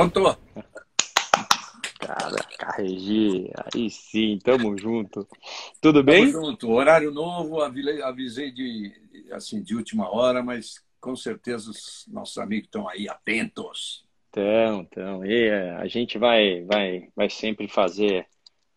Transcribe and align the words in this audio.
Pronto. 0.00 0.38
Cara, 1.98 2.42
Carregi, 2.58 3.50
aí 3.74 3.90
sim, 3.90 4.38
tamo 4.42 4.76
junto. 4.78 5.28
Tudo 5.78 6.02
bem? 6.02 6.32
Tamo 6.32 6.46
junto. 6.46 6.70
Horário 6.70 7.10
novo, 7.10 7.60
avisei 7.60 8.50
de, 8.50 8.92
assim, 9.32 9.62
de 9.62 9.76
última 9.76 10.10
hora, 10.10 10.42
mas 10.42 10.82
com 10.98 11.14
certeza 11.14 11.70
os 11.70 12.06
nossos 12.08 12.38
amigos 12.38 12.66
estão 12.66 12.88
aí 12.88 13.08
atentos. 13.10 14.06
Então, 14.30 14.80
então, 14.80 15.24
e 15.24 15.48
é, 15.48 15.72
a 15.72 15.86
gente 15.86 16.16
vai, 16.16 16.62
vai, 16.64 17.08
vai 17.14 17.28
sempre 17.28 17.68
fazer 17.68 18.26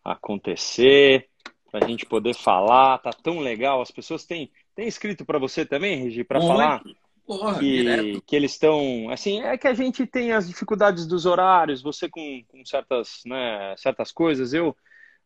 acontecer, 0.04 1.30
para 1.72 1.86
a 1.86 1.88
gente 1.88 2.06
poder 2.06 2.36
falar, 2.36 2.98
tá 2.98 3.12
tão 3.12 3.40
legal. 3.40 3.82
As 3.82 3.92
pessoas 3.92 4.26
têm, 4.26 4.52
têm 4.76 4.88
escrito 4.88 5.24
para 5.24 5.40
você 5.40 5.66
também, 5.66 6.04
Regi, 6.04 6.24
para 6.24 6.42
falar 6.42 6.84
Porra, 7.26 7.58
que, 7.60 8.22
que 8.26 8.36
eles 8.36 8.52
estão. 8.52 9.10
Assim, 9.10 9.42
é 9.42 9.58
que 9.58 9.68
a 9.68 9.74
gente 9.74 10.06
tem 10.06 10.34
as 10.34 10.48
dificuldades 10.48 11.08
dos 11.08 11.26
horários, 11.26 11.82
você 11.82 12.10
com, 12.10 12.44
com 12.48 12.66
certas, 12.66 13.22
né, 13.26 13.74
certas 13.78 14.12
coisas. 14.12 14.54
Eu, 14.54 14.76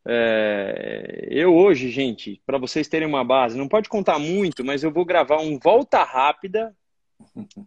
é, 0.05 1.27
eu 1.29 1.55
hoje, 1.55 1.89
gente, 1.89 2.41
para 2.45 2.59
vocês 2.59 2.87
terem 2.87 3.07
uma 3.07 3.23
base, 3.23 3.57
não 3.57 3.67
pode 3.67 3.89
contar 3.89 4.19
muito, 4.19 4.63
mas 4.63 4.83
eu 4.83 4.91
vou 4.91 5.05
gravar 5.05 5.39
um 5.39 5.57
volta 5.57 6.03
rápida 6.03 6.75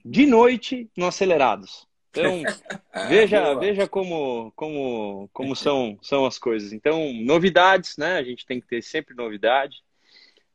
de 0.04 0.26
noite 0.26 0.88
no 0.96 1.06
Acelerados. 1.06 1.88
Então, 2.10 2.42
veja, 3.08 3.54
veja 3.54 3.88
como, 3.88 4.52
como, 4.54 5.28
como 5.32 5.56
são, 5.56 5.98
são 6.02 6.24
as 6.24 6.38
coisas. 6.38 6.72
Então, 6.72 7.12
novidades, 7.14 7.96
né? 7.96 8.16
A 8.18 8.22
gente 8.22 8.46
tem 8.46 8.60
que 8.60 8.66
ter 8.66 8.82
sempre 8.82 9.14
novidade. 9.14 9.78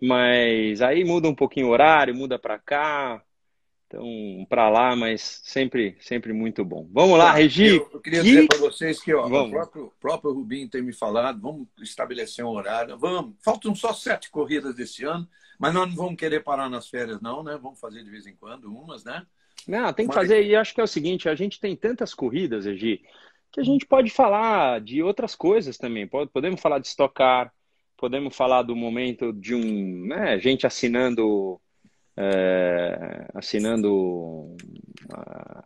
Mas 0.02 0.82
aí 0.82 1.04
muda 1.04 1.28
um 1.28 1.36
pouquinho 1.36 1.68
o 1.68 1.72
horário, 1.72 2.16
muda 2.16 2.38
para 2.38 2.60
cá, 2.60 3.22
então, 3.88 4.46
para 4.50 4.68
lá, 4.70 4.96
mas 4.96 5.42
sempre, 5.44 5.96
sempre 6.00 6.34
muito 6.34 6.66
bom. 6.66 6.88
Vamos 6.92 7.18
lá, 7.18 7.32
Regi. 7.32 7.78
Eu, 7.78 7.90
eu 7.94 8.00
queria 8.00 8.22
que... 8.22 8.28
dizer 8.28 8.48
para 8.48 8.58
vocês 8.58 9.02
que 9.02 9.14
ó, 9.14 9.28
o 9.28 9.50
próprio, 9.50 9.94
próprio 10.00 10.34
Rubinho 10.34 10.68
tem 10.68 10.82
me 10.82 10.92
falado, 10.92 11.40
vamos 11.40 11.68
estabelecer 11.82 12.44
um 12.44 12.50
horário. 12.50 12.98
Vamos. 12.98 13.36
Faltam 13.44 13.76
só 13.76 13.94
sete 13.94 14.32
corridas 14.32 14.76
desse 14.76 15.06
ano, 15.06 15.28
mas 15.60 15.74
nós 15.74 15.88
não 15.88 15.96
vamos 15.96 16.16
querer 16.16 16.44
parar 16.44 16.70
nas 16.70 16.90
férias, 16.90 17.22
não, 17.22 17.44
né? 17.44 17.60
Vamos 17.62 17.80
fazer 17.80 18.04
de 18.04 18.10
vez 18.10 18.26
em 18.26 18.36
quando 18.36 18.66
umas, 18.66 19.04
né? 19.04 19.24
Não, 19.68 19.94
tem 19.94 20.08
que 20.08 20.16
mas... 20.16 20.28
fazer, 20.28 20.44
e 20.44 20.56
acho 20.56 20.74
que 20.74 20.82
é 20.82 20.84
o 20.84 20.88
seguinte, 20.88 21.30
a 21.30 21.36
gente 21.36 21.60
tem 21.60 21.76
tantas 21.76 22.14
corridas, 22.14 22.66
Regi, 22.66 23.02
que 23.52 23.60
a 23.60 23.64
gente 23.64 23.86
pode 23.86 24.10
falar 24.10 24.82
de 24.82 25.04
outras 25.04 25.36
coisas 25.36 25.78
também. 25.78 26.08
Podemos 26.08 26.60
falar 26.60 26.80
de 26.80 26.88
estocar, 26.88 27.54
podemos 27.96 28.36
falar 28.36 28.64
do 28.64 28.76
momento 28.76 29.32
de 29.32 29.54
um, 29.54 30.08
né, 30.08 30.40
gente 30.40 30.66
assinando 30.66 31.62
é, 32.18 33.28
assinando 33.34 34.56
uh, 35.12 35.64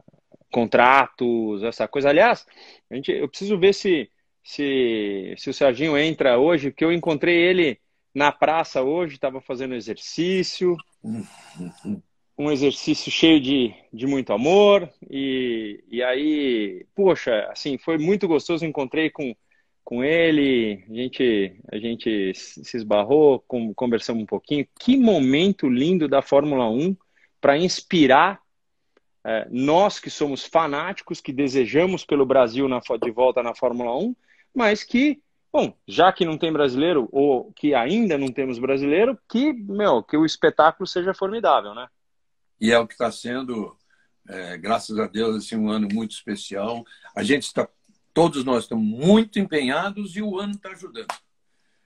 contratos, 0.52 1.64
essa 1.64 1.88
coisa. 1.88 2.10
Aliás, 2.10 2.46
a 2.90 2.96
gente, 2.96 3.12
eu 3.12 3.28
preciso 3.30 3.58
ver 3.58 3.74
se, 3.74 4.10
se, 4.44 5.34
se 5.38 5.50
o 5.50 5.54
Serginho 5.54 5.98
entra 5.98 6.38
hoje, 6.38 6.72
porque 6.72 6.84
eu 6.84 6.92
encontrei 6.92 7.36
ele 7.36 7.80
na 8.14 8.32
praça 8.32 8.82
hoje, 8.82 9.16
estava 9.16 9.40
fazendo 9.40 9.76
exercício, 9.76 10.76
um 12.38 12.52
exercício 12.52 13.12
cheio 13.12 13.40
de, 13.40 13.74
de 13.94 14.08
muito 14.08 14.34
amor, 14.34 14.90
e, 15.10 15.84
e 15.90 16.02
aí, 16.02 16.86
poxa, 16.96 17.48
assim, 17.52 17.78
foi 17.78 17.98
muito 17.98 18.28
gostoso, 18.28 18.66
encontrei 18.66 19.10
com 19.10 19.36
com 19.90 20.04
ele, 20.04 20.86
a 20.88 20.94
gente, 20.94 21.60
a 21.72 21.78
gente 21.80 22.32
se 22.36 22.78
esbarrou, 22.78 23.44
conversamos 23.76 24.22
um 24.22 24.26
pouquinho. 24.28 24.68
Que 24.80 24.96
momento 24.96 25.68
lindo 25.68 26.08
da 26.08 26.22
Fórmula 26.22 26.70
1 26.70 26.96
para 27.42 27.58
inspirar 27.58 28.40
é, 29.26 29.48
nós 29.50 30.00
que 30.00 30.12
somos 30.12 30.46
fanáticos, 30.46 31.20
que 31.20 31.34
desejamos 31.34 32.06
pelo 32.06 32.24
Brasil 32.24 32.70
na, 32.70 32.80
de 33.02 33.10
volta 33.10 33.42
na 33.42 33.56
Fórmula 33.56 33.98
1, 33.98 34.16
mas 34.54 34.84
que, 34.84 35.24
bom, 35.52 35.76
já 35.88 36.14
que 36.14 36.24
não 36.24 36.38
tem 36.38 36.54
brasileiro, 36.54 37.10
ou 37.12 37.52
que 37.54 37.74
ainda 37.74 38.16
não 38.16 38.32
temos 38.32 38.60
brasileiro, 38.60 39.18
que, 39.28 39.54
meu, 39.54 40.04
que 40.04 40.16
o 40.16 40.24
espetáculo 40.24 40.86
seja 40.86 41.16
formidável, 41.16 41.74
né? 41.74 41.88
E 42.62 42.72
é 42.72 42.78
o 42.78 42.86
que 42.86 42.94
está 42.94 43.12
sendo, 43.12 43.76
é, 44.28 44.56
graças 44.56 45.00
a 45.00 45.08
Deus, 45.08 45.38
assim, 45.38 45.56
um 45.56 45.68
ano 45.68 45.88
muito 45.92 46.12
especial. 46.12 46.84
A 47.16 47.24
gente 47.24 47.42
está 47.42 47.68
todos 48.20 48.44
nós 48.44 48.64
estamos 48.64 48.86
muito 48.86 49.40
empenhados 49.40 50.18
e 50.18 50.22
o 50.22 50.38
ano 50.38 50.52
está 50.52 50.72
ajudando. 50.72 51.08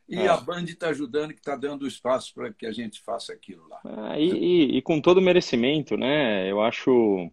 E 0.09 0.17
é. 0.17 0.27
a 0.27 0.35
Band 0.37 0.63
está 0.63 0.87
ajudando, 0.87 1.31
que 1.31 1.39
está 1.39 1.55
dando 1.55 1.85
espaço 1.85 2.33
para 2.33 2.51
que 2.51 2.65
a 2.65 2.71
gente 2.71 2.99
faça 3.01 3.31
aquilo 3.31 3.67
lá. 3.67 3.79
É, 4.15 4.19
e, 4.19 4.31
e, 4.31 4.77
e, 4.77 4.81
com 4.81 4.99
todo 4.99 5.21
merecimento, 5.21 5.95
né? 5.95 6.49
Eu 6.49 6.59
acho, 6.59 7.29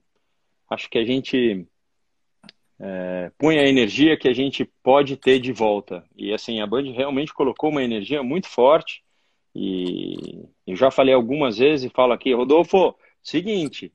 acho 0.69 0.91
que 0.91 0.99
a 0.99 1.05
gente 1.05 1.67
é, 2.79 3.33
põe 3.39 3.59
a 3.59 3.67
energia 3.67 4.19
que 4.19 4.29
a 4.29 4.35
gente 4.35 4.71
pode 4.83 5.17
ter 5.17 5.41
de 5.41 5.51
volta. 5.51 6.05
E 6.15 6.35
assim, 6.35 6.61
a 6.61 6.67
Band 6.67 6.93
realmente 6.93 7.33
colocou 7.33 7.71
uma 7.71 7.83
energia 7.83 8.23
muito 8.23 8.49
forte. 8.49 9.03
E 9.55 10.45
eu 10.67 10.77
já 10.77 10.91
falei 10.91 11.15
algumas 11.15 11.57
vezes 11.57 11.87
e 11.87 11.95
falo 11.95 12.13
aqui, 12.13 12.35
Rodolfo, 12.35 12.95
Seguinte, 13.23 13.93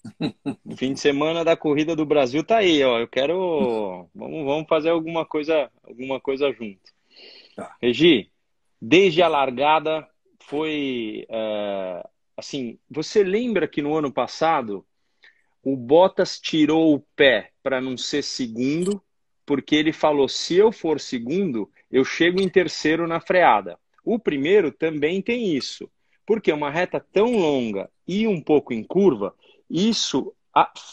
o 0.64 0.78
fim 0.78 0.94
de 0.94 1.00
semana 1.00 1.44
da 1.44 1.58
corrida 1.58 1.96
do 1.96 2.06
Brasil 2.06 2.44
tá 2.44 2.58
aí, 2.58 2.84
ó. 2.84 3.00
Eu 3.00 3.08
quero, 3.08 4.08
vamos, 4.14 4.46
vamos 4.46 4.68
fazer 4.68 4.90
alguma 4.90 5.26
coisa, 5.26 5.70
alguma 5.84 6.20
coisa 6.20 6.52
junto. 6.52 6.94
Tá. 7.56 7.76
Regi, 7.82 8.30
desde 8.80 9.22
a 9.22 9.28
largada 9.28 10.08
foi 10.42 11.26
é, 11.28 12.08
assim. 12.38 12.78
Você 12.90 13.24
lembra 13.24 13.68
que 13.68 13.82
no 13.82 13.96
ano 13.96 14.12
passado 14.12 14.86
o 15.64 15.76
Bottas 15.76 16.40
tirou 16.40 16.94
o 16.94 17.00
pé 17.16 17.52
para 17.64 17.82
não 17.82 17.98
ser 17.98 18.24
segundo, 18.24 19.02
porque 19.46 19.76
ele 19.76 19.92
falou: 19.92 20.30
se 20.30 20.56
eu 20.56 20.72
for 20.72 21.00
segundo, 21.00 21.72
eu 21.92 22.06
chego 22.06 22.40
em 22.40 22.50
terceiro 22.50 23.08
na 23.08 23.20
freada. 23.20 23.80
O 24.04 24.20
primeiro 24.20 24.72
também 24.72 25.22
tem 25.22 25.56
isso. 25.56 25.90
Porque 26.26 26.52
uma 26.52 26.70
reta 26.70 27.00
tão 27.00 27.38
longa 27.38 27.90
e 28.08 28.28
um 28.28 28.42
pouco 28.42 28.74
em 28.74 28.84
curva, 28.84 29.36
isso 29.70 30.34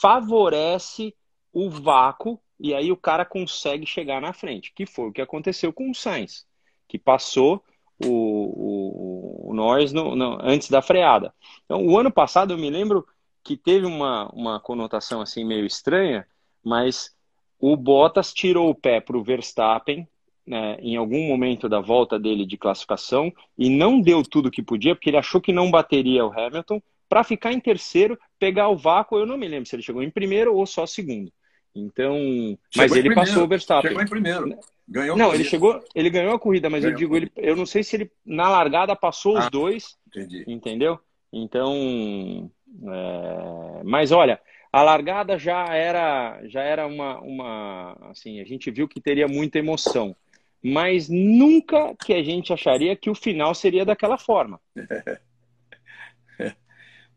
favorece 0.01 1.15
o 1.53 1.71
vácuo 1.71 2.41
e 2.59 2.75
aí 2.75 2.93
o 2.93 2.97
cara 2.97 3.25
consegue 3.25 3.87
chegar 3.87 4.21
na 4.21 4.33
frente, 4.33 4.73
que 4.75 4.87
foi 4.87 5.09
o 5.09 5.13
que 5.13 5.21
aconteceu 5.21 5.73
com 5.73 5.91
o 5.91 5.95
Sainz, 5.95 6.47
que 6.87 6.99
passou 6.99 7.63
o, 8.05 8.09
o, 8.09 9.51
o 9.51 9.55
Norris 9.55 9.93
no, 9.93 10.15
no, 10.15 10.39
antes 10.41 10.71
da 10.71 10.81
freada. 10.81 11.35
Então, 11.65 11.85
o 11.85 11.99
ano 11.99 12.11
passado 12.11 12.53
eu 12.53 12.59
me 12.59 12.71
lembro 12.71 13.07
que 13.43 13.57
teve 13.57 13.87
uma, 13.87 14.29
uma 14.33 14.61
conotação 14.61 15.21
assim 15.21 15.45
meio 15.45 15.67
estranha, 15.67 16.27
mas 16.63 17.15
o 17.59 17.77
Bottas 17.77 18.33
tirou 18.33 18.71
o 18.71 18.75
pé 18.75 19.01
para 19.01 19.17
o 19.17 19.23
Verstappen 19.25 20.09
né, 20.47 20.77
em 20.81 20.97
algum 20.97 21.27
momento 21.27 21.69
da 21.69 21.81
volta 21.81 22.19
dele 22.19 22.45
de 22.45 22.57
classificação 22.57 23.33
e 23.57 23.71
não 23.71 24.01
deu 24.01 24.23
tudo 24.23 24.51
que 24.51 24.63
podia, 24.63 24.95
porque 24.95 25.11
ele 25.11 25.17
achou 25.17 25.41
que 25.41 25.53
não 25.53 25.71
bateria 25.71 26.25
o 26.25 26.33
Hamilton, 26.33 26.81
para 27.09 27.23
ficar 27.23 27.53
em 27.53 27.61
terceiro, 27.61 28.19
pegar 28.39 28.69
o 28.69 28.77
vácuo. 28.77 29.19
Eu 29.19 29.27
não 29.27 29.37
me 29.37 29.47
lembro 29.47 29.69
se 29.69 29.77
ele 29.77 29.83
chegou 29.83 30.03
em 30.03 30.11
primeiro 30.11 30.55
ou 30.55 30.65
só 30.65 30.87
segundo. 30.87 31.31
Então, 31.75 32.17
chegou 32.17 32.59
mas 32.77 32.93
ele 32.93 33.09
primeiro. 33.09 33.21
passou 33.21 33.45
o 33.45 33.49
Verstappen. 33.49 33.91
Chegou 33.91 34.03
em 34.03 34.09
primeiro. 34.09 34.59
Ganhou 34.89 35.17
não, 35.17 35.33
ele 35.33 35.45
chegou, 35.45 35.83
ele 35.95 36.11
ganhou 36.11 36.35
a 36.35 36.39
corrida, 36.39 36.69
mas 36.69 36.83
ganhou 36.83 36.95
eu 36.95 36.99
digo, 36.99 37.17
ele, 37.17 37.31
eu 37.37 37.55
não 37.57 37.65
sei 37.65 37.83
se 37.83 37.97
ele 37.97 38.11
na 38.25 38.49
largada 38.49 38.97
passou 38.97 39.37
ah, 39.37 39.41
os 39.41 39.51
dois. 39.51 39.97
Entendi. 40.09 40.45
Entendeu? 40.47 40.99
Então, 41.33 42.51
é, 42.83 43.83
mas 43.85 44.11
olha, 44.11 44.41
a 44.73 44.83
largada 44.83 45.39
já 45.39 45.67
era 45.75 46.41
já 46.47 46.63
era 46.63 46.87
uma, 46.87 47.21
uma 47.21 47.97
assim, 48.11 48.41
a 48.41 48.45
gente 48.45 48.71
viu 48.71 48.89
que 48.89 49.01
teria 49.01 49.29
muita 49.29 49.59
emoção 49.59 50.17
mas 50.63 51.09
nunca 51.09 51.95
que 51.97 52.13
a 52.15 52.23
gente 52.23 52.53
acharia 52.53 52.95
que 52.97 53.11
o 53.11 53.15
final 53.15 53.55
seria 53.55 53.85
daquela 53.85 54.17
forma. 54.17 54.61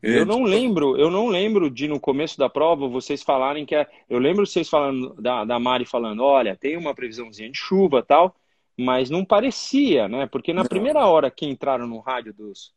Eu 0.06 0.24
não 0.24 0.44
lembro, 0.44 0.96
eu 1.00 1.10
não 1.10 1.28
lembro 1.28 1.68
de 1.68 1.88
no 1.88 2.00
começo 2.00 2.38
da 2.38 2.48
prova 2.48 2.88
vocês 2.88 3.24
falarem 3.24 3.66
que 3.66 3.74
é, 3.74 3.88
eu 4.08 4.20
lembro 4.20 4.46
vocês 4.46 4.70
falando 4.70 5.16
da, 5.16 5.44
da 5.44 5.58
Mari 5.58 5.84
falando, 5.84 6.22
olha, 6.22 6.56
tem 6.56 6.78
uma 6.78 6.94
previsãozinha 6.94 7.50
de 7.50 7.58
chuva 7.58 8.04
tal, 8.04 8.36
mas 8.78 9.10
não 9.10 9.26
parecia, 9.26 10.08
né? 10.08 10.28
Porque 10.28 10.54
na 10.54 10.62
não. 10.62 10.70
primeira 10.70 11.08
hora 11.08 11.32
que 11.32 11.48
entraram 11.48 11.88
no 11.88 11.98
rádio 12.00 12.36
dos, 12.36 12.72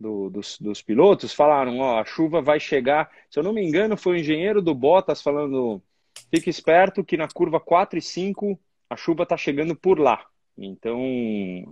do, 0.00 0.28
dos, 0.28 0.58
dos, 0.58 0.82
pilotos 0.82 1.32
falaram, 1.32 1.78
ó, 1.78 2.00
a 2.00 2.04
chuva 2.04 2.42
vai 2.42 2.58
chegar. 2.58 3.08
Se 3.30 3.38
eu 3.38 3.44
não 3.44 3.52
me 3.52 3.62
engano, 3.62 3.96
foi 3.96 4.16
o 4.16 4.18
engenheiro 4.18 4.60
do 4.60 4.74
Bottas 4.74 5.22
falando, 5.22 5.80
fique 6.28 6.50
esperto 6.50 7.04
que 7.04 7.16
na 7.16 7.28
curva 7.28 7.60
4 7.60 8.00
e 8.00 8.02
5 8.02 8.58
a 8.88 8.96
chuva 8.96 9.24
está 9.24 9.36
chegando 9.36 9.74
por 9.74 9.98
lá. 9.98 10.24
Então, 10.56 11.00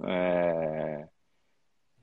é, 0.06 1.06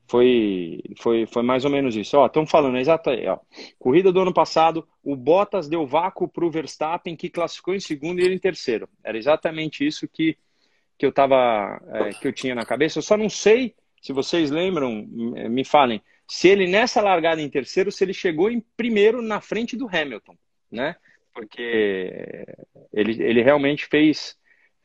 foi, 0.08 0.82
foi, 0.98 1.26
foi 1.26 1.42
mais 1.42 1.64
ou 1.64 1.70
menos 1.70 1.96
isso. 1.96 2.24
Estão 2.24 2.46
falando, 2.46 2.78
exato 2.78 3.10
aí, 3.10 3.26
ó. 3.26 3.38
Corrida 3.78 4.12
do 4.12 4.20
ano 4.20 4.32
passado, 4.32 4.86
o 5.02 5.14
Bottas 5.14 5.68
deu 5.68 5.86
vácuo 5.86 6.28
para 6.28 6.44
o 6.44 6.50
Verstappen, 6.50 7.16
que 7.16 7.28
classificou 7.28 7.74
em 7.74 7.80
segundo 7.80 8.20
e 8.20 8.24
ele 8.24 8.34
em 8.34 8.38
terceiro. 8.38 8.88
Era 9.04 9.18
exatamente 9.18 9.86
isso 9.86 10.08
que, 10.08 10.36
que 10.98 11.04
eu 11.04 11.12
tava, 11.12 11.80
é, 11.92 12.10
que 12.10 12.26
eu 12.26 12.32
tinha 12.32 12.54
na 12.54 12.64
cabeça. 12.64 12.98
Eu 12.98 13.02
só 13.02 13.16
não 13.16 13.28
sei, 13.28 13.74
se 14.00 14.12
vocês 14.12 14.50
lembram, 14.50 15.06
me 15.06 15.64
falem, 15.64 16.02
se 16.26 16.48
ele 16.48 16.66
nessa 16.66 17.02
largada 17.02 17.42
em 17.42 17.50
terceiro, 17.50 17.92
se 17.92 18.02
ele 18.02 18.14
chegou 18.14 18.50
em 18.50 18.60
primeiro 18.76 19.20
na 19.20 19.40
frente 19.40 19.76
do 19.76 19.86
Hamilton, 19.86 20.36
né? 20.70 20.96
porque 21.32 22.44
ele, 22.92 23.22
ele 23.22 23.42
realmente 23.42 23.86
fez, 23.86 24.36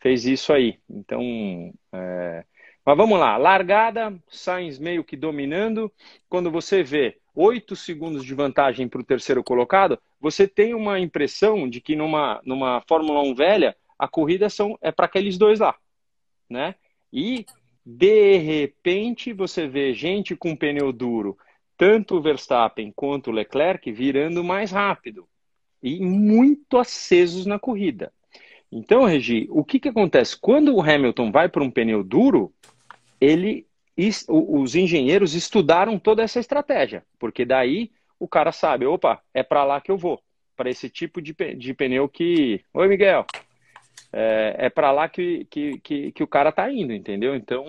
fez 0.06 0.24
isso 0.28 0.54
aí. 0.54 0.78
Então, 0.88 1.74
é... 1.92 2.46
mas 2.86 2.96
vamos 2.96 3.20
lá, 3.20 3.38
largada, 3.38 4.16
Sainz 4.30 4.78
meio 4.78 5.04
que 5.04 5.18
dominando. 5.18 5.92
Quando 6.30 6.52
você 6.52 6.84
vê 6.84 7.18
oito 7.34 7.76
segundos 7.76 8.24
de 8.24 8.36
vantagem 8.36 8.88
para 8.88 9.02
o 9.02 9.04
terceiro 9.04 9.44
colocado, 9.44 9.98
você 10.22 10.48
tem 10.48 10.76
uma 10.76 11.00
impressão 11.00 11.68
de 11.68 11.82
que 11.82 11.96
numa, 11.96 12.40
numa 12.46 12.84
Fórmula 12.88 13.20
1 13.24 13.34
velha, 13.34 13.76
a 13.98 14.08
corrida 14.08 14.48
são, 14.48 14.78
é 14.80 14.92
para 14.92 15.08
aqueles 15.08 15.40
dois 15.40 15.60
lá, 15.60 15.76
né? 16.48 16.76
E 17.12 17.44
de 17.84 18.38
repente 18.38 19.34
você 19.34 19.68
vê 19.68 19.92
gente 19.92 20.36
com 20.36 20.56
pneu 20.56 20.94
duro, 20.94 21.36
tanto 21.76 22.18
o 22.18 22.22
Verstappen 22.22 22.94
quanto 22.96 23.32
o 23.32 23.34
Leclerc 23.34 23.92
virando 23.92 24.44
mais 24.44 24.70
rápido 24.70 25.28
e 25.82 26.00
muito 26.00 26.78
acesos 26.78 27.48
na 27.48 27.58
corrida. 27.58 28.14
Então, 28.76 29.06
Regi, 29.06 29.48
o 29.50 29.64
que, 29.64 29.80
que 29.80 29.88
acontece? 29.88 30.38
Quando 30.38 30.76
o 30.76 30.82
Hamilton 30.82 31.32
vai 31.32 31.48
para 31.48 31.64
um 31.64 31.72
pneu 31.72 32.04
duro, 32.04 32.54
ele, 33.22 33.66
os 34.28 34.76
engenheiros 34.76 35.34
estudaram 35.34 35.98
toda 35.98 36.22
essa 36.22 36.42
estratégia, 36.42 37.02
porque 37.18 37.46
daí 37.46 37.90
o 38.20 38.28
cara 38.28 38.52
sabe, 38.52 38.86
opa, 38.86 39.22
é 39.34 39.42
para 39.42 39.64
lá 39.64 39.80
que 39.80 39.90
eu 39.90 39.98
vou, 39.98 40.22
para 40.58 40.70
esse 40.70 40.90
tipo 40.90 41.22
de, 41.22 41.34
de 41.56 41.74
pneu 41.74 42.10
que. 42.10 42.62
Oi, 42.74 42.88
Miguel. 42.90 43.26
É, 44.12 44.56
é 44.66 44.70
para 44.70 44.92
lá 44.92 45.08
que, 45.08 45.46
que, 45.46 45.80
que, 45.80 46.12
que, 46.12 46.24
o 46.24 46.28
cara 46.28 46.50
está 46.50 46.70
indo, 46.70 46.92
entendeu? 46.92 47.34
Então 47.34 47.66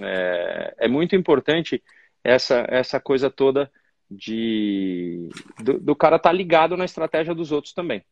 é, 0.00 0.74
é 0.76 0.88
muito 0.88 1.14
importante 1.14 1.80
essa, 2.24 2.66
essa 2.68 2.98
coisa 2.98 3.30
toda 3.30 3.70
de 4.10 5.28
do, 5.62 5.78
do 5.78 5.96
cara 5.96 6.16
estar 6.16 6.30
tá 6.30 6.34
ligado 6.34 6.76
na 6.76 6.84
estratégia 6.84 7.32
dos 7.32 7.52
outros 7.52 7.72
também. 7.72 8.04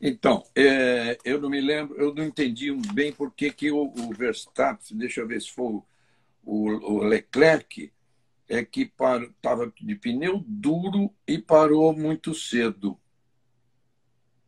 Então, 0.00 0.44
é, 0.54 1.16
eu 1.24 1.40
não 1.40 1.48
me 1.48 1.60
lembro, 1.60 1.96
eu 1.96 2.14
não 2.14 2.24
entendi 2.24 2.70
bem 2.92 3.12
por 3.12 3.32
que, 3.32 3.50
que 3.50 3.70
o, 3.70 3.84
o 3.84 4.14
Verstappen, 4.14 4.96
deixa 4.96 5.22
eu 5.22 5.26
ver 5.26 5.40
se 5.40 5.50
foi 5.50 5.72
o, 5.74 5.86
o 6.44 7.02
Leclerc, 7.02 7.90
é 8.48 8.64
que 8.64 8.82
estava 8.82 9.72
de 9.80 9.94
pneu 9.96 10.44
duro 10.46 11.12
e 11.26 11.38
parou 11.38 11.96
muito 11.96 12.34
cedo. 12.34 12.98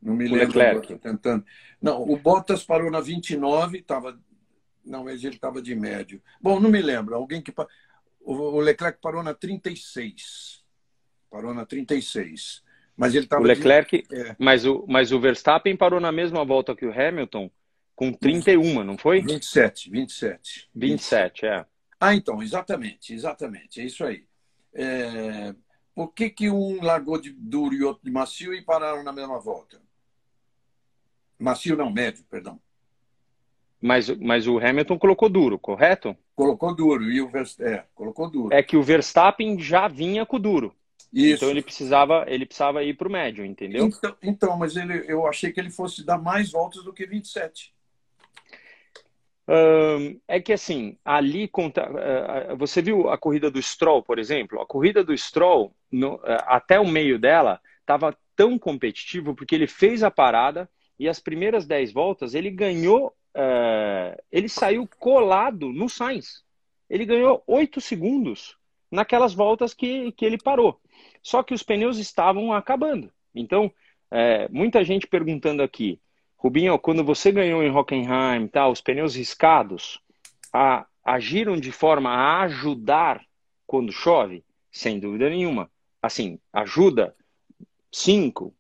Não 0.01 0.15
me 0.15 0.27
o 0.27 0.35
lembro. 0.35 0.59
Leclerc. 0.59 0.99
Tentando. 0.99 1.45
Não, 1.81 2.03
o 2.03 2.17
Bottas 2.17 2.63
parou 2.63 2.91
na 2.91 3.01
29, 3.01 3.79
estava. 3.79 4.19
Não, 4.85 5.05
mas 5.05 5.25
ele 5.25 5.35
estava 5.35 5.61
de 5.61 5.75
médio. 5.75 6.23
Bom, 6.41 6.61
não 6.61 6.71
me 6.71 6.81
lembro. 6.81 7.15
Alguém 7.15 7.43
que. 7.43 7.53
O 8.21 8.61
Leclerc 8.61 9.01
parou 9.01 9.23
na 9.23 9.35
36. 9.35 10.65
Parou 11.31 11.53
na 11.53 11.67
36. 11.67 12.63
Mas 12.99 13.15
ele 13.15 13.25
estava. 13.25 13.41
O 13.41 13.47
Leclerc. 13.47 14.03
De... 14.03 14.15
É. 14.15 14.37
Mas, 14.39 14.67
o, 14.67 14.85
mas 14.89 15.13
o 15.13 15.21
Verstappen 15.21 15.77
parou 15.77 16.01
na 16.01 16.11
mesma 16.11 16.45
volta 16.45 16.75
que 16.75 16.85
o 16.85 16.93
Hamilton, 16.93 17.49
com 17.95 18.13
31, 18.13 18.83
não 18.83 18.99
foi? 18.99 19.23
27, 19.23 19.89
27. 19.89 20.69
27, 20.75 21.47
é. 21.47 21.65
Ah, 22.01 22.15
então, 22.15 22.43
exatamente, 22.43 23.15
exatamente. 23.15 23.81
É 23.81 23.85
isso 23.85 24.05
aí. 24.05 24.25
É... 24.75 25.55
Por 25.95 26.13
que, 26.13 26.31
que 26.31 26.51
um 26.51 26.83
largou 26.83 27.21
de 27.21 27.33
duro 27.33 27.75
e 27.75 27.83
outro 27.83 28.05
de 28.05 28.11
macio 28.11 28.53
e 28.53 28.63
pararam 28.63 29.03
na 29.03 29.13
mesma 29.13 29.39
volta? 29.39 29.81
Macio 31.39 31.77
não, 31.77 31.91
médio, 31.91 32.25
perdão. 32.29 32.61
Mas, 33.81 34.09
mas 34.11 34.47
o 34.47 34.59
Hamilton 34.59 34.99
colocou 34.99 35.29
duro, 35.29 35.59
correto? 35.59 36.17
Colocou 36.35 36.75
duro 36.75 37.05
e 37.11 37.21
o 37.21 37.29
Verstappen, 37.29 37.75
é, 37.75 37.85
colocou 37.95 38.29
duro. 38.29 38.55
É 38.55 38.61
que 38.63 38.77
o 38.77 38.83
Verstappen 38.83 39.59
já 39.61 39.87
vinha 39.87 40.27
com 40.27 40.39
duro. 40.39 40.75
Isso. 41.13 41.37
Então 41.37 41.51
ele 41.51 41.63
precisava, 41.63 42.25
ele 42.29 42.45
precisava 42.45 42.83
ir 42.83 42.95
para 42.95 43.09
o 43.09 43.11
médio, 43.11 43.45
entendeu? 43.45 43.87
Então, 43.87 44.17
então, 44.23 44.59
mas 44.59 44.77
ele, 44.77 45.05
eu 45.09 45.27
achei 45.27 45.51
que 45.53 45.59
ele 45.59 45.71
fosse 45.71 46.05
dar 46.05 46.19
mais 46.19 46.53
voltas 46.53 46.85
do 46.85 46.93
que 46.93 47.07
27. 47.07 47.73
Um, 49.51 50.21
é 50.29 50.39
que 50.39 50.53
assim, 50.53 50.99
ali 51.03 51.47
uh, 51.47 52.57
você 52.59 52.83
viu 52.83 53.09
a 53.09 53.17
corrida 53.17 53.51
do 53.51 53.63
Stroll, 53.63 54.03
por 54.03 54.19
exemplo? 54.19 54.61
A 54.61 54.67
corrida 54.67 55.03
do 55.03 55.17
Stroll, 55.17 55.75
no, 55.91 56.17
uh, 56.17 56.21
até 56.47 56.79
o 56.79 56.87
meio 56.87 57.19
dela, 57.19 57.59
estava 57.81 58.15
tão 58.37 58.59
competitivo 58.59 59.35
porque 59.35 59.55
ele 59.55 59.67
fez 59.67 60.03
a 60.03 60.11
parada, 60.11 60.69
e 60.99 61.09
as 61.09 61.19
primeiras 61.19 61.67
10 61.67 61.93
voltas 61.93 62.35
ele 62.35 62.51
ganhou, 62.51 63.09
uh, 63.35 64.23
ele 64.31 64.51
saiu 64.51 64.87
colado 64.99 65.73
no 65.73 65.89
Sainz. 65.89 66.45
Ele 66.91 67.07
ganhou 67.07 67.43
8 67.47 67.81
segundos 67.81 68.58
naquelas 68.91 69.35
voltas 69.35 69.75
que, 69.75 70.13
que 70.13 70.25
ele 70.25 70.39
parou. 70.39 70.81
Só 71.23 71.43
que 71.43 71.55
os 71.55 71.63
pneus 71.63 71.99
estavam 71.99 72.53
acabando. 72.53 73.11
Então, 73.35 73.73
é, 74.11 74.49
muita 74.49 74.85
gente 74.85 75.07
perguntando 75.07 75.63
aqui, 75.63 76.01
Rubinho, 76.37 76.79
quando 76.79 77.05
você 77.05 77.33
ganhou 77.33 77.63
em 77.63 77.71
Hockenheim, 77.71 78.47
tá, 78.47 78.69
os 78.69 78.81
pneus 78.81 79.17
riscados 79.17 80.01
a, 80.53 80.87
agiram 81.05 81.57
de 81.57 81.73
forma 81.73 82.11
a 82.11 82.43
ajudar 82.43 83.21
quando 83.67 83.93
chove? 83.93 84.45
Sem 84.71 85.01
dúvida 85.01 85.29
nenhuma. 85.29 85.71
Assim, 86.01 86.39
ajuda 86.53 87.15
5, 87.93 88.55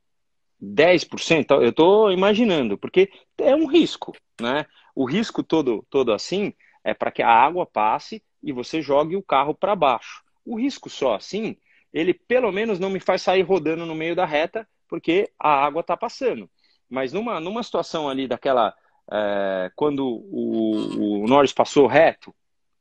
10%, 0.61 1.63
eu 1.63 1.69
estou 1.69 2.11
imaginando, 2.11 2.77
porque 2.77 3.11
é 3.39 3.55
um 3.55 3.67
risco, 3.67 4.13
né? 4.41 4.67
O 4.95 5.05
risco 5.05 5.43
todo, 5.43 5.87
todo 5.89 6.13
assim 6.13 6.53
é 6.83 6.93
para 6.93 7.13
que 7.13 7.23
a 7.23 7.31
água 7.31 7.65
passe 7.65 8.23
e 8.43 8.53
você 8.53 8.81
jogue 8.81 9.17
o 9.17 9.23
carro 9.23 9.55
para 9.55 9.75
baixo. 9.75 10.23
O 10.45 10.59
risco 10.59 10.89
só 10.89 11.15
assim, 11.15 11.57
ele 11.93 12.15
pelo 12.15 12.53
menos 12.53 12.79
não 12.79 12.91
me 12.91 13.01
faz 13.01 13.23
sair 13.23 13.43
rodando 13.43 13.87
no 13.87 13.95
meio 13.95 14.15
da 14.15 14.25
reta, 14.25 14.67
porque 14.89 15.31
a 15.39 15.65
água 15.65 15.81
está 15.81 15.97
passando. 15.97 16.49
Mas 16.89 17.13
numa, 17.13 17.41
numa 17.41 17.63
situação 17.63 18.09
ali 18.09 18.27
daquela. 18.27 18.75
É, 19.11 19.71
quando 19.75 20.07
o, 20.07 21.23
o 21.23 21.27
Norris 21.27 21.53
passou 21.53 21.87
reto, 21.87 22.35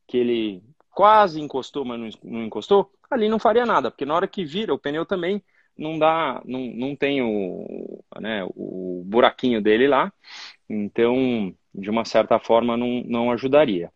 que 0.06 0.18
ele 0.18 0.62
quase 0.90 1.40
encostou, 1.40 1.84
mas 1.84 1.98
não, 1.98 2.08
não 2.24 2.44
encostou, 2.44 2.90
ali 3.10 3.28
não 3.28 3.38
faria 3.38 3.64
nada, 3.64 3.90
porque 3.90 4.04
na 4.04 4.14
hora 4.14 4.28
que 4.28 4.44
vira, 4.44 4.74
o 4.74 4.78
pneu 4.78 5.06
também 5.06 5.42
não 5.76 5.98
dá, 5.98 6.42
não, 6.44 6.60
não 6.60 6.96
tem 6.96 7.22
o, 7.22 8.02
né, 8.20 8.44
o 8.54 9.02
buraquinho 9.06 9.62
dele 9.62 9.86
lá, 9.86 10.12
então, 10.68 11.54
de 11.74 11.88
uma 11.88 12.04
certa 12.04 12.38
forma, 12.38 12.76
não, 12.76 13.02
não 13.06 13.30
ajudaria. 13.30 13.92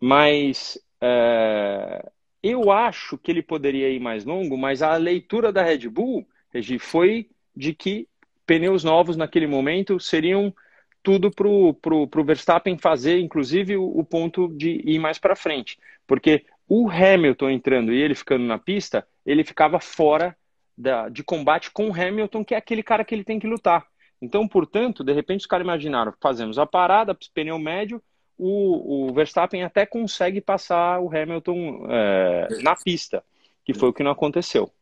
Mas 0.00 0.78
é, 1.00 2.10
eu 2.42 2.70
acho 2.70 3.18
que 3.18 3.30
ele 3.30 3.42
poderia 3.42 3.88
ir 3.90 4.00
mais 4.00 4.24
longo, 4.24 4.56
mas 4.56 4.82
a 4.82 4.96
leitura 4.96 5.52
da 5.52 5.62
Red 5.62 5.88
Bull, 5.88 6.26
Regi, 6.52 6.78
foi 6.78 7.28
de 7.54 7.74
que 7.74 8.08
pneus 8.46 8.82
novos 8.82 9.16
naquele 9.16 9.46
momento 9.46 10.00
seriam 10.00 10.54
tudo 11.02 11.30
para 11.30 11.48
o 11.48 12.24
Verstappen 12.24 12.76
fazer, 12.78 13.18
inclusive, 13.18 13.76
o, 13.76 13.84
o 13.84 14.04
ponto 14.04 14.48
de 14.48 14.82
ir 14.84 14.98
mais 14.98 15.18
para 15.18 15.36
frente. 15.36 15.78
Porque 16.06 16.44
o 16.68 16.90
Hamilton 16.90 17.50
entrando 17.50 17.92
e 17.92 18.00
ele 18.00 18.14
ficando 18.14 18.44
na 18.44 18.58
pista, 18.58 19.06
ele 19.24 19.44
ficava 19.44 19.80
fora 19.80 20.36
da, 20.76 21.08
de 21.08 21.22
combate 21.22 21.70
com 21.70 21.88
o 21.88 21.94
Hamilton, 21.94 22.44
que 22.44 22.54
é 22.54 22.58
aquele 22.58 22.82
cara 22.82 23.04
que 23.04 23.14
ele 23.14 23.24
tem 23.24 23.38
que 23.38 23.46
lutar. 23.46 23.86
Então, 24.20 24.46
portanto, 24.46 25.02
de 25.02 25.12
repente 25.12 25.40
os 25.40 25.46
caras 25.46 25.64
imaginaram, 25.64 26.12
fazemos 26.20 26.58
a 26.58 26.66
parada, 26.66 27.16
pneu 27.34 27.58
médio, 27.58 28.02
o, 28.42 29.08
o 29.08 29.12
Verstappen 29.12 29.62
até 29.62 29.84
consegue 29.84 30.40
passar 30.40 30.98
o 30.98 31.14
Hamilton 31.14 31.86
é, 31.90 32.62
na 32.62 32.74
pista, 32.74 33.22
que 33.62 33.74
foi 33.74 33.90
o 33.90 33.92
que 33.92 34.02
não 34.02 34.10
aconteceu. 34.10 34.72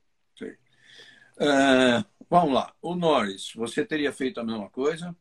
É, 1.40 2.04
vamos 2.30 2.54
lá, 2.54 2.74
o 2.80 2.94
Norris, 2.94 3.52
você 3.54 3.84
teria 3.84 4.12
feito 4.12 4.38
a 4.38 4.44
mesma 4.44 4.70
coisa? 4.70 5.14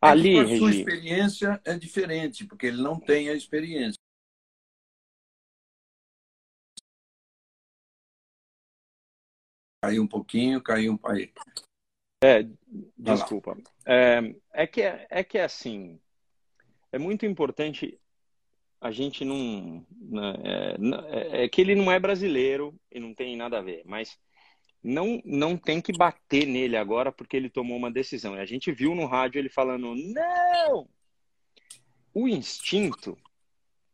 Ali, 0.00 0.36
é 0.36 0.42
a 0.42 0.58
sua 0.58 0.70
experiência 0.70 1.60
é 1.64 1.76
diferente, 1.76 2.44
porque 2.46 2.66
ele 2.66 2.80
não 2.80 3.00
tem 3.00 3.28
a 3.28 3.34
experiência. 3.34 3.98
Caiu 9.82 10.02
um 10.02 10.08
pouquinho, 10.08 10.62
caiu 10.62 10.92
um 10.92 10.96
pouquinho. 10.96 11.32
É, 12.22 12.48
desculpa. 12.96 13.56
É, 13.86 14.34
é, 14.52 14.66
que, 14.66 14.82
é 14.82 15.24
que 15.24 15.38
é 15.38 15.44
assim, 15.44 16.00
é 16.92 16.98
muito 16.98 17.26
importante 17.26 17.98
a 18.80 18.90
gente 18.90 19.24
não. 19.24 19.84
Né, 19.90 20.34
é, 21.10 21.44
é, 21.44 21.48
que 21.48 21.60
ele 21.60 21.74
não 21.74 21.90
é 21.90 21.98
brasileiro 21.98 22.78
e 22.90 23.00
não 23.00 23.14
tem 23.14 23.36
nada 23.36 23.58
a 23.58 23.62
ver, 23.62 23.82
mas 23.84 24.18
não, 24.82 25.20
não 25.24 25.56
tem 25.56 25.80
que 25.80 25.92
bater 25.92 26.46
nele 26.46 26.76
agora 26.76 27.10
porque 27.10 27.36
ele 27.36 27.50
tomou 27.50 27.76
uma 27.76 27.90
decisão. 27.90 28.36
E 28.36 28.40
a 28.40 28.46
gente 28.46 28.70
viu 28.70 28.94
no 28.94 29.06
rádio 29.06 29.38
ele 29.38 29.48
falando: 29.48 29.94
não! 29.94 30.88
O 32.14 32.28
instinto 32.28 33.18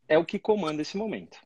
é 0.09 0.19
o 0.19 0.25
que 0.25 0.39
comanda 0.39 0.83
esse 0.83 0.97
momento. 0.97 1.39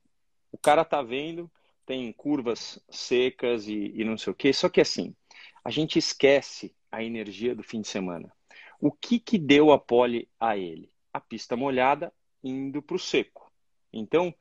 O 0.51 0.59
cara 0.59 0.85
tá 0.85 1.03
vendo, 1.03 1.51
tem 1.87 2.13
curvas 2.13 2.81
secas 2.91 3.69
e, 3.69 3.93
e 3.95 4.05
não 4.05 4.19
sei 4.19 4.33
o 4.33 4.37
quê. 4.37 4.53
Só 4.53 4.69
que 4.69 4.81
assim, 4.81 5.15
a 5.65 5.71
gente 5.71 5.99
esquece 5.99 6.75
a 6.91 7.03
energia 7.03 7.55
do 7.55 7.63
fim 7.63 7.81
de 7.81 7.89
semana. 7.89 8.33
O 8.81 8.91
que 8.93 9.19
que 9.19 9.39
deu 9.39 9.73
a 9.73 9.79
pole 9.79 10.29
a 10.39 10.57
ele? 10.57 10.91
A 11.19 11.21
pista 11.21 11.57
molhada 11.57 12.13
indo 12.45 12.81
para 12.81 12.95
o 12.95 12.99
seco. 12.99 13.53
Então, 13.93 14.33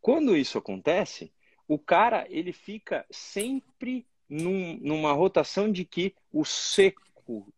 quando 0.00 0.36
isso 0.36 0.56
acontece, 0.56 1.32
o 1.66 1.76
cara 1.76 2.24
ele 2.30 2.52
fica 2.52 3.04
sempre 3.10 4.06
num, 4.28 4.78
numa 4.80 5.12
rotação 5.12 5.72
de 5.72 5.84
que 5.84 6.14
o 6.32 6.44
seco 6.44 7.02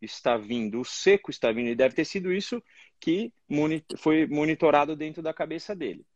está 0.00 0.38
vindo, 0.38 0.80
o 0.80 0.84
seco 0.86 1.30
está 1.30 1.52
vindo, 1.52 1.68
e 1.68 1.74
deve 1.74 1.94
ter 1.94 2.06
sido 2.06 2.32
isso 2.32 2.62
que 2.98 3.30
foi 3.98 4.26
monitorado 4.26 4.96
dentro 4.96 5.22
da 5.22 5.34
cabeça 5.34 5.76
dele. 5.76 6.06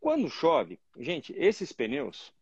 Quando 0.00 0.30
chove, 0.30 0.78
gente, 1.00 1.34
esses 1.36 1.72
pneus, 1.72 2.32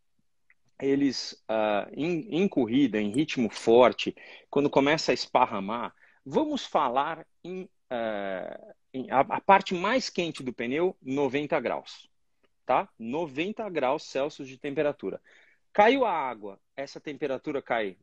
eles 0.78 1.32
uh, 1.48 1.90
em, 1.94 2.42
em, 2.42 2.46
corrida, 2.46 3.00
em 3.00 3.10
ritmo 3.10 3.48
forte, 3.48 4.14
quando 4.50 4.68
começa 4.68 5.12
a 5.12 5.14
esparramar, 5.14 5.94
vamos 6.24 6.66
falar 6.66 7.26
em, 7.42 7.62
uh, 7.62 8.74
a, 9.10 9.20
a, 9.20 9.40
parte 9.40 9.74
mais 9.74 10.08
quente 10.08 10.42
do 10.42 10.52
pneu, 10.52 10.96
90 11.02 11.58
graus, 11.60 12.08
tá? 12.64 12.88
90 12.98 13.68
graus 13.70 14.04
Celsius 14.04 14.48
de 14.48 14.58
temperatura. 14.58 15.20
Caiu 15.72 16.04
a 16.04 16.12
água, 16.12 16.58
essa 16.76 17.00
temperatura 17.00 17.60
cai 17.60 17.96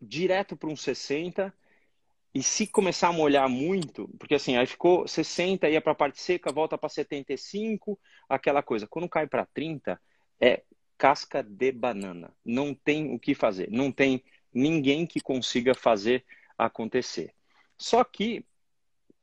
direto 0.00 0.56
para 0.56 0.68
uns 0.68 0.82
60 0.82 1.52
e 2.34 2.42
se 2.42 2.66
começar 2.66 3.08
a 3.08 3.12
molhar 3.12 3.48
muito, 3.48 4.08
porque 4.18 4.34
assim, 4.34 4.56
aí 4.56 4.66
ficou 4.66 5.06
60, 5.06 5.68
ia 5.68 5.80
para 5.80 5.92
a 5.92 5.96
parte 5.96 6.20
seca, 6.20 6.52
volta 6.52 6.76
para 6.76 6.88
75, 6.88 7.98
aquela 8.28 8.62
coisa. 8.62 8.88
Quando 8.88 9.08
cai 9.08 9.26
para 9.26 9.46
30, 9.46 10.00
é 10.40 10.62
casca 10.98 11.42
de 11.42 11.70
banana. 11.70 12.34
Não 12.44 12.74
tem 12.74 13.14
o 13.14 13.18
que 13.20 13.34
fazer. 13.34 13.70
Não 13.70 13.92
tem 13.92 14.22
ninguém 14.52 15.06
que 15.06 15.20
consiga 15.20 15.74
fazer 15.74 16.24
acontecer. 16.58 17.32
Só 17.78 18.02
que, 18.02 18.44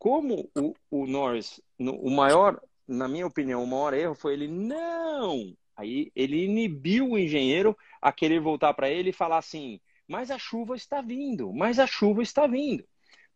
como 0.01 0.49
o, 0.57 0.73
o 0.89 1.05
Norris, 1.05 1.61
no, 1.77 1.93
o 1.93 2.09
maior, 2.09 2.59
na 2.87 3.07
minha 3.07 3.27
opinião, 3.27 3.63
o 3.63 3.67
maior 3.67 3.93
erro 3.93 4.15
foi 4.15 4.33
ele 4.33 4.47
não. 4.47 5.55
Aí 5.77 6.11
ele 6.15 6.43
inibiu 6.43 7.11
o 7.11 7.19
engenheiro 7.19 7.77
a 8.01 8.11
querer 8.11 8.39
voltar 8.39 8.73
para 8.73 8.89
ele 8.89 9.11
e 9.11 9.13
falar 9.13 9.37
assim: 9.37 9.79
mas 10.07 10.31
a 10.31 10.39
chuva 10.39 10.75
está 10.75 11.01
vindo, 11.01 11.53
mas 11.53 11.77
a 11.77 11.85
chuva 11.85 12.23
está 12.23 12.47
vindo. 12.47 12.83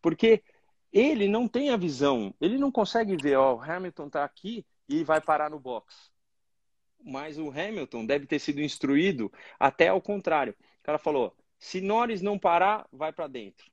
Porque 0.02 0.42
ele 0.92 1.28
não 1.28 1.46
tem 1.46 1.70
a 1.70 1.76
visão, 1.76 2.34
ele 2.40 2.58
não 2.58 2.72
consegue 2.72 3.16
ver, 3.16 3.36
ó, 3.36 3.54
o 3.54 3.62
Hamilton 3.62 4.08
está 4.08 4.24
aqui 4.24 4.66
e 4.88 5.04
vai 5.04 5.20
parar 5.20 5.48
no 5.48 5.60
box. 5.60 6.10
Mas 7.00 7.38
o 7.38 7.48
Hamilton 7.48 8.04
deve 8.04 8.26
ter 8.26 8.40
sido 8.40 8.60
instruído 8.60 9.32
até 9.56 9.86
ao 9.86 10.02
contrário. 10.02 10.52
O 10.80 10.82
cara 10.82 10.98
falou: 10.98 11.32
se 11.60 11.80
Norris 11.80 12.22
não 12.22 12.36
parar, 12.36 12.88
vai 12.90 13.12
para 13.12 13.28
dentro. 13.28 13.70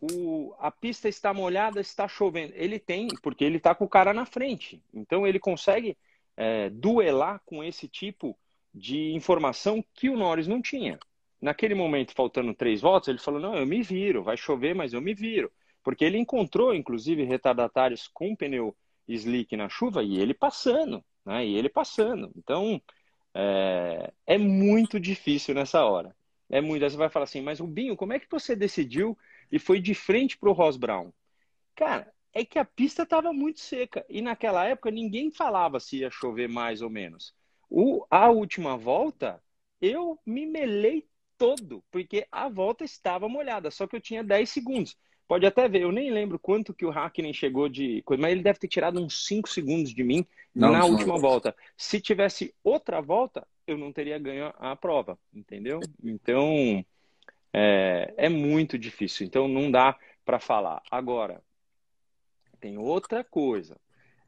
O, 0.00 0.54
a 0.58 0.70
pista 0.70 1.08
está 1.08 1.32
molhada, 1.32 1.80
está 1.80 2.06
chovendo. 2.06 2.52
Ele 2.54 2.78
tem, 2.78 3.08
porque 3.22 3.44
ele 3.44 3.56
está 3.56 3.74
com 3.74 3.84
o 3.84 3.88
cara 3.88 4.12
na 4.12 4.26
frente. 4.26 4.82
Então 4.92 5.26
ele 5.26 5.38
consegue 5.38 5.96
é, 6.36 6.68
duelar 6.70 7.40
com 7.46 7.64
esse 7.64 7.88
tipo 7.88 8.36
de 8.74 9.12
informação 9.14 9.82
que 9.94 10.10
o 10.10 10.16
Norris 10.16 10.46
não 10.46 10.60
tinha. 10.60 10.98
Naquele 11.40 11.74
momento, 11.74 12.14
faltando 12.14 12.54
três 12.54 12.80
voltas, 12.80 13.08
ele 13.08 13.18
falou: 13.18 13.40
não, 13.40 13.56
eu 13.56 13.66
me 13.66 13.82
viro, 13.82 14.22
vai 14.22 14.36
chover, 14.36 14.74
mas 14.74 14.92
eu 14.92 15.00
me 15.00 15.14
viro. 15.14 15.50
Porque 15.82 16.04
ele 16.04 16.18
encontrou, 16.18 16.74
inclusive, 16.74 17.24
retardatários 17.24 18.08
com 18.08 18.34
pneu 18.34 18.76
slick 19.08 19.56
na 19.56 19.68
chuva 19.68 20.02
e 20.02 20.18
ele 20.18 20.34
passando, 20.34 21.04
né? 21.24 21.46
E 21.46 21.56
ele 21.56 21.68
passando. 21.68 22.30
Então, 22.36 22.80
é, 23.34 24.12
é 24.26 24.38
muito 24.38 24.98
difícil 24.98 25.54
nessa 25.54 25.84
hora. 25.84 26.14
É 26.50 26.60
muito. 26.60 26.82
Aí 26.82 26.90
você 26.90 26.96
vai 26.96 27.08
falar 27.08 27.24
assim, 27.24 27.40
mas 27.40 27.60
Rubinho, 27.60 27.96
como 27.96 28.12
é 28.12 28.18
que 28.18 28.26
você 28.30 28.56
decidiu 28.56 29.16
e 29.50 29.58
foi 29.58 29.80
de 29.80 29.94
frente 29.94 30.36
para 30.36 30.50
o 30.50 30.52
Ross 30.52 30.76
Brown? 30.76 31.12
Cara, 31.74 32.12
é 32.32 32.44
que 32.44 32.58
a 32.58 32.64
pista 32.64 33.02
estava 33.02 33.32
muito 33.32 33.60
seca 33.60 34.04
e 34.08 34.20
naquela 34.20 34.64
época 34.64 34.90
ninguém 34.90 35.30
falava 35.30 35.80
se 35.80 35.98
ia 35.98 36.10
chover 36.10 36.48
mais 36.48 36.82
ou 36.82 36.90
menos. 36.90 37.34
O, 37.68 38.06
a 38.10 38.30
última 38.30 38.76
volta, 38.76 39.42
eu 39.80 40.18
me 40.24 40.46
melei 40.46 41.06
todo, 41.38 41.82
porque 41.90 42.26
a 42.30 42.48
volta 42.48 42.84
estava 42.84 43.28
molhada, 43.28 43.70
só 43.70 43.86
que 43.86 43.96
eu 43.96 44.00
tinha 44.00 44.22
10 44.22 44.48
segundos. 44.48 44.96
Pode 45.28 45.44
até 45.44 45.68
ver, 45.68 45.82
eu 45.82 45.90
nem 45.90 46.10
lembro 46.10 46.38
quanto 46.38 46.72
que 46.72 46.86
o 46.86 46.90
Hakkinen 46.90 47.32
chegou 47.32 47.68
de 47.68 48.00
coisa, 48.02 48.20
mas 48.20 48.32
ele 48.32 48.42
deve 48.42 48.60
ter 48.60 48.68
tirado 48.68 49.02
uns 49.02 49.26
5 49.26 49.48
segundos 49.48 49.92
de 49.92 50.04
mim 50.04 50.24
não, 50.54 50.70
na 50.70 50.84
última 50.84 51.18
volta. 51.18 51.54
Se 51.76 52.00
tivesse 52.00 52.54
outra 52.62 53.00
volta, 53.00 53.46
eu 53.66 53.76
não 53.76 53.92
teria 53.92 54.18
ganho 54.18 54.52
a 54.56 54.76
prova, 54.76 55.18
entendeu? 55.34 55.80
Então, 56.04 56.84
é, 57.56 58.14
é 58.16 58.28
muito 58.28 58.78
difícil. 58.78 59.26
Então, 59.26 59.48
não 59.48 59.70
dá 59.70 59.96
para 60.24 60.38
falar. 60.38 60.82
Agora, 60.90 61.42
tem 62.60 62.76
outra 62.76 63.24
coisa. 63.24 63.76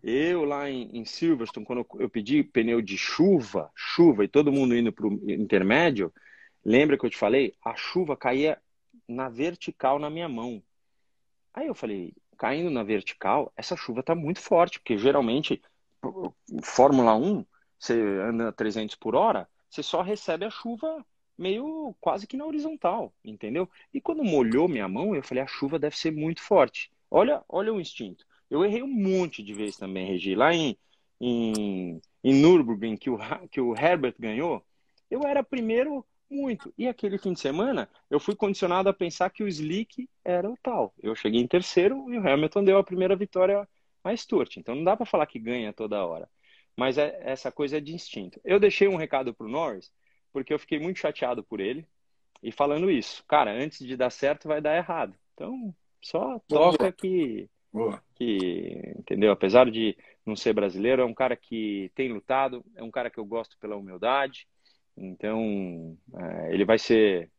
Eu 0.03 0.45
lá 0.45 0.71
em, 0.71 0.97
em 0.97 1.05
Silverstone, 1.05 1.67
quando 1.67 1.81
eu, 1.81 2.01
eu 2.01 2.09
pedi 2.09 2.43
pneu 2.43 2.81
de 2.81 2.97
chuva, 2.97 3.71
chuva, 3.75 4.25
e 4.25 4.29
todo 4.29 4.53
mundo 4.53 4.77
indo 4.77 4.93
para 4.93 5.07
o 5.07 5.31
intermédio, 5.31 6.13
Lembra 6.65 6.99
que 6.99 7.07
eu 7.07 7.11
te 7.11 7.17
falei? 7.17 7.55
A 7.65 7.75
chuva 7.75 8.15
caía 8.15 8.61
na 9.09 9.29
vertical 9.29 9.99
na 9.99 10.11
minha 10.11 10.29
mão. 10.29 10.63
Aí 11.55 11.67
eu 11.67 11.75
falei, 11.75 12.15
caindo 12.37 12.69
na 12.69 12.83
vertical, 12.83 13.51
essa 13.57 13.75
chuva 13.75 14.01
está 14.01 14.15
muito 14.15 14.39
forte, 14.41 14.79
porque 14.79 14.99
geralmente, 14.99 15.63
Fórmula 16.63 17.15
1, 17.15 17.45
você 17.79 17.95
anda 17.95 18.53
300 18.53 18.97
por 18.97 19.15
hora, 19.15 19.49
você 19.71 19.83
só 19.83 20.03
recebe 20.03 20.45
a 20.45 20.51
chuva 20.51 21.05
meio 21.39 21.95
quase 22.01 22.27
que 22.27 22.37
na 22.37 22.45
horizontal, 22.45 23.13
entendeu? 23.25 23.69
E 23.95 24.01
quando 24.01 24.25
molhou 24.25 24.69
minha 24.69 24.89
mão, 24.89 25.15
eu 25.15 25.23
falei, 25.23 25.43
a 25.43 25.47
chuva 25.47 25.79
deve 25.79 25.97
ser 25.97 26.11
muito 26.11 26.43
forte. 26.43 26.91
Olha, 27.11 27.43
olha 27.49 27.73
o 27.73 27.81
instinto. 27.81 28.27
Eu 28.51 28.65
errei 28.65 28.83
um 28.83 28.89
monte 28.89 29.43
de 29.43 29.55
vezes 29.55 29.77
também, 29.77 30.07
Regi. 30.07 30.35
Lá 30.35 30.53
em, 30.55 30.77
em, 31.21 32.01
em 32.25 32.35
Nürburgring, 32.35 32.97
que 32.97 33.11
o, 33.11 33.19
que 33.51 33.61
o 33.61 33.75
Herbert 33.77 34.15
ganhou, 34.19 34.65
eu 35.11 35.23
era 35.23 35.43
primeiro 35.43 36.05
muito. 36.31 36.73
E 36.77 36.87
aquele 36.87 37.19
fim 37.19 37.33
de 37.33 37.41
semana, 37.41 37.89
eu 38.11 38.21
fui 38.21 38.35
condicionado 38.35 38.89
a 38.89 38.95
pensar 38.95 39.31
que 39.31 39.43
o 39.43 39.49
Slick 39.49 40.09
era 40.25 40.51
o 40.51 40.57
tal. 40.63 40.95
Eu 41.03 41.15
cheguei 41.15 41.41
em 41.41 41.47
terceiro 41.47 42.13
e 42.13 42.19
o 42.19 42.29
Hamilton 42.29 42.65
deu 42.65 42.79
a 42.79 42.85
primeira 42.85 43.17
vitória 43.17 43.67
mais 44.05 44.21
Stewart. 44.21 44.57
Então 44.57 44.75
não 44.75 44.85
dá 44.85 44.97
para 44.97 45.07
falar 45.07 45.27
que 45.27 45.39
ganha 45.39 45.73
toda 45.73 46.05
hora. 46.05 46.29
Mas 46.77 46.97
é, 46.99 47.19
essa 47.23 47.51
coisa 47.51 47.79
é 47.79 47.81
de 47.81 47.95
instinto. 47.95 48.41
Eu 48.45 48.61
deixei 48.61 48.87
um 48.89 48.97
recado 48.97 49.35
pro 49.35 49.49
Norris, 49.49 49.93
porque 50.33 50.53
eu 50.53 50.59
fiquei 50.59 50.79
muito 50.79 50.99
chateado 50.99 51.43
por 51.43 51.61
ele. 51.61 51.87
E 52.43 52.53
falando 52.53 52.91
isso, 52.91 53.25
cara, 53.27 53.51
antes 53.53 53.85
de 53.85 53.97
dar 53.97 54.11
certo 54.11 54.47
vai 54.47 54.61
dar 54.61 54.77
errado. 54.77 55.15
Então, 55.35 55.75
só 56.01 56.39
toca 56.49 56.93
que, 56.93 57.49
que, 58.15 58.95
entendeu? 58.97 59.33
Apesar 59.33 59.71
de 59.71 59.97
não 60.25 60.37
ser 60.37 60.53
brasileiro, 60.53 61.03
é 61.03 61.05
um 61.05 61.15
cara 61.15 61.37
que 61.37 61.91
tem 61.95 62.13
lutado, 62.13 62.65
é 62.77 62.83
um 62.83 62.91
cara 62.91 63.11
que 63.11 63.19
eu 63.19 63.25
gosto 63.25 63.59
pela 63.59 63.77
humildade, 63.77 64.47
então, 65.01 65.97
é, 66.15 66.55
ele 66.55 66.65
vai 66.65 66.79
ser. 66.79 67.31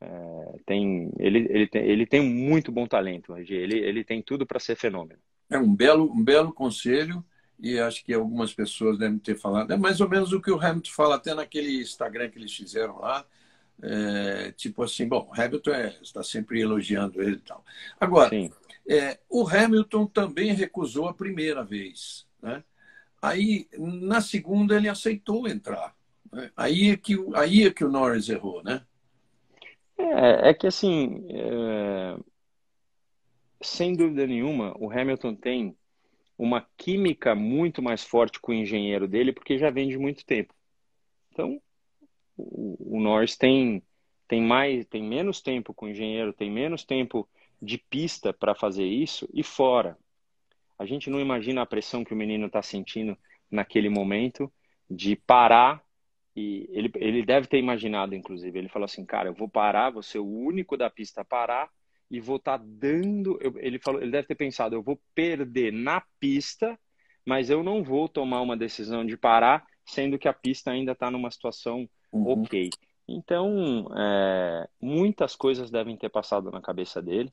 É, 0.00 0.58
tem, 0.66 1.10
ele, 1.18 1.46
ele, 1.50 1.66
tem, 1.66 1.82
ele 1.84 2.06
tem 2.06 2.20
muito 2.20 2.70
bom 2.70 2.86
talento, 2.86 3.36
ele, 3.36 3.78
ele 3.78 4.04
tem 4.04 4.20
tudo 4.20 4.46
para 4.46 4.60
ser 4.60 4.76
fenômeno. 4.76 5.20
É 5.48 5.58
um 5.58 5.74
belo, 5.74 6.12
um 6.12 6.22
belo 6.22 6.52
conselho 6.52 7.24
e 7.58 7.78
acho 7.78 8.04
que 8.04 8.12
algumas 8.12 8.52
pessoas 8.52 8.98
devem 8.98 9.18
ter 9.18 9.36
falado. 9.36 9.72
É 9.72 9.76
mais 9.76 10.00
ou 10.00 10.08
menos 10.08 10.32
o 10.32 10.40
que 10.40 10.50
o 10.50 10.60
Hamilton 10.60 10.90
fala 10.90 11.16
até 11.16 11.34
naquele 11.34 11.80
Instagram 11.80 12.28
que 12.28 12.38
eles 12.38 12.54
fizeram 12.54 12.98
lá. 12.98 13.24
É, 13.82 14.52
tipo 14.52 14.82
assim, 14.82 15.06
bom, 15.06 15.30
Hamilton 15.36 15.70
é, 15.70 15.96
está 16.02 16.22
sempre 16.22 16.60
elogiando 16.60 17.20
ele 17.22 17.36
e 17.36 17.40
tal. 17.40 17.64
Agora, 18.00 18.30
é, 18.88 19.18
o 19.28 19.46
Hamilton 19.48 20.06
também 20.06 20.52
recusou 20.52 21.08
a 21.08 21.14
primeira 21.14 21.64
vez. 21.64 22.26
Né? 22.40 22.62
Aí, 23.20 23.68
na 23.78 24.20
segunda, 24.20 24.76
ele 24.76 24.88
aceitou 24.88 25.48
entrar. 25.48 25.94
Aí 26.56 26.90
é 26.90 26.96
que, 26.96 27.16
aí 27.34 27.64
é 27.64 27.70
que 27.70 27.84
o 27.84 27.90
Norris 27.90 28.28
errou, 28.28 28.62
né? 28.62 28.82
É, 29.98 30.50
é 30.50 30.54
que 30.54 30.66
assim, 30.66 31.26
é... 31.30 32.16
sem 33.62 33.96
dúvida 33.96 34.26
nenhuma, 34.26 34.74
o 34.78 34.90
Hamilton 34.90 35.34
tem 35.34 35.76
uma 36.38 36.66
química 36.76 37.34
muito 37.34 37.82
mais 37.82 38.04
forte 38.04 38.40
com 38.40 38.52
o 38.52 38.54
engenheiro 38.54 39.08
dele, 39.08 39.32
porque 39.32 39.58
já 39.58 39.70
vem 39.70 39.88
de 39.88 39.98
muito 39.98 40.24
tempo. 40.24 40.54
Então, 41.32 41.60
o, 42.36 43.00
Norris 43.00 43.36
tem, 43.36 43.82
tem 44.28 44.42
mais, 44.42 44.84
tem 44.86 45.02
menos 45.02 45.40
tempo 45.40 45.72
com 45.72 45.86
o 45.86 45.88
engenheiro, 45.88 46.32
tem 46.32 46.50
menos 46.50 46.84
tempo 46.84 47.28
de 47.60 47.78
pista 47.78 48.32
para 48.32 48.54
fazer 48.54 48.84
isso 48.84 49.28
e 49.32 49.42
fora. 49.42 49.96
A 50.78 50.84
gente 50.84 51.08
não 51.08 51.20
imagina 51.20 51.62
a 51.62 51.66
pressão 51.66 52.04
que 52.04 52.12
o 52.12 52.16
menino 52.16 52.46
está 52.46 52.62
sentindo 52.62 53.16
naquele 53.50 53.88
momento 53.88 54.52
de 54.90 55.16
parar 55.16 55.82
e 56.34 56.68
ele, 56.70 56.92
ele 56.96 57.24
deve 57.24 57.46
ter 57.46 57.58
imaginado, 57.58 58.14
inclusive, 58.14 58.58
ele 58.58 58.68
falou 58.68 58.84
assim, 58.84 59.06
cara, 59.06 59.30
eu 59.30 59.34
vou 59.34 59.48
parar, 59.48 59.88
vou 59.88 60.02
ser 60.02 60.18
o 60.18 60.26
único 60.26 60.76
da 60.76 60.90
pista 60.90 61.22
a 61.22 61.24
parar 61.24 61.70
e 62.10 62.20
vou 62.20 62.36
estar 62.36 62.58
tá 62.58 62.64
dando. 62.66 63.38
Eu, 63.40 63.54
ele 63.58 63.78
falou, 63.78 64.00
ele 64.00 64.10
deve 64.10 64.28
ter 64.28 64.34
pensado, 64.34 64.74
eu 64.74 64.82
vou 64.82 65.00
perder 65.14 65.72
na 65.72 66.02
pista, 66.20 66.78
mas 67.24 67.50
eu 67.50 67.62
não 67.62 67.82
vou 67.82 68.08
tomar 68.08 68.40
uma 68.40 68.56
decisão 68.56 69.04
de 69.04 69.16
parar, 69.16 69.66
sendo 69.84 70.18
que 70.18 70.28
a 70.28 70.32
pista 70.32 70.70
ainda 70.70 70.92
está 70.92 71.10
numa 71.10 71.30
situação 71.30 71.88
uhum. 72.12 72.42
ok. 72.42 72.70
Então, 73.08 73.88
é, 73.96 74.68
muitas 74.80 75.36
coisas 75.36 75.70
devem 75.70 75.96
ter 75.96 76.08
passado 76.08 76.50
na 76.50 76.60
cabeça 76.60 77.00
dele, 77.00 77.32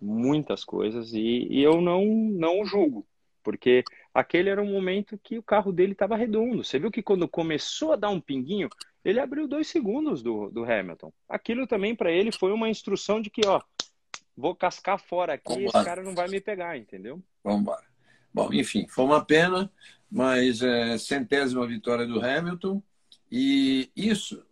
muitas 0.00 0.64
coisas, 0.64 1.12
e, 1.12 1.46
e 1.50 1.62
eu 1.62 1.80
não, 1.80 2.04
não 2.06 2.64
julgo 2.64 3.06
porque 3.42 3.82
aquele 4.12 4.50
era 4.50 4.62
um 4.62 4.70
momento 4.70 5.18
que 5.18 5.38
o 5.38 5.42
carro 5.42 5.72
dele 5.72 5.92
estava 5.92 6.16
redondo. 6.16 6.64
Você 6.64 6.78
viu 6.78 6.90
que 6.90 7.02
quando 7.02 7.28
começou 7.28 7.92
a 7.92 7.96
dar 7.96 8.10
um 8.10 8.20
pinguinho, 8.20 8.68
ele 9.04 9.20
abriu 9.20 9.48
dois 9.48 9.68
segundos 9.68 10.22
do, 10.22 10.50
do 10.50 10.64
Hamilton. 10.64 11.12
Aquilo 11.28 11.66
também 11.66 11.94
para 11.94 12.12
ele 12.12 12.30
foi 12.32 12.52
uma 12.52 12.68
instrução 12.68 13.20
de 13.20 13.30
que, 13.30 13.46
ó, 13.46 13.60
vou 14.36 14.54
cascar 14.54 14.98
fora 14.98 15.34
aqui, 15.34 15.48
Vambora. 15.48 15.66
esse 15.66 15.84
cara 15.84 16.02
não 16.02 16.14
vai 16.14 16.28
me 16.28 16.40
pegar, 16.40 16.76
entendeu? 16.76 17.22
Vamos 17.42 17.60
embora. 17.60 17.84
Bom, 18.32 18.52
enfim, 18.52 18.86
foi 18.88 19.04
uma 19.04 19.24
pena, 19.24 19.70
mas 20.10 20.62
é, 20.62 20.96
centésima 20.98 21.66
vitória 21.66 22.06
do 22.06 22.24
Hamilton. 22.24 22.82
E 23.30 23.90
isso, 23.94 24.44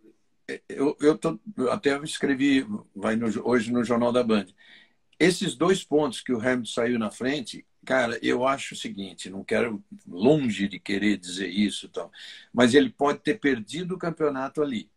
eu, 0.67 0.97
eu 0.99 1.17
tô, 1.17 1.39
até 1.69 1.97
escrevi 2.03 2.65
vai 2.95 3.15
no, 3.15 3.27
hoje 3.47 3.71
no 3.71 3.83
Jornal 3.83 4.11
da 4.11 4.23
Band. 4.23 4.47
Esses 5.19 5.55
dois 5.55 5.83
pontos 5.83 6.21
que 6.21 6.31
o 6.31 6.39
Hamilton 6.39 6.65
saiu 6.65 6.99
na 6.99 7.11
frente, 7.11 7.65
cara, 7.85 8.17
eu 8.21 8.47
acho 8.47 8.73
o 8.73 8.77
seguinte, 8.77 9.29
não 9.29 9.43
quero 9.43 9.83
longe 10.07 10.67
de 10.67 10.79
querer 10.79 11.17
dizer 11.17 11.49
isso, 11.49 11.89
tal, 11.89 12.11
mas 12.53 12.73
ele 12.73 12.89
pode 12.89 13.19
ter 13.19 13.39
perdido 13.39 13.95
o 13.95 13.99
campeonato 13.99 14.61
ali, 14.61 14.89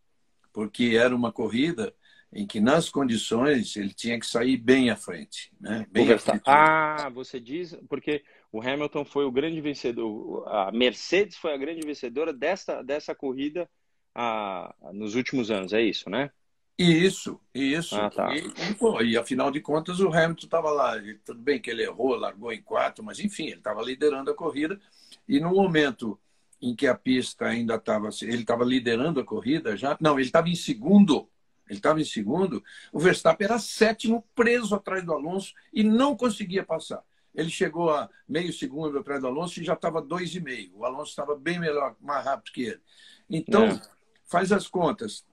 porque 0.52 0.96
era 0.96 1.14
uma 1.14 1.32
corrida 1.32 1.92
em 2.32 2.46
que 2.46 2.60
nas 2.60 2.88
condições 2.88 3.76
ele 3.76 3.92
tinha 3.92 4.18
que 4.18 4.26
sair 4.26 4.56
bem 4.56 4.90
à 4.90 4.96
frente, 4.96 5.52
né? 5.60 5.86
Bem 5.90 6.10
à 6.12 6.18
frente. 6.18 6.42
Ah, 6.46 7.10
você 7.12 7.38
diz 7.38 7.76
porque 7.88 8.24
o 8.50 8.60
Hamilton 8.60 9.04
foi 9.04 9.24
o 9.24 9.32
grande 9.32 9.60
vencedor, 9.60 10.48
a 10.48 10.72
Mercedes 10.72 11.36
foi 11.36 11.52
a 11.52 11.58
grande 11.58 11.86
vencedora 11.86 12.32
dessa 12.32 12.82
dessa 12.82 13.14
corrida 13.14 13.68
ah, 14.14 14.74
nos 14.92 15.14
últimos 15.14 15.50
anos, 15.50 15.72
é 15.72 15.82
isso, 15.82 16.08
né? 16.08 16.30
Isso, 16.78 17.38
isso. 17.54 17.94
Ah, 17.96 18.10
tá. 18.10 18.34
e, 18.34 18.38
e, 18.70 18.74
pô, 18.74 19.00
e, 19.02 19.16
afinal 19.16 19.50
de 19.50 19.60
contas 19.60 20.00
o 20.00 20.08
Hamilton 20.08 20.46
estava 20.46 20.70
lá. 20.70 20.94
Tudo 21.24 21.38
bem 21.38 21.60
que 21.60 21.70
ele 21.70 21.82
errou, 21.82 22.16
largou 22.16 22.52
em 22.52 22.62
quatro, 22.62 23.04
mas 23.04 23.20
enfim, 23.20 23.44
ele 23.48 23.56
estava 23.56 23.82
liderando 23.82 24.30
a 24.30 24.34
corrida. 24.34 24.80
E 25.28 25.38
no 25.38 25.50
momento 25.50 26.18
em 26.60 26.74
que 26.74 26.86
a 26.86 26.94
pista 26.94 27.46
ainda 27.46 27.74
estava. 27.74 28.08
Ele 28.22 28.40
estava 28.40 28.64
liderando 28.64 29.20
a 29.20 29.24
corrida 29.24 29.76
já. 29.76 29.96
Não, 30.00 30.14
ele 30.14 30.26
estava 30.26 30.48
em 30.48 30.54
segundo 30.54 31.28
ele 31.68 31.78
estava 31.78 32.00
em 32.00 32.04
segundo, 32.04 32.62
o 32.92 32.98
Verstappen 32.98 33.46
era 33.46 33.58
sétimo, 33.58 34.26
preso 34.34 34.74
atrás 34.74 35.04
do 35.04 35.12
Alonso 35.12 35.54
e 35.72 35.82
não 35.82 36.16
conseguia 36.16 36.64
passar. 36.64 37.02
Ele 37.34 37.48
chegou 37.48 37.90
a 37.90 38.10
meio 38.28 38.52
segundo 38.52 38.98
atrás 38.98 39.20
do 39.20 39.26
Alonso 39.26 39.60
e 39.60 39.64
já 39.64 39.72
estava 39.72 40.02
dois 40.02 40.34
e 40.34 40.40
meio. 40.40 40.76
O 40.76 40.84
Alonso 40.84 41.10
estava 41.10 41.34
bem 41.34 41.58
melhor, 41.58 41.96
mais 42.00 42.24
rápido 42.24 42.52
que 42.52 42.62
ele. 42.62 42.80
Então, 43.28 43.64
é. 43.64 43.80
faz 44.24 44.52
as 44.52 44.68
contas. 44.68 45.24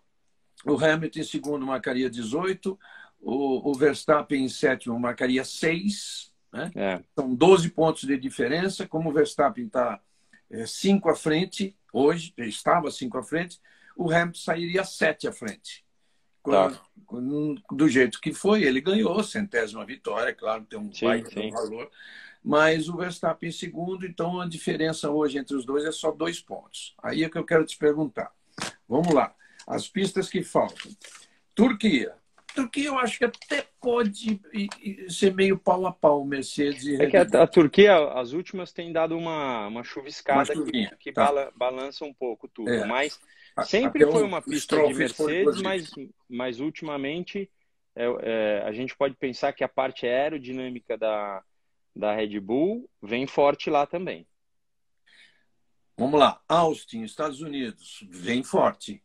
O 0.66 0.76
Hamilton 0.78 1.20
em 1.20 1.24
segundo 1.24 1.66
marcaria 1.66 2.10
18, 2.10 2.80
o, 3.20 3.70
o 3.70 3.74
Verstappen 3.74 4.46
em 4.46 4.50
sétimo 4.50 4.98
marcaria 4.98 5.44
6. 5.44 6.34
Né? 6.54 6.72
É. 6.76 7.04
São 7.16 7.36
12 7.36 7.70
pontos 7.72 8.04
de 8.04 8.18
diferença. 8.18 8.88
Como 8.88 9.10
o 9.10 9.14
Verstappen 9.14 9.66
está 9.66 10.02
5 10.66 11.10
é, 11.10 11.12
à 11.12 11.16
frente, 11.16 11.78
hoje, 11.92 12.34
estava 12.38 12.90
5 12.90 13.18
à 13.18 13.24
frente, 13.24 13.60
o 13.96 14.10
Hamilton 14.10 14.40
sairia 14.40 14.84
7 14.86 15.28
à 15.28 15.34
frente. 15.34 15.86
Tá. 16.52 16.82
Do 17.72 17.90
jeito 17.90 18.22
que 18.22 18.34
foi, 18.34 18.64
ele 18.64 18.82
ganhou, 18.82 19.24
centésima 19.24 19.84
vitória, 19.84 20.34
claro, 20.34 20.64
tem 20.66 20.78
um 20.78 20.94
sim, 20.94 21.06
baita 21.06 21.30
sim. 21.32 21.50
valor. 21.50 21.90
Mas 22.44 22.88
o 22.88 22.96
Verstappen 22.96 23.50
em 23.50 23.52
segundo, 23.52 24.06
então 24.06 24.40
a 24.40 24.48
diferença 24.48 25.10
hoje 25.10 25.38
entre 25.38 25.56
os 25.56 25.66
dois 25.66 25.84
é 25.86 25.92
só 25.92 26.12
dois 26.12 26.40
pontos. 26.40 26.96
Aí 27.02 27.24
é 27.24 27.30
que 27.30 27.38
eu 27.38 27.44
quero 27.44 27.66
te 27.66 27.78
perguntar. 27.78 28.32
Vamos 28.88 29.14
lá. 29.14 29.34
As 29.68 29.88
pistas 29.88 30.30
que 30.30 30.44
faltam. 30.44 30.92
Turquia. 31.54 32.16
Turquia 32.56 32.88
eu 32.88 32.98
acho 32.98 33.18
que 33.18 33.26
até 33.26 33.68
pode 33.80 34.42
ser 35.10 35.34
meio 35.34 35.58
pau 35.58 35.86
a 35.86 35.92
pau, 35.92 36.26
Mercedes 36.26 36.84
e 36.86 37.02
É 37.02 37.08
que 37.08 37.18
a, 37.18 37.22
a, 37.22 37.48
Turquia, 37.48 37.96
as 38.14 38.34
últimas 38.34 38.72
têm 38.72 38.92
dado 38.92 39.18
uma, 39.18 39.68
uma 39.68 39.84
chuviscada 39.84 40.54
uma 40.54 40.66
que, 40.66 40.90
que 40.98 41.12
tá. 41.12 41.26
bala, 41.26 41.52
balança 41.56 42.06
um 42.06 42.14
pouco 42.14 42.48
tudo. 42.48 42.70
É. 42.70 42.86
Mas 42.86 43.20
Sempre 43.66 44.10
foi 44.12 44.24
uma 44.24 44.42
pista 44.42 44.76
de 44.88 44.94
Mercedes, 44.94 45.62
mas, 45.62 45.92
mas 46.30 46.60
ultimamente 46.60 47.50
é, 47.96 48.06
é, 48.22 48.64
a 48.66 48.72
gente 48.72 48.96
pode 48.96 49.16
pensar 49.16 49.54
que 49.54 49.64
a 49.64 49.68
parte 49.68 50.06
aerodinâmica 50.06 50.98
da, 50.98 51.44
da 51.96 52.16
Red 52.16 52.40
Bull 52.40 52.90
vem 53.02 53.28
forte 53.28 53.70
lá 53.70 53.86
também. 53.86 54.28
Vamos 55.98 56.18
lá, 56.18 56.42
Austin, 56.48 57.04
Estados 57.04 57.42
Unidos, 57.42 58.06
vem 58.10 58.42
forte. 58.42 59.04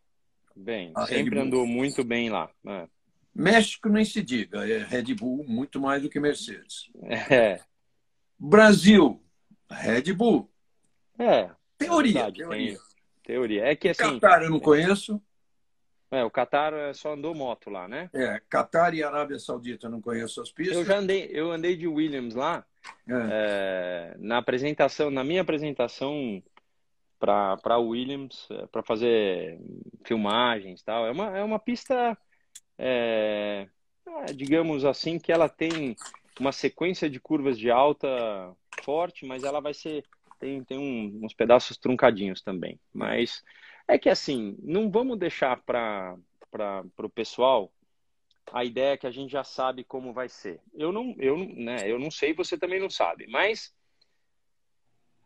Bem, 0.54 0.92
a 0.94 1.06
sempre 1.06 1.40
andou 1.40 1.66
muito 1.66 2.04
bem 2.04 2.30
lá. 2.30 2.48
Né? 2.62 2.88
México 3.34 3.88
nem 3.88 4.04
se 4.04 4.22
diga, 4.22 4.68
é 4.68 4.84
Red 4.84 5.12
Bull 5.14 5.44
muito 5.44 5.80
mais 5.80 6.02
do 6.02 6.08
que 6.08 6.20
Mercedes. 6.20 6.88
É. 7.28 7.60
Brasil, 8.38 9.20
Red 9.68 10.12
Bull. 10.12 10.48
É. 11.18 11.50
Teoria, 11.76 12.12
verdade, 12.12 12.38
teoria. 12.38 12.74
Tem 12.74 12.93
teoria. 13.24 13.64
É 13.64 13.74
que 13.74 13.88
assim. 13.88 14.20
Qatar 14.20 14.42
eu 14.42 14.50
não 14.50 14.60
conheço. 14.60 15.20
É, 16.10 16.22
o 16.22 16.30
Qatar 16.30 16.72
é 16.72 16.92
só 16.92 17.14
andou 17.14 17.34
moto 17.34 17.70
lá, 17.70 17.88
né? 17.88 18.08
É, 18.14 18.40
Qatar 18.48 18.94
e 18.94 19.02
Arábia 19.02 19.38
Saudita 19.38 19.86
eu 19.86 19.90
não 19.90 20.00
conheço 20.00 20.40
as 20.40 20.52
pistas. 20.52 20.76
Eu 20.76 20.84
já 20.84 20.98
andei, 20.98 21.28
eu 21.32 21.50
andei 21.50 21.74
de 21.74 21.88
Williams 21.88 22.36
lá. 22.36 22.64
É. 23.08 23.12
É, 23.12 24.16
na 24.18 24.38
apresentação, 24.38 25.10
na 25.10 25.24
minha 25.24 25.42
apresentação 25.42 26.40
para 27.18 27.78
Williams, 27.78 28.46
é, 28.50 28.66
para 28.66 28.82
fazer 28.82 29.58
filmagens 30.04 30.82
tal. 30.82 31.06
É 31.06 31.10
uma, 31.10 31.36
é 31.36 31.42
uma 31.42 31.58
pista, 31.58 32.16
é, 32.78 33.66
é, 34.06 34.32
digamos 34.32 34.84
assim, 34.84 35.18
que 35.18 35.32
ela 35.32 35.48
tem 35.48 35.96
uma 36.38 36.52
sequência 36.52 37.08
de 37.08 37.18
curvas 37.18 37.58
de 37.58 37.70
alta 37.70 37.98
forte, 38.82 39.24
mas 39.26 39.42
ela 39.42 39.60
vai 39.60 39.72
ser 39.72 40.04
tem, 40.44 40.62
tem 40.62 40.78
um, 40.78 41.24
uns 41.24 41.32
pedaços 41.32 41.78
truncadinhos 41.78 42.42
também. 42.42 42.78
Mas 42.92 43.42
é 43.88 43.98
que 43.98 44.10
assim, 44.10 44.58
não 44.62 44.90
vamos 44.90 45.18
deixar 45.18 45.62
para 45.62 46.18
o 46.98 47.08
pessoal 47.08 47.72
a 48.52 48.62
ideia 48.62 48.98
que 48.98 49.06
a 49.06 49.10
gente 49.10 49.32
já 49.32 49.42
sabe 49.42 49.84
como 49.84 50.12
vai 50.12 50.28
ser. 50.28 50.60
Eu 50.74 50.92
não, 50.92 51.14
eu, 51.18 51.38
né, 51.38 51.90
eu 51.90 51.98
não 51.98 52.10
sei, 52.10 52.34
você 52.34 52.58
também 52.58 52.78
não 52.78 52.90
sabe, 52.90 53.26
mas 53.26 53.74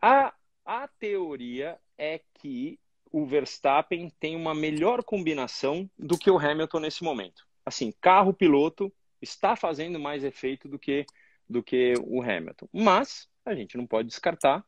a, 0.00 0.32
a 0.64 0.86
teoria 0.86 1.76
é 1.96 2.20
que 2.34 2.78
o 3.10 3.26
Verstappen 3.26 4.12
tem 4.20 4.36
uma 4.36 4.54
melhor 4.54 5.02
combinação 5.02 5.90
do 5.98 6.16
que 6.16 6.30
o 6.30 6.38
Hamilton 6.38 6.78
nesse 6.78 7.02
momento. 7.02 7.44
Assim, 7.66 7.92
carro 8.00 8.32
piloto 8.32 8.92
está 9.20 9.56
fazendo 9.56 9.98
mais 9.98 10.22
efeito 10.22 10.68
do 10.68 10.78
que 10.78 11.04
do 11.50 11.62
que 11.62 11.94
o 12.04 12.22
Hamilton. 12.22 12.68
Mas 12.70 13.26
a 13.44 13.54
gente 13.54 13.76
não 13.78 13.86
pode 13.86 14.06
descartar 14.06 14.62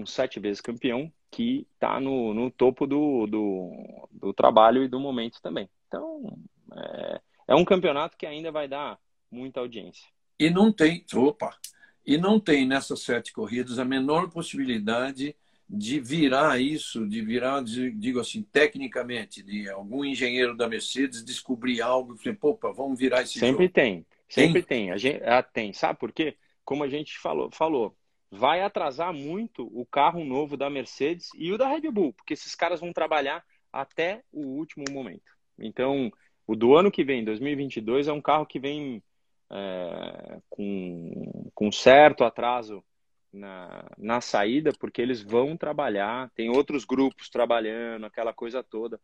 um 0.00 0.06
sete 0.06 0.40
vezes 0.40 0.60
campeão, 0.60 1.12
que 1.30 1.66
está 1.74 2.00
no, 2.00 2.34
no 2.34 2.50
topo 2.50 2.86
do, 2.86 3.26
do, 3.26 4.08
do, 4.10 4.32
trabalho 4.32 4.82
e 4.82 4.88
do 4.88 4.98
momento 4.98 5.40
também. 5.40 5.68
Então, 5.86 6.36
é, 6.74 7.20
é 7.48 7.54
um 7.54 7.64
campeonato 7.64 8.16
que 8.16 8.26
ainda 8.26 8.50
vai 8.50 8.66
dar 8.66 8.98
muita 9.30 9.60
audiência. 9.60 10.08
E 10.38 10.50
não 10.50 10.72
tem, 10.72 11.04
opa, 11.14 11.56
e 12.04 12.16
não 12.16 12.40
tem 12.40 12.66
nessas 12.66 13.00
sete 13.02 13.32
corridas 13.32 13.78
a 13.78 13.84
menor 13.84 14.30
possibilidade 14.30 15.36
de 15.68 16.00
virar 16.00 16.60
isso, 16.60 17.06
de 17.06 17.20
virar, 17.22 17.62
digo 17.62 18.18
assim, 18.18 18.42
tecnicamente, 18.42 19.40
de 19.40 19.68
algum 19.70 20.04
engenheiro 20.04 20.56
da 20.56 20.68
Mercedes 20.68 21.24
descobrir 21.24 21.80
algo 21.80 22.14
e 22.14 22.18
falar, 22.18 22.36
opa, 22.42 22.72
vamos 22.72 22.98
virar 22.98 23.22
esse 23.22 23.38
Sempre 23.38 23.66
jogo. 23.66 23.74
tem, 23.74 24.06
sempre 24.28 24.62
tem. 24.62 24.86
tem. 24.86 24.90
A 24.90 24.96
gente, 24.96 25.22
ah, 25.22 25.42
tem, 25.42 25.72
sabe 25.72 25.98
por 26.00 26.10
quê? 26.10 26.36
Como 26.64 26.82
a 26.82 26.88
gente 26.88 27.16
falou, 27.18 27.50
falou 27.52 27.96
vai 28.30 28.62
atrasar 28.62 29.12
muito 29.12 29.66
o 29.72 29.84
carro 29.84 30.24
novo 30.24 30.56
da 30.56 30.70
Mercedes 30.70 31.30
e 31.34 31.52
o 31.52 31.58
da 31.58 31.68
Red 31.68 31.90
Bull, 31.90 32.12
porque 32.12 32.34
esses 32.34 32.54
caras 32.54 32.80
vão 32.80 32.92
trabalhar 32.92 33.44
até 33.72 34.22
o 34.32 34.40
último 34.40 34.84
momento. 34.90 35.32
Então, 35.58 36.12
o 36.46 36.54
do 36.54 36.76
ano 36.76 36.90
que 36.90 37.04
vem, 37.04 37.24
2022, 37.24 38.08
é 38.08 38.12
um 38.12 38.20
carro 38.20 38.46
que 38.46 38.58
vem 38.58 39.02
é, 39.50 40.38
com, 40.48 41.50
com 41.54 41.72
certo 41.72 42.24
atraso 42.24 42.84
na, 43.32 43.84
na 43.98 44.20
saída, 44.20 44.72
porque 44.78 45.02
eles 45.02 45.22
vão 45.22 45.56
trabalhar, 45.56 46.30
tem 46.34 46.50
outros 46.50 46.84
grupos 46.84 47.28
trabalhando, 47.28 48.06
aquela 48.06 48.32
coisa 48.32 48.62
toda, 48.62 49.00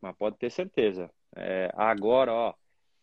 mas 0.00 0.16
pode 0.16 0.38
ter 0.38 0.50
certeza. 0.50 1.10
É, 1.36 1.70
agora, 1.74 2.32
ó, 2.32 2.54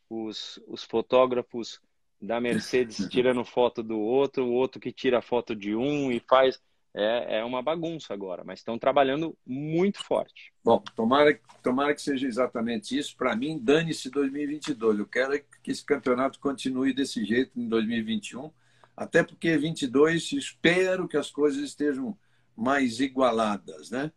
os, 0.10 0.60
os 0.68 0.84
fotógrafos 0.84 1.80
da 2.22 2.42
Mercedes 2.42 2.98
tirando 3.10 3.44
foto 3.46 3.82
do 3.84 4.00
outro, 4.00 4.46
o 4.46 4.54
outro 4.54 4.80
que 4.80 4.92
tira 4.92 5.22
foto 5.22 5.56
de 5.56 5.76
um 5.76 6.12
e 6.12 6.20
faz. 6.20 6.60
É, 6.94 7.40
é 7.40 7.46
uma 7.46 7.62
bagunça 7.62 8.12
agora, 8.12 8.44
mas 8.44 8.60
estão 8.60 8.80
trabalhando 8.80 9.38
muito 9.46 10.04
forte. 10.04 10.52
Bom, 10.64 10.82
tomara, 10.96 11.40
tomara 11.62 11.94
que 11.94 12.02
seja 12.02 12.26
exatamente 12.26 12.98
isso. 12.98 13.16
Para 13.16 13.36
mim, 13.36 13.60
dane-se 13.62 14.10
2022. 14.10 14.98
Eu 14.98 15.06
quero 15.06 15.40
que 15.62 15.70
esse 15.70 15.86
campeonato 15.86 16.40
continue 16.40 16.94
desse 16.94 17.24
jeito 17.24 17.52
em 17.60 17.70
2021, 17.70 18.50
até 18.96 19.22
porque 19.22 19.56
22 19.56 20.32
espero 20.32 21.08
que 21.08 21.18
as 21.18 21.30
coisas 21.30 21.62
estejam 21.62 22.18
mais 22.56 23.00
igualadas, 23.00 23.92
né? 23.92 24.12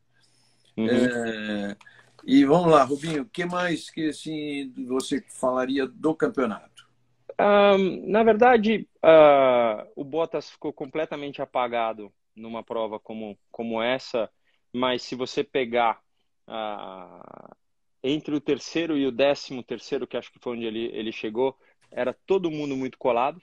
Uhum. 0.74 0.88
É, 0.88 1.76
e 2.24 2.44
vamos 2.44 2.70
lá, 2.70 2.82
Rubinho, 2.84 3.22
o 3.22 3.26
que 3.26 3.44
mais 3.44 3.90
que 3.90 4.08
assim, 4.08 4.72
você 4.86 5.22
falaria 5.28 5.86
do 5.86 6.14
campeonato? 6.14 6.69
Um, 7.40 8.10
na 8.10 8.22
verdade, 8.22 8.86
uh, 9.02 9.90
o 9.96 10.04
Bottas 10.04 10.50
ficou 10.50 10.74
completamente 10.74 11.40
apagado 11.40 12.12
numa 12.36 12.62
prova 12.62 13.00
como, 13.00 13.38
como 13.50 13.80
essa, 13.80 14.30
mas 14.70 15.02
se 15.02 15.14
você 15.14 15.42
pegar 15.42 16.00
uh, 16.46 17.56
entre 18.02 18.34
o 18.34 18.40
terceiro 18.40 18.94
e 18.98 19.06
o 19.06 19.12
décimo 19.12 19.62
terceiro, 19.62 20.06
que 20.06 20.18
acho 20.18 20.30
que 20.30 20.38
foi 20.38 20.54
onde 20.54 20.66
ele, 20.66 20.90
ele 20.92 21.12
chegou, 21.12 21.56
era 21.90 22.12
todo 22.26 22.50
mundo 22.50 22.76
muito 22.76 22.98
colado. 22.98 23.40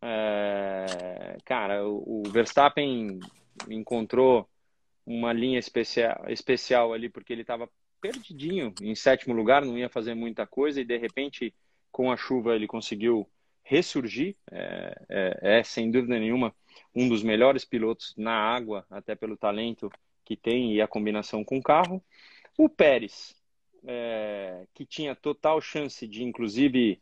É, 0.00 1.36
cara, 1.44 1.84
o, 1.84 2.20
o, 2.20 2.30
Verstappen 2.30 3.18
encontrou 3.68 4.48
uma 5.04 5.32
linha 5.32 5.58
especial, 5.58 6.24
especial 6.28 6.92
ali, 6.92 7.08
porque 7.08 7.32
ele 7.32 7.42
estava 7.42 7.68
perdidinho 8.00 8.72
em 8.80 8.94
sétimo 8.94 9.34
lugar, 9.34 9.64
não 9.64 9.76
ia 9.76 9.88
fazer 9.88 10.14
muita 10.14 10.46
coisa, 10.46 10.80
e 10.80 10.84
de 10.84 10.96
repente, 10.98 11.52
com 11.94 12.10
a 12.10 12.16
chuva, 12.16 12.56
ele 12.56 12.66
conseguiu 12.66 13.24
ressurgir. 13.62 14.34
É, 14.50 15.00
é, 15.08 15.58
é 15.58 15.62
sem 15.62 15.92
dúvida 15.92 16.18
nenhuma 16.18 16.52
um 16.92 17.08
dos 17.08 17.22
melhores 17.22 17.64
pilotos 17.64 18.12
na 18.16 18.34
água, 18.34 18.84
até 18.90 19.14
pelo 19.14 19.36
talento 19.36 19.88
que 20.24 20.36
tem 20.36 20.74
e 20.74 20.82
a 20.82 20.88
combinação 20.88 21.44
com 21.44 21.56
o 21.56 21.62
carro. 21.62 22.02
O 22.58 22.68
Pérez, 22.68 23.36
é, 23.86 24.66
que 24.74 24.84
tinha 24.84 25.14
total 25.14 25.60
chance 25.60 26.04
de, 26.08 26.24
inclusive, 26.24 27.00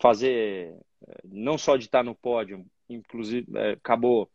fazer, 0.00 0.74
é, 1.06 1.20
não 1.24 1.56
só 1.56 1.76
de 1.76 1.84
estar 1.84 2.02
no 2.02 2.14
pódio, 2.16 2.66
inclusive, 2.88 3.46
é, 3.56 3.70
acabou 3.72 4.28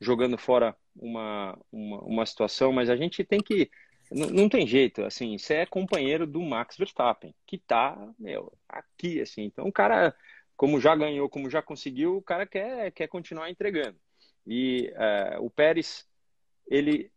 jogando 0.00 0.38
fora 0.38 0.74
uma, 0.96 1.58
uma, 1.70 1.98
uma, 1.98 2.26
situação, 2.26 2.72
mas 2.72 2.88
a 2.88 2.96
gente 2.96 3.22
tem 3.24 3.40
que. 3.40 3.70
Não, 4.10 4.48
tem 4.48 4.66
jeito, 4.66 5.04
assim, 5.04 5.38
você 5.38 5.54
é 5.54 5.66
companheiro 5.66 6.26
do 6.26 6.42
Max 6.42 6.76
Verstappen, 6.76 7.32
que 7.46 7.56
tá, 7.58 7.96
meu, 8.18 8.52
aqui, 8.68 9.20
assim. 9.20 9.44
Então, 9.44 9.68
o 9.68 9.72
cara, 9.72 10.14
como 10.56 10.80
já 10.80 10.96
ganhou, 10.96 11.28
como 11.28 11.48
já 11.48 11.62
conseguiu, 11.62 12.16
o 12.16 12.22
cara 12.22 12.44
quer, 12.44 12.90
quer 12.90 13.06
continuar 13.06 13.50
entregando. 13.50 13.96
E 14.44 14.92
é, 14.96 15.36
o 15.38 15.48
Pérez, 15.48 16.08
ele 16.68 17.10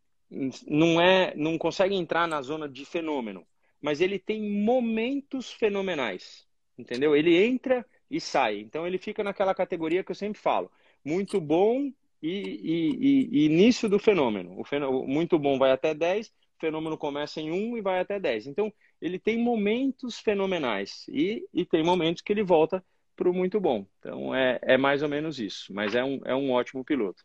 não 0.67 1.01
é, 1.01 1.34
não 1.36 1.58
consegue 1.58 1.95
entrar 1.95 2.27
na 2.27 2.41
zona 2.41 2.69
de 2.69 2.86
fenômeno, 2.86 3.45
mas 3.82 3.99
ele 3.99 4.19
tem 4.19 4.41
momentos 4.41 5.51
fenomenais, 5.51 6.47
entendeu? 6.77 7.15
Ele 7.15 7.36
entra 7.43 7.86
e 8.10 8.19
sai. 8.19 8.60
Então 8.60 8.86
ele 8.86 8.97
fica 8.97 9.23
naquela 9.23 9.53
categoria 9.53 10.03
que 10.03 10.12
eu 10.12 10.15
sempre 10.15 10.39
falo, 10.39 10.71
muito 11.03 11.41
bom 11.41 11.91
e, 12.21 12.29
e, 12.32 13.29
e, 13.32 13.45
início 13.45 13.89
do 13.89 13.99
fenômeno. 13.99 14.60
O 14.60 14.63
fenômeno. 14.63 15.08
Muito 15.08 15.38
bom 15.38 15.58
vai 15.58 15.71
até 15.71 15.93
10, 15.93 16.27
o 16.27 16.32
fenômeno 16.63 16.97
começa 16.97 17.41
em 17.41 17.52
1 17.52 17.78
e 17.78 17.82
vai 17.82 17.99
até 17.99 18.17
10. 18.17 18.47
Então 18.47 18.71
ele 19.02 19.19
tem 19.19 19.38
momentos 19.38 20.19
fenomenais 20.19 21.06
e, 21.10 21.45
e 21.54 21.65
tem 21.65 21.84
momentos 21.84 22.21
que 22.21 22.32
ele 22.32 22.41
volta 22.41 22.82
para 23.17 23.30
o 23.30 23.34
muito 23.34 23.60
bom. 23.60 23.86
Então 23.99 24.34
é, 24.34 24.60
é 24.62 24.78
mais 24.78 25.04
ou 25.04 25.10
menos 25.10 25.39
isso, 25.39 25.73
mas 25.73 25.93
é 25.93 26.04
um, 26.04 26.21
é 26.23 26.34
um 26.34 26.52
ótimo 26.52 26.86
piloto. 26.86 27.21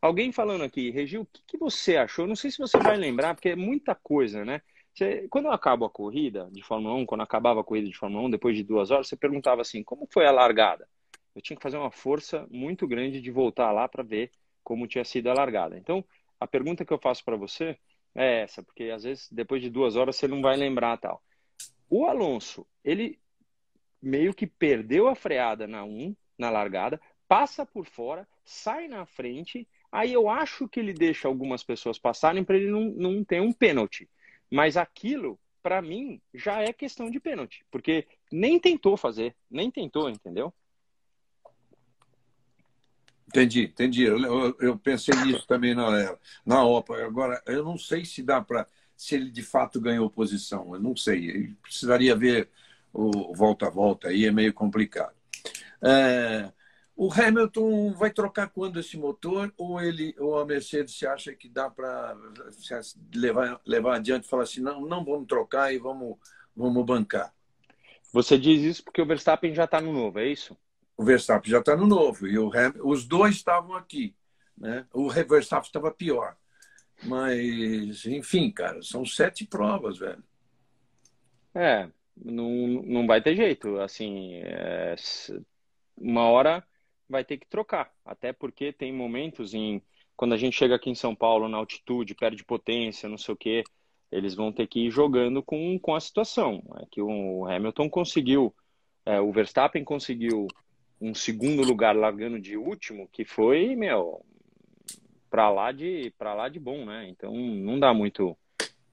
Alguém 0.00 0.32
falando 0.32 0.64
aqui, 0.64 0.90
Regi, 0.90 1.18
o 1.18 1.26
que, 1.26 1.42
que 1.46 1.58
você 1.58 1.96
achou? 1.96 2.26
Não 2.26 2.36
sei 2.36 2.50
se 2.50 2.58
você 2.58 2.78
vai 2.78 2.96
lembrar, 2.96 3.34
porque 3.34 3.50
é 3.50 3.56
muita 3.56 3.94
coisa, 3.94 4.42
né? 4.42 4.62
Você, 4.94 5.28
quando 5.28 5.46
eu 5.46 5.52
acabo 5.52 5.84
a 5.84 5.90
corrida 5.90 6.48
de 6.50 6.62
Fórmula 6.62 6.94
1, 6.94 7.04
quando 7.04 7.20
acabava 7.20 7.60
a 7.60 7.64
corrida 7.64 7.88
de 7.88 7.96
Fórmula 7.96 8.26
1, 8.26 8.30
depois 8.30 8.56
de 8.56 8.64
duas 8.64 8.90
horas, 8.90 9.06
você 9.06 9.16
perguntava 9.16 9.60
assim, 9.60 9.82
como 9.82 10.08
foi 10.10 10.26
a 10.26 10.32
largada? 10.32 10.88
Eu 11.34 11.42
tinha 11.42 11.56
que 11.56 11.62
fazer 11.62 11.76
uma 11.76 11.90
força 11.90 12.46
muito 12.50 12.86
grande 12.88 13.20
de 13.20 13.30
voltar 13.30 13.70
lá 13.70 13.86
para 13.86 14.02
ver 14.02 14.30
como 14.64 14.88
tinha 14.88 15.04
sido 15.04 15.28
a 15.28 15.34
largada. 15.34 15.76
Então, 15.76 16.04
a 16.40 16.46
pergunta 16.46 16.84
que 16.84 16.92
eu 16.92 16.98
faço 16.98 17.24
para 17.24 17.36
você 17.36 17.76
é 18.18 18.42
essa, 18.42 18.62
porque 18.62 18.84
às 18.84 19.04
vezes 19.04 19.28
depois 19.30 19.62
de 19.62 19.70
duas 19.70 19.96
horas 19.96 20.16
você 20.16 20.26
não 20.26 20.42
vai 20.42 20.56
lembrar 20.56 20.96
tal. 20.98 21.22
O 21.88 22.04
Alonso, 22.04 22.66
ele 22.84 23.18
meio 24.02 24.34
que 24.34 24.46
perdeu 24.46 25.08
a 25.08 25.14
freada 25.14 25.66
na 25.66 25.84
1, 25.84 26.14
na 26.36 26.50
largada, 26.50 27.00
passa 27.26 27.64
por 27.64 27.86
fora, 27.86 28.26
sai 28.44 28.88
na 28.88 29.06
frente, 29.06 29.68
aí 29.90 30.12
eu 30.12 30.28
acho 30.28 30.68
que 30.68 30.80
ele 30.80 30.92
deixa 30.92 31.28
algumas 31.28 31.62
pessoas 31.62 31.98
passarem 31.98 32.44
para 32.44 32.56
ele 32.56 32.70
não, 32.70 32.86
não 32.90 33.24
ter 33.24 33.40
um 33.40 33.52
pênalti. 33.52 34.08
Mas 34.50 34.76
aquilo, 34.76 35.38
para 35.62 35.80
mim, 35.82 36.20
já 36.34 36.60
é 36.62 36.72
questão 36.72 37.10
de 37.10 37.20
pênalti, 37.20 37.64
porque 37.70 38.06
nem 38.32 38.58
tentou 38.58 38.96
fazer, 38.96 39.36
nem 39.50 39.70
tentou, 39.70 40.08
entendeu? 40.08 40.52
Entendi, 43.28 43.64
entendi. 43.64 44.04
Eu, 44.04 44.56
eu 44.58 44.78
pensei 44.78 45.14
nisso 45.24 45.46
também 45.46 45.74
na, 45.74 46.16
na 46.44 46.64
OPA. 46.64 47.04
Agora, 47.04 47.42
eu 47.46 47.62
não 47.62 47.76
sei 47.76 48.04
se 48.04 48.22
dá 48.22 48.40
para. 48.40 48.66
Se 48.96 49.14
ele 49.14 49.30
de 49.30 49.42
fato 49.42 49.80
ganhou 49.80 50.10
posição, 50.10 50.74
eu 50.74 50.80
não 50.80 50.96
sei. 50.96 51.28
Ele 51.28 51.56
precisaria 51.62 52.16
ver 52.16 52.48
o 52.92 53.34
volta 53.34 53.66
a 53.66 53.70
volta 53.70 54.08
aí, 54.08 54.24
é 54.24 54.32
meio 54.32 54.52
complicado. 54.52 55.14
É, 55.82 56.50
o 56.96 57.12
Hamilton 57.12 57.92
vai 57.92 58.10
trocar 58.10 58.48
quando 58.48 58.80
esse 58.80 58.96
motor 58.96 59.52
ou 59.56 59.80
ele 59.80 60.16
ou 60.18 60.38
a 60.38 60.44
Mercedes 60.44 60.94
se 60.94 61.06
acha 61.06 61.32
que 61.34 61.48
dá 61.48 61.70
para 61.70 62.16
levar 63.14 63.60
levar 63.64 63.96
adiante 63.96 64.24
e 64.24 64.28
falar 64.28 64.44
assim 64.44 64.60
não 64.60 64.80
não 64.80 65.04
vamos 65.04 65.28
trocar 65.28 65.72
e 65.72 65.78
vamos 65.78 66.16
vamos 66.56 66.84
bancar. 66.84 67.32
Você 68.12 68.38
diz 68.38 68.62
isso 68.62 68.82
porque 68.82 69.02
o 69.02 69.06
Verstappen 69.06 69.54
já 69.54 69.64
está 69.64 69.80
no 69.80 69.92
novo, 69.92 70.18
é 70.18 70.26
isso? 70.26 70.56
O 70.98 71.04
Verstappen 71.04 71.50
já 71.50 71.60
está 71.60 71.76
no 71.76 71.86
novo 71.86 72.26
e 72.26 72.36
o 72.36 72.52
Hamilton, 72.52 72.80
os 72.82 73.06
dois 73.06 73.36
estavam 73.36 73.76
aqui, 73.76 74.14
né? 74.56 74.84
O 74.92 75.08
Verstappen 75.08 75.66
estava 75.66 75.92
pior, 75.92 76.36
mas 77.04 78.04
enfim, 78.04 78.50
cara, 78.50 78.82
são 78.82 79.06
sete 79.06 79.46
provas, 79.46 79.96
velho. 79.96 80.22
É, 81.54 81.88
não, 82.16 82.50
não 82.84 83.06
vai 83.06 83.22
ter 83.22 83.36
jeito, 83.36 83.78
assim, 83.80 84.40
é, 84.42 84.96
uma 85.96 86.24
hora 86.24 86.66
vai 87.08 87.24
ter 87.24 87.38
que 87.38 87.46
trocar. 87.46 87.92
Até 88.04 88.32
porque 88.32 88.72
tem 88.72 88.92
momentos 88.92 89.54
em 89.54 89.80
quando 90.16 90.34
a 90.34 90.36
gente 90.36 90.56
chega 90.56 90.74
aqui 90.74 90.90
em 90.90 90.96
São 90.96 91.14
Paulo 91.14 91.48
na 91.48 91.58
altitude, 91.58 92.14
perde 92.14 92.44
potência, 92.44 93.08
não 93.08 93.16
sei 93.16 93.34
o 93.34 93.36
quê, 93.36 93.62
eles 94.10 94.34
vão 94.34 94.52
ter 94.52 94.66
que 94.66 94.86
ir 94.86 94.90
jogando 94.90 95.44
com, 95.44 95.78
com 95.78 95.94
a 95.94 96.00
situação. 96.00 96.60
É 96.82 96.86
que 96.90 97.00
o 97.00 97.46
Hamilton 97.46 97.88
conseguiu, 97.88 98.52
é, 99.06 99.20
o 99.20 99.30
Verstappen 99.30 99.84
conseguiu 99.84 100.48
um 101.00 101.14
segundo 101.14 101.62
lugar 101.62 101.94
largando 101.94 102.40
de 102.40 102.56
último, 102.56 103.08
que 103.12 103.24
foi, 103.24 103.76
meu, 103.76 104.24
para 105.30 105.50
lá 105.50 105.72
de 105.72 106.12
para 106.18 106.34
lá 106.34 106.48
de 106.48 106.58
bom, 106.58 106.84
né? 106.84 107.06
Então 107.08 107.34
não 107.34 107.78
dá 107.78 107.92
muito 107.94 108.36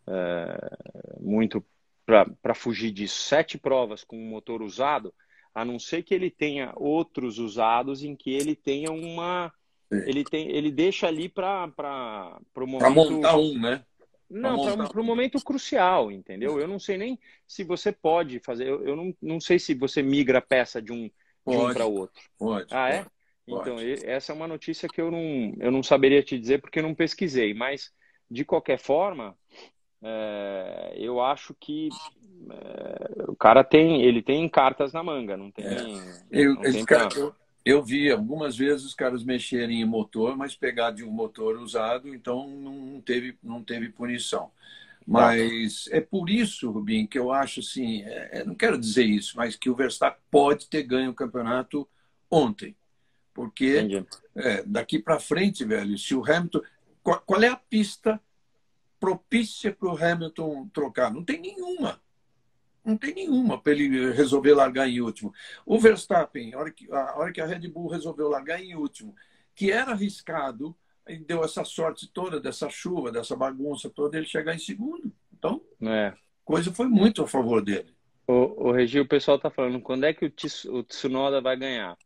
é, 0.08 0.78
muito 1.20 1.66
para 2.06 2.54
fugir 2.54 2.92
disso. 2.92 3.22
Sete 3.22 3.58
provas 3.58 4.04
com 4.04 4.16
motor 4.18 4.62
usado, 4.62 5.14
a 5.54 5.66
não 5.66 5.80
ser 5.80 6.04
que 6.04 6.14
ele 6.14 6.30
tenha 6.30 6.72
outros 6.76 7.40
usados 7.40 8.04
em 8.04 8.16
que 8.16 8.32
ele 8.32 8.56
tenha 8.56 8.92
uma. 8.92 9.52
Ele, 9.92 10.24
tem, 10.24 10.50
ele 10.50 10.72
deixa 10.72 11.08
ali 11.08 11.30
para 11.30 11.72
o 12.56 12.60
momento. 12.62 12.80
Para 12.80 12.90
montar 12.90 13.38
um, 13.38 13.58
né? 13.58 13.84
Não, 14.30 14.88
para 14.88 15.00
o 15.00 15.04
momento 15.04 15.40
crucial, 15.44 16.12
entendeu? 16.12 16.60
Eu 16.60 16.68
não 16.68 16.80
sei 16.80 16.98
nem 16.98 17.20
se 17.48 17.64
você 17.64 17.92
pode 17.92 18.40
fazer. 18.40 18.68
Eu, 18.68 18.84
eu 18.84 18.96
não, 18.96 19.16
não 19.22 19.40
sei 19.40 19.60
se 19.60 19.74
você 19.76 20.02
migra 20.02 20.42
peça 20.42 20.82
de 20.82 20.92
um, 20.92 21.10
de 21.46 21.58
um 21.58 21.74
para 21.74 21.86
outro. 21.86 22.22
Pode. 22.38 22.68
Ah, 22.72 22.90
é? 22.90 23.06
Pode. 23.48 23.70
Então, 23.70 23.78
essa 24.10 24.32
é 24.32 24.36
uma 24.36 24.48
notícia 24.48 24.90
que 24.90 25.00
eu 25.00 25.12
não, 25.12 25.54
eu 25.60 25.72
não 25.72 25.84
saberia 25.84 26.24
te 26.24 26.38
dizer 26.38 26.62
porque 26.62 26.80
eu 26.80 26.84
não 26.84 26.96
pesquisei. 26.96 27.54
Mas, 27.54 27.92
de 28.30 28.44
qualquer 28.44 28.80
forma, 28.80 29.38
é, 30.02 30.94
eu 30.98 31.22
acho 31.22 31.56
que 31.60 31.90
é, 32.50 33.24
o 33.28 33.36
cara 33.36 33.64
tem, 33.64 34.04
ele 34.04 34.22
tem 34.22 34.48
cartas 34.50 34.94
na 34.94 35.04
manga, 35.04 35.38
não 35.38 35.52
tem. 35.52 35.66
É. 35.66 35.82
Eu, 36.32 36.56
não 36.56 36.62
tem 36.62 36.86
cara, 36.86 37.10
eu, 37.16 37.36
eu, 37.64 37.84
vi 37.84 38.12
algumas 38.12 38.58
vezes 38.58 38.86
os 38.86 38.94
caras 38.94 39.24
mexerem 39.24 39.82
em 39.82 39.86
motor, 39.86 40.36
mas 40.36 40.56
pegar 40.56 40.92
de 40.92 41.04
um 41.04 41.12
motor 41.12 41.58
usado, 41.58 42.14
então 42.14 42.48
não 42.48 43.02
teve, 43.02 43.38
não 43.44 43.64
teve 43.64 43.90
punição. 43.90 44.52
Mas 45.06 45.88
é 45.92 46.02
por 46.02 46.30
isso, 46.30 46.72
Rubim, 46.72 47.06
que 47.06 47.20
eu 47.20 47.32
acho 47.32 47.60
assim, 47.60 48.02
é, 48.02 48.40
é, 48.40 48.44
não 48.44 48.56
quero 48.56 48.78
dizer 48.78 49.06
isso, 49.06 49.38
mas 49.38 49.56
que 49.56 49.70
o 49.70 49.76
Verstappen 49.76 50.22
pode 50.32 50.68
ter 50.68 50.82
ganho 50.82 51.12
o 51.12 51.16
campeonato 51.16 51.88
ontem. 52.30 52.76
Porque 53.34 54.04
é, 54.36 54.64
daqui 54.64 54.98
para 54.98 55.20
frente, 55.20 55.64
velho, 55.64 55.98
se 55.98 56.16
o 56.16 56.26
Hamilton. 56.26 56.62
Qual, 57.04 57.22
qual 57.22 57.44
é 57.44 57.50
a 57.50 57.56
pista 57.56 58.20
propícia 59.00 59.72
para 59.72 59.90
o 59.90 60.04
Hamilton 60.04 60.70
trocar? 60.70 61.14
Não 61.14 61.24
tem 61.24 61.40
nenhuma. 61.40 62.02
Não 62.84 62.98
tem 62.98 63.14
nenhuma 63.14 63.62
para 63.62 63.74
ele 63.74 64.12
resolver 64.12 64.54
largar 64.54 64.88
em 64.88 65.02
último. 65.02 65.34
O 65.66 65.78
Verstappen, 65.80 66.54
a 66.54 66.60
hora, 66.60 66.72
que, 66.72 66.92
a 66.92 67.16
hora 67.18 67.32
que 67.32 67.42
a 67.42 67.46
Red 67.46 67.68
Bull 67.68 67.90
resolveu 67.90 68.30
largar 68.30 68.64
em 68.64 68.76
último, 68.76 69.16
que 69.54 69.72
era 69.72 69.92
arriscado, 69.92 70.76
e 71.08 71.18
deu 71.18 71.44
essa 71.44 71.64
sorte 71.64 72.08
toda 72.12 72.40
dessa 72.40 72.70
chuva, 72.70 73.12
dessa 73.12 73.36
bagunça 73.36 73.90
toda, 73.90 74.18
ele 74.18 74.26
chegar 74.26 74.56
em 74.56 74.60
segundo. 74.60 75.12
Então, 75.38 75.62
é. 75.82 76.14
coisa 76.44 76.74
foi 76.74 76.88
muito 76.88 77.22
a 77.24 77.28
favor 77.28 77.64
dele. 77.64 77.94
O, 78.28 78.70
o 78.70 78.72
Regi, 78.72 79.00
o 79.00 79.08
pessoal 79.08 79.38
está 79.38 79.50
falando, 79.50 79.80
quando 79.80 80.06
é 80.06 80.14
que 80.14 80.26
o, 80.26 80.34
o 80.72 80.84
Tsunoda 80.84 81.42
vai 81.42 81.56
ganhar? 81.56 81.98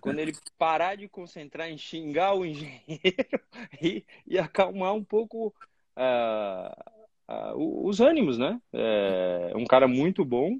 Quando 0.00 0.18
ele 0.18 0.32
parar 0.58 0.96
de 0.96 1.08
concentrar 1.08 1.70
em 1.70 1.78
xingar 1.78 2.34
o 2.34 2.44
engenheiro 2.44 2.80
e, 3.80 4.04
e 4.26 4.38
acalmar 4.38 4.94
um 4.94 5.02
pouco 5.02 5.54
uh, 5.96 7.52
uh, 7.54 7.86
os 7.86 8.00
ânimos, 8.00 8.36
né? 8.36 8.60
É 8.72 9.56
um 9.56 9.64
cara 9.64 9.88
muito 9.88 10.24
bom, 10.24 10.58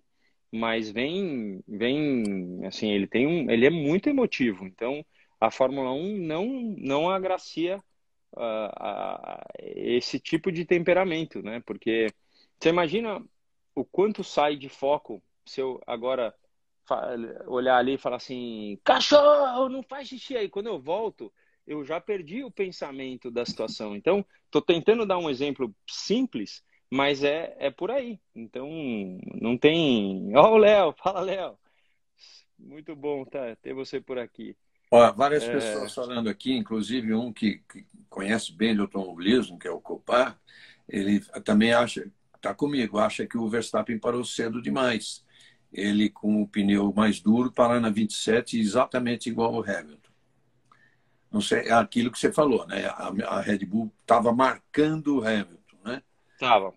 mas 0.51 0.90
vem, 0.90 1.62
vem, 1.68 2.64
assim, 2.66 2.90
ele 2.90 3.07
tem 3.07 3.27
um, 3.27 3.51
ele 3.51 3.66
é 3.66 3.70
muito 3.70 4.09
emotivo. 4.09 4.66
Então, 4.66 5.05
a 5.40 5.51
Fórmula 5.51 5.92
1 5.92 6.18
não, 6.18 6.46
não 6.79 7.11
agracia 7.11 7.83
uh, 8.33 9.42
esse 9.59 10.18
tipo 10.18 10.51
de 10.51 10.64
temperamento, 10.64 11.42
né? 11.42 11.62
Porque 11.64 12.09
você 12.59 12.70
imagina 12.70 13.22
o 13.74 13.85
quanto 13.85 14.24
sai 14.24 14.57
de 14.57 14.68
foco 14.68 15.22
se 15.46 15.61
eu 15.61 15.81
agora 15.87 16.35
olhar 17.46 17.77
ali 17.77 17.94
e 17.94 17.98
falar 17.98 18.16
assim, 18.16 18.79
cachorro, 18.83 19.68
não 19.68 19.83
faz 19.83 20.09
xixi 20.09 20.37
aí. 20.37 20.48
Quando 20.48 20.68
eu 20.68 20.81
volto, 20.81 21.33
eu 21.66 21.85
já 21.85 22.01
perdi 22.01 22.42
o 22.42 22.51
pensamento 22.51 23.31
da 23.31 23.44
situação. 23.44 23.94
Então, 23.94 24.24
estou 24.46 24.62
tentando 24.62 25.07
dar 25.07 25.18
um 25.18 25.29
exemplo 25.29 25.74
simples, 25.87 26.64
mas 26.90 27.22
é, 27.22 27.55
é 27.59 27.70
por 27.70 27.90
aí. 27.90 28.18
Então, 28.35 28.68
não 29.40 29.57
tem. 29.57 30.35
Ó, 30.37 30.51
oh, 30.51 30.55
o 30.55 30.59
Léo, 30.59 30.94
fala, 30.94 31.20
Léo. 31.20 31.59
Muito 32.59 32.96
bom 32.96 33.24
tá, 33.24 33.55
ter 33.57 33.72
você 33.72 34.01
por 34.01 34.18
aqui. 34.18 34.57
Ó, 34.90 35.12
várias 35.12 35.44
é... 35.44 35.53
pessoas 35.53 35.94
falando 35.94 36.29
aqui, 36.29 36.53
inclusive 36.55 37.14
um 37.14 37.33
que, 37.33 37.62
que, 37.70 37.87
conhece 38.09 38.53
bem 38.53 38.74
de 38.74 38.81
automobilismo, 38.81 39.59
que 39.59 39.68
é 39.68 39.70
o 39.70 39.81
Copar, 39.81 40.38
ele 40.88 41.20
também 41.44 41.72
acha, 41.72 42.11
está 42.35 42.55
comigo, 42.55 42.98
acha 42.98 43.27
que 43.27 43.37
o 43.37 43.48
Verstappen 43.48 43.98
parou 43.98 44.24
cedo 44.24 44.62
demais. 44.62 45.24
Ele, 45.70 46.09
com 46.09 46.42
o 46.42 46.48
pneu 46.48 46.92
mais 46.94 47.20
duro, 47.20 47.53
parar 47.53 47.79
na 47.79 47.90
27, 47.90 48.59
exatamente 48.59 49.29
igual 49.29 49.55
ao 49.55 49.62
Hamilton. 49.62 50.09
Não 51.31 51.42
sei, 51.42 51.68
é 51.68 51.72
aquilo 51.72 52.11
que 52.11 52.18
você 52.18 52.33
falou, 52.33 52.66
né? 52.66 52.87
A, 52.87 53.12
a 53.37 53.40
Red 53.42 53.59
Bull 53.66 53.92
estava 54.01 54.33
marcando 54.33 55.18
o 55.18 55.20
Hamilton, 55.20 55.77
né? 55.85 56.03
Tava. 56.38 56.72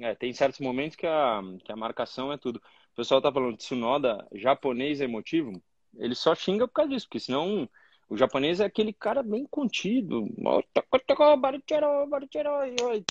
É, 0.00 0.14
tem 0.16 0.32
certos 0.32 0.58
momentos 0.58 0.96
que 0.96 1.06
a, 1.06 1.40
que 1.64 1.70
a 1.70 1.76
marcação 1.76 2.32
é 2.32 2.36
tudo. 2.36 2.56
O 2.92 2.96
pessoal 2.96 3.22
tá 3.22 3.32
falando 3.32 3.52
de 3.52 3.58
Tsunoda, 3.58 4.26
japonês 4.34 5.00
emotivo, 5.00 5.62
ele 5.96 6.14
só 6.14 6.34
xinga 6.34 6.66
por 6.66 6.74
causa 6.74 6.90
disso, 6.90 7.06
porque 7.06 7.20
senão 7.20 7.68
o 8.08 8.16
japonês 8.16 8.60
é 8.60 8.64
aquele 8.64 8.92
cara 8.92 9.22
bem 9.22 9.46
contido. 9.46 10.28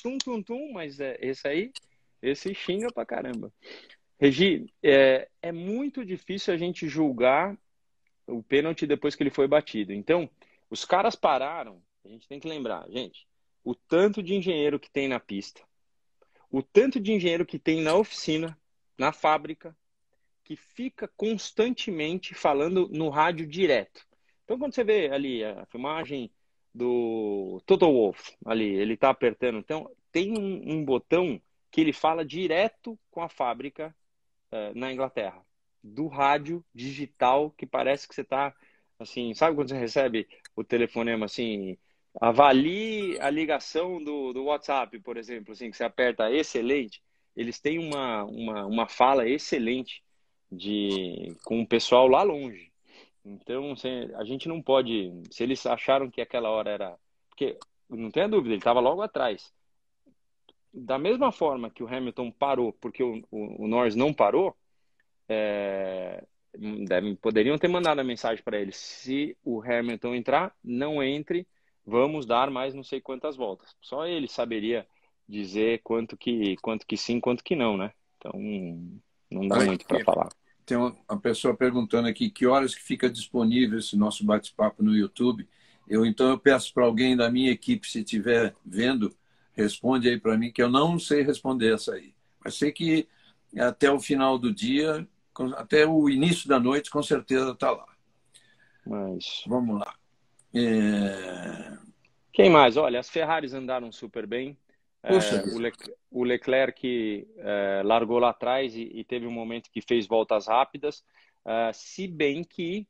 Tum, 0.02 0.18
tum, 0.18 0.44
tum, 0.44 0.72
mas 0.72 1.00
é, 1.00 1.18
esse 1.22 1.48
aí, 1.48 1.72
esse 2.22 2.54
xinga 2.54 2.92
pra 2.92 3.06
caramba. 3.06 3.52
Regi, 4.20 4.72
é, 4.84 5.28
é 5.42 5.52
muito 5.52 6.06
difícil 6.06 6.54
a 6.54 6.58
gente 6.58 6.88
julgar 6.88 7.58
o 8.28 8.44
pênalti 8.44 8.86
depois 8.86 9.16
que 9.16 9.24
ele 9.24 9.32
foi 9.32 9.48
batido. 9.48 9.92
Então, 9.92 10.30
os 10.70 10.86
caras 10.86 11.16
pararam, 11.16 11.82
a 12.06 12.08
gente 12.08 12.28
tem 12.28 12.40
que 12.40 12.48
lembrar, 12.48 12.88
gente, 12.90 13.28
o 13.64 13.74
tanto 13.74 14.22
de 14.22 14.36
engenheiro 14.36 14.80
que 14.80 14.90
tem 14.90 15.08
na 15.08 15.20
pista, 15.20 15.62
o 16.52 16.62
tanto 16.62 17.00
de 17.00 17.12
engenheiro 17.12 17.46
que 17.46 17.58
tem 17.58 17.82
na 17.82 17.96
oficina, 17.96 18.58
na 18.98 19.12
fábrica, 19.12 19.76
que 20.44 20.56
fica 20.56 21.08
constantemente 21.16 22.34
falando 22.34 22.88
no 22.90 23.10
rádio 23.10 23.48
direto. 23.48 24.06
Então, 24.44 24.58
quando 24.58 24.74
você 24.74 24.84
vê 24.84 25.10
ali 25.10 25.44
a 25.44 25.66
filmagem 25.68 26.32
do 26.74 27.62
Total 27.66 27.92
Wolf, 27.92 28.32
ali, 28.46 28.66
ele 28.66 28.94
está 28.94 29.10
apertando, 29.10 29.60
então 29.60 29.90
tem 30.12 30.38
um, 30.38 30.74
um, 30.74 30.84
botão 30.86 31.42
que 31.70 31.82
ele 31.82 31.94
fala 31.94 32.26
direto 32.26 32.98
com 33.10 33.22
a 33.22 33.30
fábrica 33.30 33.96
uh, 34.52 34.78
na 34.78 34.92
Inglaterra, 34.92 35.42
do 35.84 36.08
rádio 36.08 36.64
digital, 36.74 37.52
que 37.52 37.66
parece 37.66 38.08
que 38.08 38.16
você 38.16 38.22
está, 38.22 38.54
assim, 39.00 39.34
sabe 39.34 39.56
quando 39.56 39.70
você 39.70 39.78
recebe 39.78 40.28
o 40.56 40.64
telefonema 40.64 41.26
assim, 41.26 41.78
avalie 42.20 43.18
a 43.20 43.30
ligação 43.30 44.04
do, 44.04 44.34
do 44.34 44.46
WhatsApp, 44.46 45.00
por 45.00 45.18
exemplo, 45.18 45.54
assim, 45.54 45.72
que 45.72 45.78
você 45.78 45.84
aperta 45.84 46.32
excelente, 46.32 47.02
eles 47.36 47.60
têm 47.60 47.80
uma, 47.80 48.24
uma, 48.26 48.66
uma 48.66 48.88
fala 48.88 49.28
excelente 49.28 50.04
de 50.52 51.36
com 51.44 51.62
o 51.62 51.68
pessoal 51.68 52.08
lá 52.08 52.24
longe. 52.24 52.72
Então, 53.24 53.74
a 54.16 54.24
gente 54.24 54.48
não 54.48 54.62
pode. 54.62 55.12
Se 55.30 55.44
eles 55.44 55.66
acharam 55.66 56.10
que 56.10 56.22
aquela 56.22 56.50
hora 56.50 56.72
era. 56.72 56.98
Porque, 57.30 57.58
não 57.90 58.10
tenha 58.10 58.28
dúvida, 58.28 58.50
ele 58.50 58.58
estava 58.60 58.80
logo 58.80 59.02
atrás. 59.02 59.54
Da 60.74 60.98
mesma 60.98 61.32
forma 61.32 61.70
que 61.70 61.84
o 61.84 61.88
Hamilton 61.88 62.32
parou, 62.32 62.74
porque 62.74 63.04
o, 63.04 63.24
o, 63.30 63.66
o 63.66 63.68
Norris 63.68 63.96
não 63.96 64.14
parou, 64.14 64.56
é, 65.28 66.24
devem, 66.88 67.16
poderiam 67.16 67.58
ter 67.58 67.68
mandado 67.68 68.00
a 68.00 68.04
mensagem 68.04 68.44
para 68.44 68.60
ele: 68.60 68.72
se 68.72 69.38
o 69.44 69.62
Hamilton 69.62 70.16
entrar, 70.16 70.56
não 70.64 71.04
entre, 71.04 71.48
vamos 71.86 72.26
dar 72.26 72.50
mais 72.50 72.74
não 72.74 72.84
sei 72.84 73.02
quantas 73.02 73.36
voltas. 73.36 73.76
Só 73.82 74.08
ele 74.08 74.28
saberia 74.28 74.88
dizer 75.28 75.82
quanto 75.84 76.18
que, 76.18 76.56
quanto 76.58 76.88
que 76.88 76.98
sim, 76.98 77.20
quanto 77.20 77.44
que 77.44 77.56
não, 77.56 77.78
né? 77.78 77.94
Então, 78.18 78.34
não 79.30 79.48
dá 79.48 79.64
muito 79.64 79.86
para 79.86 80.04
falar. 80.04 80.30
Tem 80.66 80.78
uma, 80.78 81.20
pessoa 81.20 81.56
perguntando 81.56 82.08
aqui 82.08 82.30
que 82.30 82.46
horas 82.46 82.76
que 82.76 82.82
fica 82.82 83.10
disponível 83.10 83.80
esse 83.80 83.98
nosso 83.98 84.26
bate-papo 84.26 84.84
no 84.84 84.96
YouTube. 84.96 85.48
Eu 85.88 86.06
então 86.06 86.30
eu 86.30 86.38
peço 86.38 86.74
para 86.74 86.86
alguém 86.86 87.18
da 87.18 87.30
minha 87.30 87.52
equipe, 87.52 87.90
se 87.90 88.00
estiver 88.00 88.56
vendo, 88.66 89.16
responde 89.54 90.08
aí 90.08 90.20
para 90.20 90.38
mim, 90.38 90.52
que 90.52 90.62
eu 90.62 90.70
não 90.70 90.98
sei 90.98 91.22
responder 91.24 91.74
essa 91.74 91.94
aí. 91.94 92.14
Mas 92.44 92.56
sei 92.56 92.72
que 92.72 93.08
até 93.58 93.92
o 93.92 94.00
final 94.00 94.38
do 94.38 94.54
dia 94.54 95.08
até 95.56 95.86
o 95.86 96.10
início 96.10 96.48
da 96.48 96.60
noite, 96.60 96.90
com 96.90 97.02
certeza 97.02 97.52
está 97.52 97.72
lá. 97.72 97.86
Mas... 98.86 99.44
Vamos 99.48 99.80
lá. 99.80 99.96
É... 100.54 101.78
Quem 102.34 102.50
mais? 102.50 102.78
Olha, 102.78 103.00
as 103.00 103.10
Ferraris 103.10 103.54
andaram 103.54 103.92
super 103.92 104.28
bem. 104.28 104.58
É, 105.04 105.56
o, 105.56 105.60
Le... 105.60 105.72
o, 106.12 106.24
Leclerc 106.24 107.28
é, 107.38 107.82
largou 107.84 108.20
lá 108.20 108.30
atrás 108.30 108.76
e, 108.76 108.84
e, 108.84 109.04
teve 109.04 109.26
um 109.26 109.32
momento 109.32 109.72
que 109.72 109.82
fez 109.82 110.06
voltas 110.06 110.48
rápidas, 110.48 111.04
é, 111.44 111.72
se 111.74 112.08
bem 112.08 112.44
que, 112.44 112.88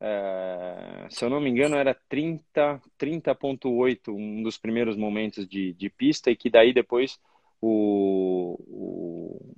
é, 0.00 1.06
se 1.10 1.24
eu 1.24 1.28
não 1.28 1.40
me 1.40 1.50
engano, 1.50 1.76
era 1.76 1.94
30, 2.08 2.80
30.8 2.98 4.08
um 4.08 4.42
dos 4.42 4.56
primeiros 4.56 4.96
momentos 4.96 5.46
de, 5.46 5.74
de 5.74 5.90
pista 5.90 6.30
e 6.30 6.36
que 6.36 6.48
daí 6.48 6.72
depois 6.72 7.20
o, 7.60 8.56
o 8.66 9.54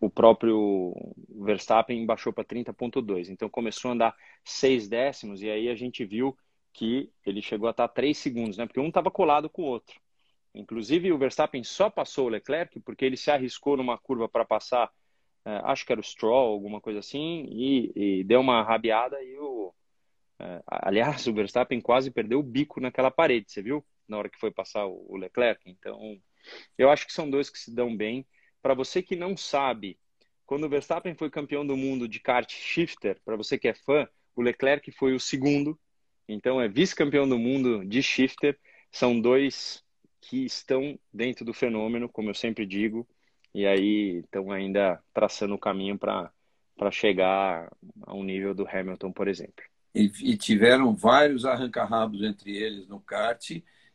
o 0.00 0.08
próprio 0.08 0.94
Verstappen 1.28 2.04
baixou 2.06 2.32
para 2.32 2.44
30.2. 2.44 3.28
Então 3.28 3.48
começou 3.48 3.90
a 3.90 3.94
andar 3.94 4.16
6 4.44 4.88
décimos 4.88 5.42
e 5.42 5.50
aí 5.50 5.68
a 5.68 5.74
gente 5.74 6.04
viu 6.04 6.36
que 6.72 7.10
ele 7.26 7.42
chegou 7.42 7.66
a 7.66 7.72
estar 7.72 7.88
3 7.88 8.16
segundos, 8.16 8.56
né? 8.56 8.66
Porque 8.66 8.80
um 8.80 8.88
estava 8.88 9.10
colado 9.10 9.50
com 9.50 9.62
o 9.62 9.66
outro. 9.66 10.00
Inclusive 10.54 11.12
o 11.12 11.18
Verstappen 11.18 11.62
só 11.62 11.90
passou 11.90 12.26
o 12.26 12.28
Leclerc 12.28 12.80
porque 12.80 13.04
ele 13.04 13.16
se 13.16 13.30
arriscou 13.30 13.76
numa 13.76 13.98
curva 13.98 14.28
para 14.28 14.44
passar, 14.44 14.90
é, 15.44 15.60
acho 15.64 15.84
que 15.84 15.92
era 15.92 16.00
o 16.00 16.04
Stroll, 16.04 16.52
alguma 16.52 16.80
coisa 16.80 16.98
assim, 16.98 17.46
e, 17.50 18.20
e 18.20 18.24
deu 18.24 18.40
uma 18.40 18.62
rabiada 18.62 19.22
e 19.22 19.36
o 19.38 19.72
é, 20.40 20.62
aliás, 20.66 21.26
o 21.26 21.34
Verstappen 21.34 21.80
quase 21.80 22.10
perdeu 22.10 22.38
o 22.38 22.44
bico 22.44 22.80
naquela 22.80 23.10
parede, 23.10 23.50
você 23.50 23.60
viu? 23.60 23.84
Na 24.06 24.18
hora 24.18 24.28
que 24.28 24.38
foi 24.38 24.50
passar 24.50 24.86
o 24.86 25.16
Leclerc. 25.16 25.68
Então, 25.68 26.20
eu 26.76 26.90
acho 26.90 27.06
que 27.06 27.12
são 27.12 27.28
dois 27.28 27.50
que 27.50 27.58
se 27.58 27.74
dão 27.74 27.94
bem. 27.94 28.26
Para 28.62 28.74
você 28.74 29.02
que 29.02 29.16
não 29.16 29.36
sabe, 29.36 29.98
quando 30.46 30.64
o 30.64 30.68
Verstappen 30.68 31.14
foi 31.14 31.28
campeão 31.28 31.66
do 31.66 31.76
mundo 31.76 32.08
de 32.08 32.20
kart 32.20 32.50
shifter, 32.50 33.20
para 33.24 33.36
você 33.36 33.58
que 33.58 33.68
é 33.68 33.74
fã, 33.74 34.08
o 34.34 34.42
Leclerc 34.42 34.90
foi 34.92 35.14
o 35.14 35.20
segundo. 35.20 35.78
Então 36.28 36.60
é 36.60 36.68
vice-campeão 36.68 37.28
do 37.28 37.38
mundo 37.38 37.84
de 37.84 38.02
shifter. 38.02 38.58
São 38.90 39.20
dois 39.20 39.84
que 40.20 40.44
estão 40.44 40.98
dentro 41.12 41.44
do 41.44 41.52
fenômeno, 41.52 42.08
como 42.08 42.30
eu 42.30 42.34
sempre 42.34 42.66
digo, 42.66 43.06
e 43.54 43.66
aí 43.66 44.18
estão 44.18 44.50
ainda 44.50 45.02
traçando 45.12 45.54
o 45.54 45.58
caminho 45.58 45.98
para 45.98 46.32
chegar 46.90 47.70
ao 48.02 48.22
nível 48.22 48.54
do 48.54 48.68
Hamilton, 48.68 49.12
por 49.12 49.28
exemplo. 49.28 49.64
E, 49.94 50.10
e 50.22 50.36
tiveram 50.36 50.94
vários 50.94 51.44
arranca-rabos 51.44 52.22
entre 52.22 52.56
eles 52.56 52.86
no 52.86 53.00
kart 53.00 53.50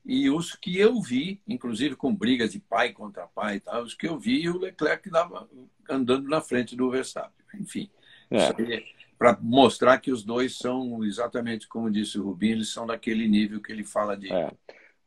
e 0.06 0.30
os 0.30 0.54
que 0.54 0.78
eu 0.78 1.02
vi, 1.02 1.42
inclusive 1.48 1.96
com 1.96 2.14
brigas 2.14 2.52
de 2.52 2.60
pai 2.60 2.92
contra 2.92 3.26
pai 3.26 3.56
e 3.56 3.60
tal, 3.62 3.84
os 3.84 3.94
que 3.94 4.08
eu 4.08 4.20
vi, 4.20 4.50
o 4.50 4.60
Leclerc 4.60 5.08
estava 5.08 5.48
andando 5.90 6.28
na 6.28 6.42
frente 6.42 6.76
do 6.76 6.90
Verstappen. 6.92 7.46
Enfim, 7.56 7.90
é. 8.30 8.84
para 9.18 9.38
mostrar 9.42 10.00
que 10.00 10.12
os 10.12 10.24
dois 10.24 10.58
são 10.58 11.04
exatamente 11.06 11.68
como 11.68 11.90
disse 11.90 12.20
o 12.20 12.24
Rubinho, 12.24 12.56
eles 12.56 12.70
são 12.70 12.86
daquele 12.86 13.28
nível 13.28 13.62
que 13.62 13.72
ele 13.72 13.84
fala 13.84 14.18
de. 14.18 14.32
É. 14.32 14.52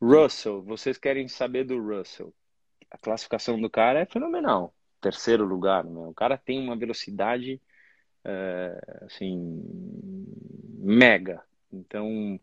Russell, 0.00 0.62
vocês 0.62 0.98
querem 0.98 1.26
saber 1.28 1.64
do 1.64 1.80
Russell? 1.80 2.35
A 2.90 2.98
classificação 2.98 3.61
do 3.61 3.70
cara 3.70 4.00
é 4.00 4.06
fenomenal. 4.06 4.74
Terceiro 5.00 5.44
lugar, 5.44 5.85
né? 5.85 6.06
O 6.06 6.14
cara 6.14 6.37
tem 6.37 6.59
uma 6.59 6.76
velocidade 6.76 7.61
é, 8.24 8.78
assim 9.02 9.62
mega. 10.78 11.42
Então 11.72 12.38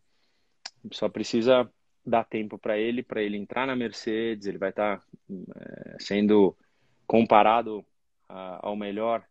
só 0.92 1.08
precisa 1.10 1.70
dar 2.06 2.26
tempo 2.26 2.58
para 2.58 2.78
ele, 2.78 3.02
para 3.02 3.22
ele 3.22 3.38
entrar 3.38 3.66
na 3.66 3.76
Mercedes, 3.76 4.46
ele 4.46 4.58
vai 4.58 4.72
estar 4.72 5.00
tá, 5.00 5.06
é, 5.56 5.98
sendo 6.00 6.58
comparado 7.08 7.86
a, 8.28 8.68
ao 8.68 8.76
melhor, 8.76 9.26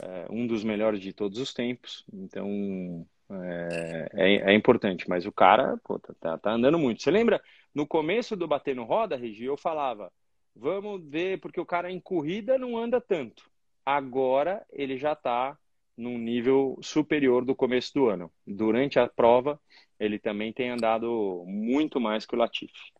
é, 0.00 0.26
um 0.30 0.46
dos 0.46 0.62
melhores 0.64 1.00
de 1.00 1.12
todos 1.12 1.38
os 1.38 1.54
tempos. 1.54 2.04
Então 2.12 3.06
é, 3.42 4.08
é, 4.12 4.52
é 4.52 4.54
importante, 4.54 5.08
mas 5.08 5.26
o 5.26 5.32
cara 5.32 5.78
pô, 5.84 5.98
tá, 5.98 6.14
tá, 6.20 6.38
tá, 6.38 6.52
andando 6.52 6.78
muito. 6.78 7.02
Você 7.02 7.10
lembra 7.10 7.42
no 7.74 7.86
começo 7.86 8.36
do 8.36 8.46
bater 8.46 8.74
no 8.76 8.84
roda, 8.84 9.16
Regi, 9.16 9.44
eu 9.44 9.56
falava, 9.56 10.12
vamos 10.54 11.02
ver, 11.08 11.40
porque 11.40 11.60
o 11.60 11.66
cara 11.66 11.90
em 11.90 12.00
corrida 12.00 12.58
não 12.58 12.76
anda 12.76 13.00
tanto. 13.00 13.50
Agora 13.84 14.64
ele 14.70 14.98
já 14.98 15.12
está 15.12 15.56
num 15.96 16.18
nível 16.18 16.78
superior 16.82 17.44
do 17.44 17.54
começo 17.54 17.92
do 17.94 18.08
ano. 18.08 18.30
Durante 18.46 18.98
a 18.98 19.08
prova, 19.08 19.60
ele 19.98 20.18
também 20.18 20.52
tem 20.52 20.70
andado 20.70 21.44
muito 21.46 22.00
mais 22.00 22.26
que 22.26 22.34
o 22.34 22.38
Latifi. 22.38 22.92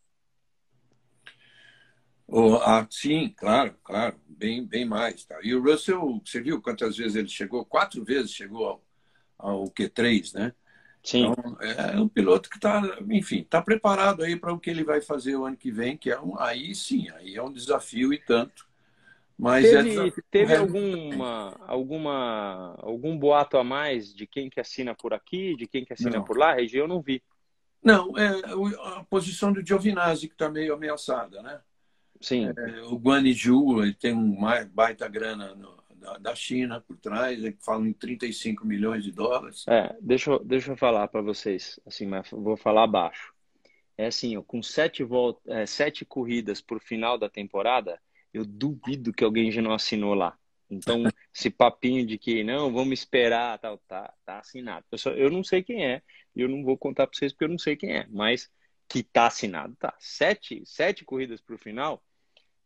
Oh, 2.27 2.57
ah, 2.57 2.87
sim, 2.89 3.29
claro, 3.37 3.75
claro. 3.85 4.19
bem, 4.27 4.65
bem 4.65 4.87
mais. 4.87 5.25
Tá? 5.25 5.39
E 5.43 5.55
o 5.55 5.63
Russell, 5.63 6.21
você 6.25 6.41
viu 6.41 6.63
quantas 6.63 6.97
vezes 6.97 7.17
ele 7.17 7.29
chegou? 7.29 7.65
Quatro 7.65 8.03
vezes 8.05 8.33
chegou 8.33 8.83
ao, 9.43 9.63
ao 9.63 9.65
Q3, 9.65 10.35
né? 10.35 10.53
Sim. 11.03 11.27
Então, 11.27 11.57
é 11.61 12.01
um 12.01 12.09
piloto 12.09 12.49
que 12.49 12.57
está, 12.57 12.81
enfim, 13.11 13.41
está 13.41 13.61
preparado 13.61 14.23
aí 14.23 14.37
para 14.37 14.53
o 14.53 14.59
que 14.59 14.71
ele 14.71 14.85
vai 14.85 15.01
fazer 15.01 15.35
o 15.35 15.45
ano 15.45 15.57
que 15.57 15.71
vem, 15.71 15.97
que 15.97 16.11
é 16.11 16.21
um, 16.21 16.39
aí 16.39 16.75
sim, 16.75 17.11
aí 17.11 17.35
é 17.35 17.43
um 17.43 17.53
desafio 17.53 18.13
e 18.13 18.19
tanto. 18.19 18.71
Mas 19.37 19.69
teve, 19.69 20.09
é 20.09 20.13
teve 20.31 20.55
alguma, 20.55 21.59
alguma, 21.67 22.77
algum 22.79 23.19
boato 23.19 23.57
a 23.57 23.65
mais 23.65 24.15
de 24.15 24.25
quem 24.25 24.49
que 24.49 24.61
assina 24.61 24.95
por 24.95 25.13
aqui, 25.13 25.57
de 25.57 25.67
quem 25.67 25.85
que 25.85 25.93
assina 25.93 26.19
não. 26.19 26.25
por 26.25 26.39
lá? 26.39 26.55
região 26.55 26.85
eu 26.85 26.89
não 26.89 27.03
vi. 27.03 27.21
Não, 27.83 28.17
é 28.17 28.29
a 28.99 29.05
posição 29.05 29.53
do 29.53 29.67
Giovinazzi 29.67 30.29
que 30.29 30.35
está 30.35 30.49
meio 30.49 30.75
ameaçada, 30.75 31.43
né? 31.43 31.61
Sim. 32.21 32.53
É, 32.57 32.83
o 32.83 32.97
Guaniju 32.97 33.83
ele 33.83 33.95
tem 33.95 34.15
um 34.15 34.37
baita 34.73 35.09
grana 35.09 35.57
no, 35.57 35.82
da, 36.03 36.19
da, 36.19 36.35
China 36.35 36.81
por 36.81 36.97
trás, 36.97 37.41
que 37.41 37.65
falam 37.65 37.87
em 37.87 37.93
35 37.93 38.67
milhões 38.67 39.05
de 39.05 39.13
dólares. 39.13 39.65
É, 39.69 39.97
deixa, 40.01 40.33
eu, 40.33 40.45
deixa 40.45 40.73
eu 40.73 40.77
falar 40.77 41.07
para 41.09 41.23
vocês, 41.23 41.79
assim, 41.87 42.07
mas 42.07 42.29
vou 42.31 42.57
falar 42.57 42.87
baixo. 42.87 43.33
É 43.97 44.07
assim, 44.07 44.37
ó, 44.37 44.43
com 44.43 44.63
sete, 44.63 45.05
volta, 45.05 45.41
é, 45.53 45.65
sete 45.65 46.05
corridas 46.05 46.61
por 46.61 46.81
final 46.81 47.17
da 47.17 47.31
temporada, 47.31 48.01
eu 48.35 48.45
duvido 48.45 49.13
que 49.13 49.23
alguém 49.23 49.53
já 49.53 49.63
não 49.63 49.73
assinou 49.73 50.15
lá. 50.15 50.37
Então, 50.69 51.05
esse 51.35 51.51
papinho 51.51 52.05
de 52.05 52.19
que 52.19 52.43
não, 52.43 52.73
vamos 52.73 52.99
esperar, 52.99 53.59
tal, 53.59 53.79
tá, 53.79 54.13
tá 54.25 54.39
assinado. 54.41 54.85
Eu, 54.91 54.99
só, 54.99 55.11
eu 55.11 55.31
não 55.31 55.45
sei 55.45 55.63
quem 55.63 55.87
é, 55.87 56.03
e 56.35 56.41
eu 56.41 56.49
não 56.49 56.65
vou 56.65 56.77
contar 56.77 57.07
para 57.07 57.17
vocês 57.17 57.33
porque 57.33 57.45
eu 57.45 57.51
não 57.51 57.59
sei 57.59 57.77
quem 57.77 57.97
é, 57.97 58.07
mas 58.11 58.51
que 58.89 59.03
tá 59.03 59.27
assinado, 59.27 59.77
tá. 59.77 59.95
Sete, 60.01 60.63
sete 60.67 61.05
corridas 61.05 61.41
para 61.41 61.55
o 61.55 61.59
final, 61.59 62.03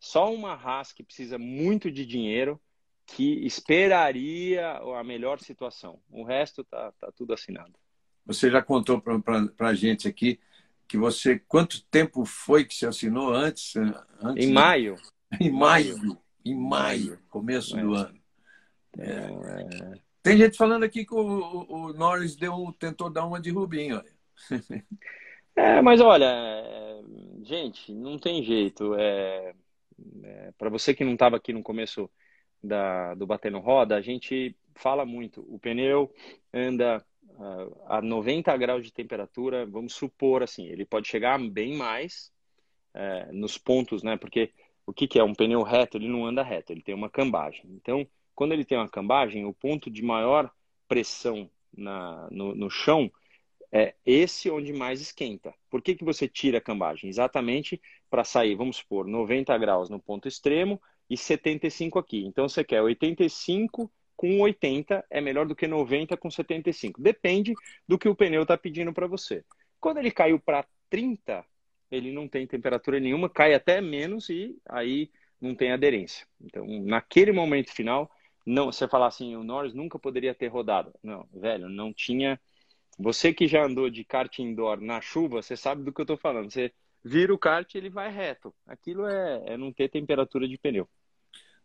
só 0.01 0.33
uma 0.33 0.55
Haas 0.55 0.93
que 0.93 1.03
precisa 1.03 1.39
muito 1.39 1.91
de 1.91 2.07
dinheiro 2.07 2.61
que 3.07 3.47
esperaria 3.47 4.73
a 4.73 5.05
melhor 5.05 5.41
situação. 5.41 6.01
O 6.11 6.25
resto 6.25 6.65
tá, 6.65 6.93
tá 6.99 7.11
tudo 7.13 7.33
assinado. 7.33 7.73
Você 8.27 8.51
já 8.51 8.61
contou 8.61 9.01
para 9.01 9.69
a 9.69 9.75
gente 9.75 10.09
aqui 10.09 10.41
que 10.89 10.99
você 10.99 11.39
quanto 11.39 11.85
tempo 11.87 12.25
foi 12.25 12.65
que 12.65 12.75
você 12.75 12.87
assinou 12.87 13.33
antes? 13.33 13.75
antes 14.21 14.47
em 14.47 14.53
maio. 14.53 14.97
Em 15.41 15.51
maio. 15.51 16.19
Em 16.45 16.55
maio, 16.55 17.19
começo 17.29 17.77
é. 17.77 17.83
do 17.83 17.95
ano. 17.95 18.21
É. 18.99 19.11
é. 19.11 20.01
Tem 20.23 20.37
gente 20.37 20.57
falando 20.57 20.83
aqui 20.83 21.05
que 21.05 21.15
o, 21.15 21.67
o, 21.69 21.93
Norris 21.93 22.35
deu, 22.35 22.75
tentou 22.79 23.09
dar 23.09 23.25
uma 23.27 23.41
de 23.41 23.51
Rubinho. 23.51 23.97
Olha. 23.97 24.17
É, 25.59 25.81
mas 25.81 26.03
olha, 26.03 26.27
é, 26.27 27.01
gente, 27.43 27.91
não 27.91 28.19
tem 28.19 28.45
jeito. 28.45 28.95
É, 28.95 29.55
é, 30.23 30.53
Para 30.59 30.69
você 30.69 30.93
que 30.93 31.03
não 31.03 31.15
estava 31.15 31.37
aqui 31.37 31.51
no 31.51 31.63
começo 31.63 32.11
da, 32.63 33.15
do 33.15 33.27
Batendo 33.27 33.59
Roda, 33.59 33.97
a 33.97 34.01
gente 34.01 34.57
fala 34.75 35.05
muito. 35.05 35.45
O 35.49 35.59
pneu 35.59 36.13
anda 36.53 37.05
uh, 37.31 37.83
a 37.87 38.01
90 38.01 38.57
graus 38.57 38.85
de 38.85 38.93
temperatura, 38.93 39.67
vamos 39.67 39.95
supor 39.95 40.43
assim, 40.43 40.67
ele 40.67 40.85
pode 40.85 41.09
chegar 41.09 41.39
bem 41.39 41.77
mais 41.77 42.33
uh, 42.95 43.33
nos 43.33 43.59
pontos, 43.59 44.03
né? 44.03 44.17
Porque 44.17 44.53
o 44.87 44.93
que, 44.93 45.09
que 45.09 45.19
é 45.19 45.25
um 45.25 45.35
pneu 45.35 45.63
reto? 45.63 45.97
Ele 45.97 46.09
não 46.09 46.27
anda 46.27 46.43
reto, 46.43 46.73
ele 46.73 46.83
tem 46.83 46.95
uma 46.95 47.11
cambagem. 47.11 47.65
Então, 47.71 48.07
quando 48.35 48.53
ele 48.53 48.65
tem 48.65 48.79
uma 48.79 48.89
cambagem, 48.89 49.45
o 49.45 49.55
ponto 49.55 49.91
de 49.91 50.03
maior 50.03 50.51
pressão 50.87 51.51
na, 51.77 52.29
no, 52.31 52.55
no 52.55 52.71
chão 52.71 53.11
é 53.73 53.95
esse 54.05 54.49
onde 54.51 54.73
mais 54.73 55.01
esquenta. 55.01 55.53
Por 55.69 55.83
que, 55.83 55.95
que 55.95 56.05
você 56.05 56.29
tira 56.29 56.59
a 56.59 56.61
cambagem? 56.61 57.11
Exatamente 57.11 57.81
para 58.09 58.25
sair, 58.25 58.55
vamos 58.55 58.77
supor, 58.77 59.07
90 59.07 59.57
graus 59.59 59.91
no 59.91 60.01
ponto 60.01 60.29
extremo 60.29 60.81
e 61.09 61.17
75 61.17 61.99
aqui. 61.99 62.25
Então 62.25 62.49
você 62.49 62.65
quer 62.65 62.83
85 62.83 63.91
com 64.17 64.41
80 64.41 65.05
é 65.11 65.21
melhor 65.21 65.47
do 65.47 65.55
que 65.55 65.67
90 65.67 66.17
com 66.17 66.31
75. 66.31 67.01
Depende 67.01 67.53
do 67.87 67.99
que 67.99 68.09
o 68.09 68.15
pneu 68.15 68.43
está 68.43 68.57
pedindo 68.57 68.93
para 68.93 69.07
você. 69.07 69.45
Quando 69.79 69.99
ele 69.99 70.11
caiu 70.11 70.41
para 70.41 70.67
30, 70.89 71.45
ele 71.91 72.11
não 72.11 72.27
tem 72.27 72.47
temperatura 72.47 72.99
nenhuma, 72.99 73.29
cai 73.29 73.55
até 73.55 73.81
menos 73.81 74.31
e 74.31 74.57
aí 74.69 75.11
não 75.41 75.55
tem 75.55 75.71
aderência. 75.71 76.27
Então, 76.41 76.67
naquele 76.67 77.31
momento 77.31 77.71
final, 77.71 78.11
não, 78.45 78.73
você 78.73 78.89
falar 78.89 79.09
assim, 79.09 79.37
o 79.37 79.45
Norris 79.45 79.75
nunca 79.75 79.99
poderia 79.99 80.35
ter 80.35 80.49
rodado. 80.49 80.93
Não, 81.03 81.29
velho, 81.33 81.69
não 81.69 81.93
tinha. 81.93 82.41
Você 82.99 83.35
que 83.35 83.47
já 83.47 83.65
andou 83.65 83.91
de 83.91 84.03
kart 84.03 84.39
indoor 84.39 84.81
na 84.81 85.01
chuva, 85.03 85.43
você 85.43 85.57
sabe 85.57 85.83
do 85.83 85.93
que 85.93 86.01
eu 86.01 86.05
estou 86.05 86.17
falando. 86.17 86.51
Você 86.51 86.73
vira 87.05 87.35
o 87.35 87.39
kart, 87.39 87.75
ele 87.75 87.91
vai 87.91 88.11
reto. 88.11 88.55
Aquilo 88.67 89.07
é, 89.07 89.43
é 89.47 89.57
não 89.59 89.73
ter 89.73 89.91
temperatura 89.91 90.49
de 90.49 90.57
pneu 90.57 90.89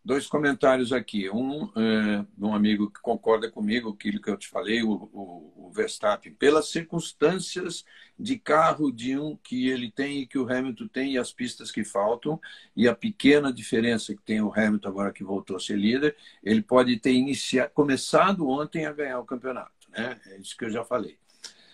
dois 0.03 0.27
comentários 0.27 0.91
aqui. 0.91 1.29
Um 1.29 1.71
é, 1.75 2.25
um 2.39 2.53
amigo 2.53 2.89
que 2.89 2.99
concorda 3.01 3.49
comigo, 3.49 3.89
aquilo 3.89 4.21
que 4.21 4.29
eu 4.29 4.37
te 4.37 4.47
falei, 4.47 4.83
o, 4.83 4.91
o, 5.13 5.67
o, 5.67 5.71
Verstappen, 5.71 6.33
pelas 6.33 6.69
circunstâncias 6.69 7.85
de 8.19 8.37
carro 8.37 8.91
de 8.91 9.17
um 9.17 9.37
que 9.37 9.69
ele 9.69 9.89
tem 9.91 10.19
e 10.19 10.27
que 10.27 10.37
o 10.37 10.51
Hamilton 10.51 10.87
tem, 10.87 11.13
e 11.13 11.17
as 11.17 11.31
pistas 11.31 11.71
que 11.71 11.83
faltam, 11.83 12.39
e 12.75 12.87
a 12.87 12.95
pequena 12.95 13.53
diferença 13.53 14.13
que 14.13 14.21
tem 14.21 14.41
o 14.41 14.51
Hamilton 14.53 14.89
agora 14.89 15.13
que 15.13 15.23
voltou 15.23 15.55
a 15.55 15.59
ser 15.59 15.77
líder, 15.77 16.15
ele 16.43 16.61
pode 16.61 16.97
ter 16.99 17.13
iniciado, 17.13 17.71
começado 17.73 18.47
ontem 18.49 18.85
a 18.85 18.91
ganhar 18.91 19.19
o 19.19 19.25
campeonato. 19.25 19.71
Né? 19.89 20.19
É 20.27 20.37
isso 20.37 20.57
que 20.57 20.65
eu 20.65 20.71
já 20.71 20.83
falei. 20.83 21.17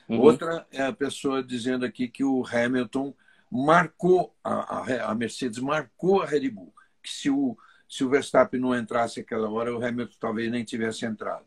Uhum. 0.07 0.19
Outra 0.19 0.65
é 0.71 0.83
a 0.83 0.93
pessoa 0.93 1.43
dizendo 1.43 1.85
aqui 1.85 2.07
que 2.07 2.23
o 2.23 2.45
Hamilton 2.45 3.13
marcou, 3.51 4.35
a, 4.43 4.77
a, 4.77 5.11
a 5.11 5.15
Mercedes 5.15 5.59
marcou 5.59 6.21
a 6.21 6.25
Red 6.25 6.49
Bull, 6.49 6.73
que 7.01 7.11
se 7.11 7.29
o 7.29 7.57
se 7.87 8.03
o 8.03 8.09
Verstappen 8.09 8.59
não 8.59 8.75
entrasse 8.75 9.19
aquela 9.19 9.49
hora, 9.49 9.75
o 9.75 9.83
Hamilton 9.83 10.15
talvez 10.19 10.51
nem 10.51 10.63
tivesse 10.63 11.05
entrado. 11.05 11.45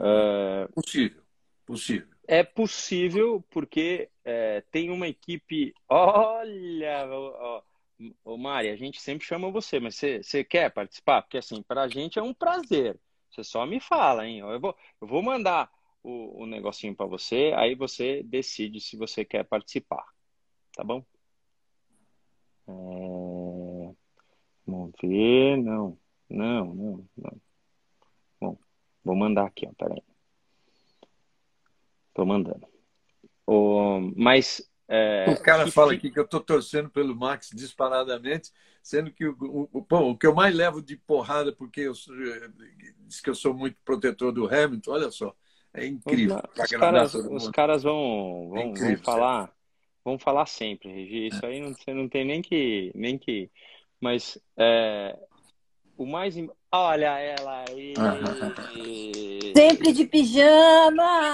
É... 0.00 0.68
Possível, 0.74 1.22
possível. 1.66 2.08
É 2.26 2.42
possível 2.42 3.44
porque 3.50 4.10
é, 4.24 4.60
tem 4.70 4.90
uma 4.90 5.08
equipe. 5.08 5.74
Olha, 5.88 7.06
ó, 7.10 7.62
ó, 8.24 8.36
Mari, 8.36 8.68
a 8.68 8.76
gente 8.76 9.00
sempre 9.00 9.26
chama 9.26 9.50
você, 9.50 9.80
mas 9.80 9.96
você, 9.96 10.44
quer 10.44 10.70
participar? 10.70 11.22
Porque 11.22 11.38
assim, 11.38 11.62
para 11.62 11.82
a 11.82 11.88
gente 11.88 12.18
é 12.18 12.22
um 12.22 12.34
prazer. 12.34 12.98
Você 13.30 13.42
só 13.42 13.64
me 13.66 13.80
fala, 13.80 14.26
hein? 14.26 14.40
Eu 14.40 14.60
vou, 14.60 14.76
eu 15.00 15.06
vou 15.06 15.22
mandar 15.22 15.70
o, 16.02 16.42
o 16.42 16.46
negocinho 16.46 16.94
para 16.94 17.06
você, 17.06 17.52
aí 17.56 17.74
você 17.74 18.22
decide 18.22 18.80
se 18.80 18.96
você 18.96 19.24
quer 19.24 19.44
participar. 19.44 20.04
Tá 20.74 20.84
bom? 20.84 21.04
É... 22.68 23.47
Vamos 24.68 24.92
ver. 25.02 25.56
Não, 25.56 25.98
não, 26.28 26.74
não, 26.74 27.08
não. 27.16 27.40
Bom, 28.38 28.58
vou 29.02 29.16
mandar 29.16 29.46
aqui, 29.46 29.66
ó. 29.66 29.72
Peraí. 29.78 30.02
Tô 32.12 32.26
mandando. 32.26 32.66
O, 33.46 34.12
mas. 34.14 34.62
É, 34.86 35.26
o 35.30 35.42
cara 35.42 35.64
que, 35.64 35.70
fala 35.70 35.92
aqui 35.92 36.10
que 36.10 36.18
eu 36.18 36.26
tô 36.26 36.40
torcendo 36.40 36.88
pelo 36.88 37.14
Max 37.14 37.50
disparadamente, 37.54 38.50
sendo 38.82 39.10
que 39.10 39.26
o, 39.26 39.68
o, 39.70 39.82
bom, 39.82 40.10
o 40.10 40.16
que 40.16 40.26
eu 40.26 40.34
mais 40.34 40.54
levo 40.54 40.80
de 40.80 40.96
porrada, 40.96 41.52
porque 41.52 41.82
eu 41.82 41.92
diz 43.06 43.20
que 43.20 43.28
eu 43.28 43.34
sou 43.34 43.52
muito 43.52 43.76
protetor 43.84 44.32
do 44.32 44.46
Hamilton, 44.46 44.90
olha 44.90 45.10
só. 45.10 45.34
É 45.74 45.86
incrível. 45.86 46.36
Os, 46.58 46.70
caras, 46.70 47.14
os 47.14 47.48
caras 47.50 47.82
vão, 47.82 48.48
vão, 48.48 48.58
é 48.58 48.64
incrível, 48.64 48.96
vão 48.96 49.04
falar. 49.04 49.52
Vão 50.02 50.18
falar 50.18 50.46
sempre, 50.46 50.90
Regi. 50.90 51.26
Isso 51.26 51.44
aí 51.44 51.60
não, 51.60 51.74
você 51.74 51.92
não 51.92 52.08
tem 52.08 52.24
nem 52.24 52.40
que, 52.40 52.90
nem 52.94 53.18
que 53.18 53.50
mas 54.00 54.38
é, 54.56 55.18
o 55.96 56.06
mais. 56.06 56.36
Olha 56.70 57.18
ela 57.18 57.64
aí! 57.68 57.94
Sempre 59.56 59.92
de 59.92 60.04
pijama! 60.04 61.28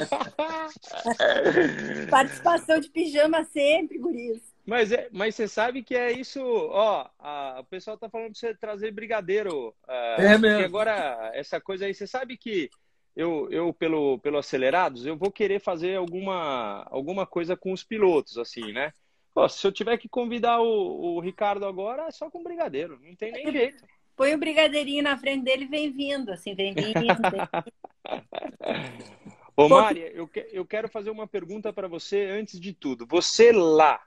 Participação 2.10 2.80
de 2.80 2.90
pijama 2.90 3.44
sempre, 3.44 3.98
guris. 3.98 4.42
Mas, 4.66 4.92
é, 4.92 5.08
mas 5.12 5.34
você 5.34 5.48
sabe 5.48 5.82
que 5.82 5.94
é 5.94 6.12
isso, 6.12 6.40
ó, 6.42 7.08
a, 7.18 7.60
o 7.60 7.64
pessoal 7.64 7.98
tá 7.98 8.08
falando 8.08 8.32
pra 8.32 8.40
você 8.40 8.54
trazer 8.54 8.92
brigadeiro. 8.92 9.74
É, 9.88 10.34
é 10.34 10.38
mesmo. 10.38 10.64
agora, 10.64 11.30
essa 11.34 11.60
coisa 11.60 11.86
aí, 11.86 11.94
você 11.94 12.06
sabe 12.06 12.36
que 12.36 12.70
eu, 13.16 13.48
eu 13.50 13.72
pelo, 13.72 14.18
pelo 14.18 14.38
Acelerados, 14.38 15.06
eu 15.06 15.16
vou 15.16 15.30
querer 15.30 15.60
fazer 15.60 15.96
alguma, 15.96 16.86
alguma 16.90 17.26
coisa 17.26 17.56
com 17.56 17.72
os 17.72 17.82
pilotos, 17.82 18.38
assim, 18.38 18.72
né? 18.72 18.92
Pô, 19.40 19.48
se 19.48 19.66
eu 19.66 19.72
tiver 19.72 19.96
que 19.96 20.06
convidar 20.06 20.60
o, 20.60 21.16
o 21.16 21.20
Ricardo 21.20 21.64
agora, 21.64 22.02
é 22.02 22.10
só 22.10 22.30
com 22.30 22.42
brigadeiro, 22.42 23.00
não 23.02 23.16
tem 23.16 23.32
nem 23.32 23.50
jeito. 23.50 23.82
Põe 24.14 24.34
o 24.34 24.38
brigadeirinho 24.38 25.02
na 25.02 25.16
frente 25.16 25.44
dele 25.44 25.64
e 25.64 25.68
vem 25.68 25.90
vindo, 25.90 26.30
assim, 26.30 26.54
vem 26.54 26.74
vindo. 26.74 26.92
Ô, 29.56 29.66
Mária, 29.66 30.12
eu, 30.12 30.28
que, 30.28 30.46
eu 30.52 30.66
quero 30.66 30.90
fazer 30.90 31.08
uma 31.08 31.26
pergunta 31.26 31.72
para 31.72 31.88
você 31.88 32.26
antes 32.26 32.60
de 32.60 32.74
tudo. 32.74 33.06
Você 33.06 33.50
lá, 33.50 33.98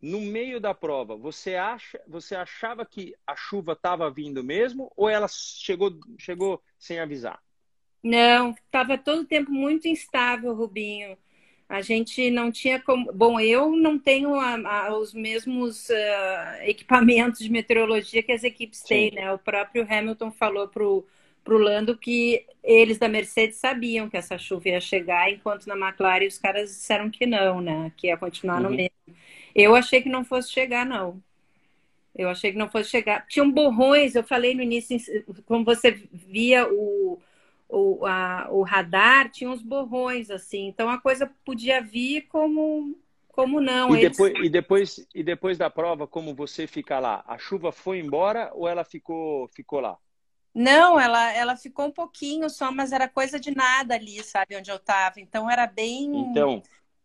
no 0.00 0.20
meio 0.20 0.60
da 0.60 0.72
prova, 0.72 1.16
você 1.16 1.56
acha, 1.56 2.00
você 2.06 2.36
achava 2.36 2.86
que 2.86 3.16
a 3.26 3.34
chuva 3.34 3.72
estava 3.72 4.08
vindo 4.08 4.44
mesmo 4.44 4.92
ou 4.96 5.08
ela 5.08 5.26
chegou, 5.26 5.90
chegou 6.16 6.62
sem 6.78 7.00
avisar? 7.00 7.42
Não, 8.00 8.50
estava 8.50 8.96
todo 8.96 9.22
o 9.22 9.26
tempo 9.26 9.50
muito 9.50 9.88
instável, 9.88 10.54
Rubinho. 10.54 11.18
A 11.68 11.82
gente 11.82 12.30
não 12.30 12.50
tinha 12.50 12.80
como. 12.80 13.12
Bom, 13.12 13.38
eu 13.38 13.76
não 13.76 13.98
tenho 13.98 14.34
a, 14.34 14.54
a, 14.54 14.96
os 14.96 15.12
mesmos 15.12 15.90
uh, 15.90 16.62
equipamentos 16.62 17.40
de 17.40 17.50
meteorologia 17.50 18.22
que 18.22 18.32
as 18.32 18.42
equipes 18.42 18.80
Sim. 18.80 18.86
têm, 18.86 19.12
né? 19.12 19.32
O 19.32 19.38
próprio 19.38 19.86
Hamilton 19.88 20.30
falou 20.30 20.66
para 20.66 20.82
o 20.82 21.04
Lando 21.46 21.96
que 21.96 22.46
eles 22.64 22.98
da 22.98 23.08
Mercedes 23.08 23.58
sabiam 23.58 24.08
que 24.08 24.16
essa 24.16 24.38
chuva 24.38 24.70
ia 24.70 24.80
chegar, 24.80 25.30
enquanto 25.30 25.66
na 25.66 25.76
McLaren 25.76 26.26
os 26.26 26.38
caras 26.38 26.70
disseram 26.70 27.10
que 27.10 27.26
não, 27.26 27.60
né? 27.60 27.92
Que 27.96 28.06
ia 28.06 28.16
continuar 28.16 28.62
uhum. 28.62 28.70
no 28.70 28.70
mesmo. 28.70 28.90
Eu 29.54 29.74
achei 29.74 30.00
que 30.00 30.08
não 30.08 30.24
fosse 30.24 30.50
chegar, 30.50 30.86
não. 30.86 31.22
Eu 32.16 32.30
achei 32.30 32.50
que 32.50 32.58
não 32.58 32.70
fosse 32.70 32.88
chegar. 32.88 33.26
Tinham 33.28 33.50
borrões, 33.50 34.14
eu 34.14 34.24
falei 34.24 34.54
no 34.54 34.62
início, 34.62 34.98
como 35.44 35.64
você 35.64 35.90
via 36.12 36.66
o 36.66 37.20
o, 37.68 38.06
a, 38.06 38.48
o 38.50 38.62
radar 38.62 39.30
tinha 39.30 39.50
uns 39.50 39.62
borrões, 39.62 40.30
assim. 40.30 40.66
Então 40.66 40.88
a 40.88 40.98
coisa 40.98 41.30
podia 41.44 41.82
vir 41.82 42.22
como, 42.28 42.98
como 43.28 43.60
não. 43.60 43.94
E 43.94 44.08
depois, 44.08 44.32
Eles... 44.34 44.46
e, 44.46 44.50
depois, 44.50 45.08
e 45.14 45.22
depois 45.22 45.58
da 45.58 45.68
prova, 45.68 46.06
como 46.06 46.34
você 46.34 46.66
fica 46.66 46.98
lá? 46.98 47.22
A 47.26 47.36
chuva 47.36 47.70
foi 47.70 47.98
embora 47.98 48.50
ou 48.54 48.66
ela 48.66 48.84
ficou, 48.84 49.48
ficou 49.48 49.80
lá? 49.80 49.98
Não, 50.54 50.98
ela, 50.98 51.32
ela 51.32 51.56
ficou 51.56 51.86
um 51.86 51.92
pouquinho 51.92 52.48
só, 52.48 52.72
mas 52.72 52.90
era 52.90 53.06
coisa 53.06 53.38
de 53.38 53.54
nada 53.54 53.94
ali, 53.94 54.22
sabe, 54.24 54.56
onde 54.56 54.70
eu 54.70 54.76
estava. 54.76 55.20
Então 55.20 55.48
era 55.48 55.66
bem. 55.66 56.16
Então, 56.16 56.62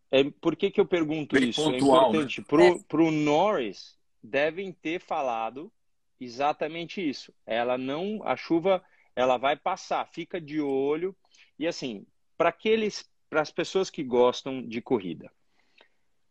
é, 0.10 0.24
por 0.42 0.56
que, 0.56 0.72
que 0.72 0.80
eu 0.80 0.86
pergunto 0.86 1.36
bem 1.36 1.50
isso? 1.50 1.62
É 1.62 1.64
pontual, 1.66 2.06
é 2.06 2.10
importante. 2.10 2.40
Né? 2.40 2.46
Para 2.88 3.02
o 3.02 3.08
é. 3.10 3.12
Norris, 3.12 3.98
devem 4.24 4.72
ter 4.72 5.00
falado 5.00 5.72
exatamente 6.20 7.08
isso. 7.08 7.34
Ela 7.46 7.78
não. 7.78 8.22
A 8.24 8.36
chuva 8.36 8.82
ela 9.16 9.38
vai 9.38 9.56
passar, 9.56 10.06
fica 10.08 10.40
de 10.40 10.60
olho. 10.62 11.16
E 11.58 11.68
assim, 11.68 12.06
para 12.38 12.50
aqueles, 12.50 13.10
para 13.30 13.42
as 13.42 13.52
pessoas 13.52 13.90
que 13.90 14.04
gostam 14.04 14.62
de 14.62 14.82
corrida, 14.82 15.32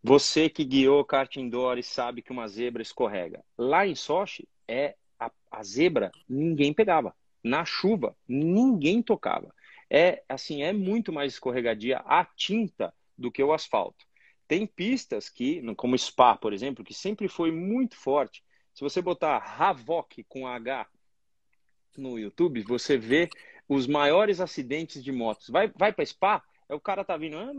você 0.03 0.49
que 0.49 0.65
guiou 0.65 1.05
kart 1.05 1.37
indoor 1.37 1.79
e 1.79 1.83
sabe 1.83 2.23
que 2.23 2.33
uma 2.33 2.49
zebra 2.49 2.83
escorrega. 2.83 3.45
Lá 3.57 3.87
em 3.87 3.95
Sochi, 3.95 4.49
é 4.67 4.97
a, 5.19 5.31
a 5.51 5.63
zebra 5.63 6.11
ninguém 6.29 6.73
pegava. 6.73 7.15
Na 7.43 7.65
chuva, 7.65 8.17
ninguém 8.27 9.03
tocava. 9.03 9.55
É 9.89 10.23
assim, 10.29 10.63
é 10.63 10.73
muito 10.73 11.13
mais 11.13 11.35
escorregadia 11.35 11.99
a 11.99 12.25
tinta 12.25 12.93
do 13.17 13.31
que 13.31 13.43
o 13.43 13.53
asfalto. 13.53 14.05
Tem 14.49 14.67
pistas 14.67 15.29
que, 15.29 15.63
como 15.77 15.97
Spa, 15.97 16.37
por 16.37 16.53
exemplo, 16.53 16.85
que 16.85 16.95
sempre 16.95 17.29
foi 17.29 17.51
muito 17.51 17.97
forte. 17.97 18.43
Se 18.75 18.83
você 18.83 19.01
botar 19.01 19.37
Havok 19.37 20.25
com 20.25 20.47
H 20.47 20.87
no 21.97 22.19
YouTube, 22.19 22.63
você 22.63 22.97
vê 22.97 23.29
os 23.69 23.87
maiores 23.87 24.41
acidentes 24.41 25.03
de 25.03 25.13
motos. 25.13 25.49
Vai, 25.49 25.69
vai 25.69 25.93
para 25.93 26.05
Spa, 26.05 26.43
é 26.69 26.75
o 26.75 26.81
cara 26.81 27.05
tá 27.05 27.17
vindo, 27.17 27.37
ah, 27.39 27.53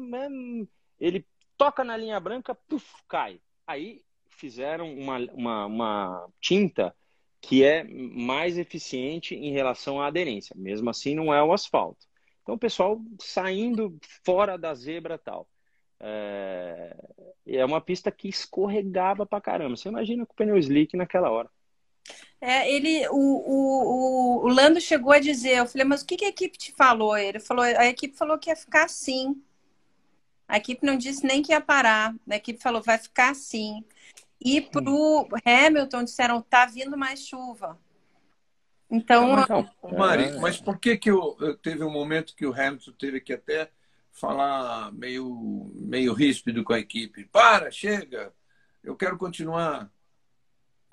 ele 1.00 1.26
toca 1.58 1.84
na 1.84 1.98
linha 1.98 2.20
branca, 2.20 2.56
puf, 2.56 2.86
cai. 3.08 3.40
Aí 3.66 4.02
fizeram 4.30 4.94
uma, 4.94 5.18
uma, 5.34 5.66
uma 5.66 6.30
tinta 6.40 6.96
que 7.42 7.64
é 7.64 7.84
mais 7.84 8.58
eficiente 8.58 9.36
em 9.36 9.52
relação 9.52 10.02
à 10.02 10.08
aderência. 10.08 10.56
Mesmo 10.58 10.90
assim, 10.90 11.14
não 11.14 11.34
é 11.34 11.44
o 11.44 11.54
asfalto. 11.54 12.06
Então, 12.42 12.56
o 12.56 12.60
pessoal 12.60 13.02
saindo 13.20 13.98
fora 14.24 14.58
da 14.58 14.74
zebra 14.74 15.18
tal. 15.18 15.48
É, 16.00 16.96
é 17.48 17.66
uma 17.66 17.80
pista 17.80 18.12
que 18.12 18.28
escorregava 18.28 19.26
pra 19.26 19.42
caramba. 19.42 19.76
Você 19.76 19.90
imagina 19.90 20.26
com 20.26 20.34
o 20.34 20.36
pneu 20.36 20.58
slick 20.58 20.96
naquela 20.98 21.30
hora. 21.30 21.50
É, 22.46 22.70
ele, 22.70 23.08
o, 23.08 23.16
o, 23.16 24.46
o, 24.46 24.48
Lando 24.50 24.82
chegou 24.82 25.14
a 25.14 25.20
dizer, 25.20 25.60
eu 25.60 25.66
falei, 25.66 25.88
mas 25.88 26.02
o 26.02 26.06
que, 26.06 26.18
que 26.18 26.26
a 26.26 26.28
equipe 26.28 26.58
te 26.58 26.74
falou? 26.74 27.18
Ele 27.18 27.40
falou, 27.40 27.64
a 27.64 27.86
equipe 27.86 28.18
falou 28.18 28.38
que 28.38 28.50
ia 28.50 28.56
ficar 28.56 28.84
assim. 28.84 29.42
A 30.46 30.58
equipe 30.58 30.86
não 30.86 30.98
disse 30.98 31.26
nem 31.26 31.42
que 31.42 31.54
ia 31.54 31.62
parar. 31.62 32.14
A 32.30 32.36
equipe 32.36 32.62
falou, 32.62 32.82
vai 32.82 32.98
ficar 32.98 33.30
assim. 33.30 33.82
E 34.42 34.60
pro 34.60 35.26
Hamilton 35.46 36.04
disseram, 36.04 36.42
tá 36.42 36.66
vindo 36.66 36.98
mais 36.98 37.26
chuva. 37.26 37.80
Então. 38.92 39.32
Mas, 39.32 39.48
não, 39.48 39.70
Mari, 39.98 40.38
mas 40.38 40.60
por 40.60 40.78
que 40.78 40.98
que 40.98 41.10
eu, 41.10 41.38
eu, 41.40 41.58
teve 41.58 41.82
um 41.82 41.90
momento 41.90 42.36
que 42.36 42.46
o 42.46 42.54
Hamilton 42.54 42.92
teve 43.00 43.22
que 43.22 43.32
até 43.32 43.72
falar 44.12 44.92
meio, 44.92 45.72
meio 45.76 46.12
ríspido 46.12 46.62
com 46.62 46.74
a 46.74 46.80
equipe? 46.80 47.24
Para, 47.24 47.72
chega, 47.72 48.34
eu 48.84 48.98
quero 48.98 49.18
continuar. 49.18 49.90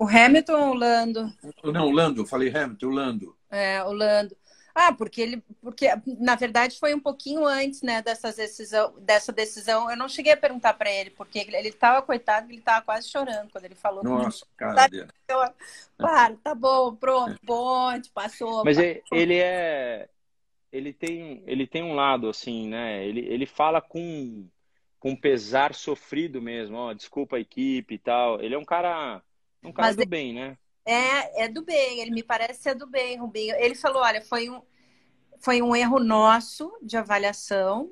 O 0.01 0.07
Hamilton 0.07 0.53
ou 0.53 0.71
o 0.71 0.73
Lando? 0.73 1.31
Não, 1.63 1.85
o 1.85 1.91
Lando, 1.91 2.21
eu 2.21 2.25
falei 2.25 2.49
Hamilton, 2.49 2.87
o 2.87 2.89
Lando. 2.89 3.37
É, 3.51 3.83
o 3.83 3.91
Lando. 3.91 4.35
Ah, 4.73 4.91
porque 4.91 5.21
ele, 5.21 5.43
porque 5.61 5.89
na 6.19 6.35
verdade 6.35 6.79
foi 6.79 6.95
um 6.95 6.99
pouquinho 6.99 7.45
antes, 7.45 7.83
né, 7.83 8.01
dessa 8.01 8.33
decisão, 8.33 8.95
dessa 8.99 9.31
decisão. 9.31 9.91
Eu 9.91 9.95
não 9.95 10.09
cheguei 10.09 10.33
a 10.33 10.37
perguntar 10.37 10.73
para 10.73 10.89
ele, 10.89 11.11
porque 11.11 11.37
ele 11.37 11.67
estava 11.67 12.01
coitado, 12.01 12.49
ele 12.49 12.57
estava 12.57 12.83
quase 12.83 13.09
chorando 13.09 13.51
quando 13.51 13.65
ele 13.65 13.75
falou. 13.75 14.03
Nossa, 14.03 14.43
cara 14.57 14.87
dele. 14.87 15.07
Para, 15.95 16.35
tá 16.37 16.55
bom, 16.55 16.95
pronto, 16.95 17.39
ponte, 17.45 18.09
passou. 18.09 18.65
Mas 18.65 18.77
passou. 18.77 19.01
ele 19.11 19.37
é, 19.37 20.09
ele 20.71 20.93
tem, 20.93 21.43
ele 21.45 21.67
tem 21.67 21.83
um 21.83 21.93
lado 21.93 22.27
assim, 22.27 22.67
né? 22.67 23.05
Ele, 23.05 23.19
ele 23.19 23.45
fala 23.45 23.79
com 23.79 24.47
com 24.99 25.15
pesar 25.15 25.75
sofrido 25.75 26.41
mesmo, 26.41 26.77
ó, 26.77 26.93
desculpa 26.93 27.35
a 27.35 27.39
equipe 27.39 27.95
e 27.95 27.99
tal. 27.99 28.41
Ele 28.41 28.55
é 28.55 28.57
um 28.57 28.65
cara 28.65 29.21
um 29.63 29.71
cara 29.71 29.89
Mas 29.89 29.95
do 29.95 30.05
bem, 30.05 30.33
né? 30.33 30.57
É, 30.85 31.43
é 31.43 31.47
do 31.47 31.63
bem, 31.63 31.99
ele 31.99 32.11
me 32.11 32.23
parece 32.23 32.63
ser 32.63 32.75
do 32.75 32.87
bem, 32.87 33.17
Rubinho. 33.17 33.55
Ele 33.57 33.75
falou: 33.75 34.01
olha, 34.01 34.21
foi 34.21 34.49
um, 34.49 34.61
foi 35.39 35.61
um 35.61 35.75
erro 35.75 35.99
nosso 35.99 36.71
de 36.81 36.97
avaliação, 36.97 37.91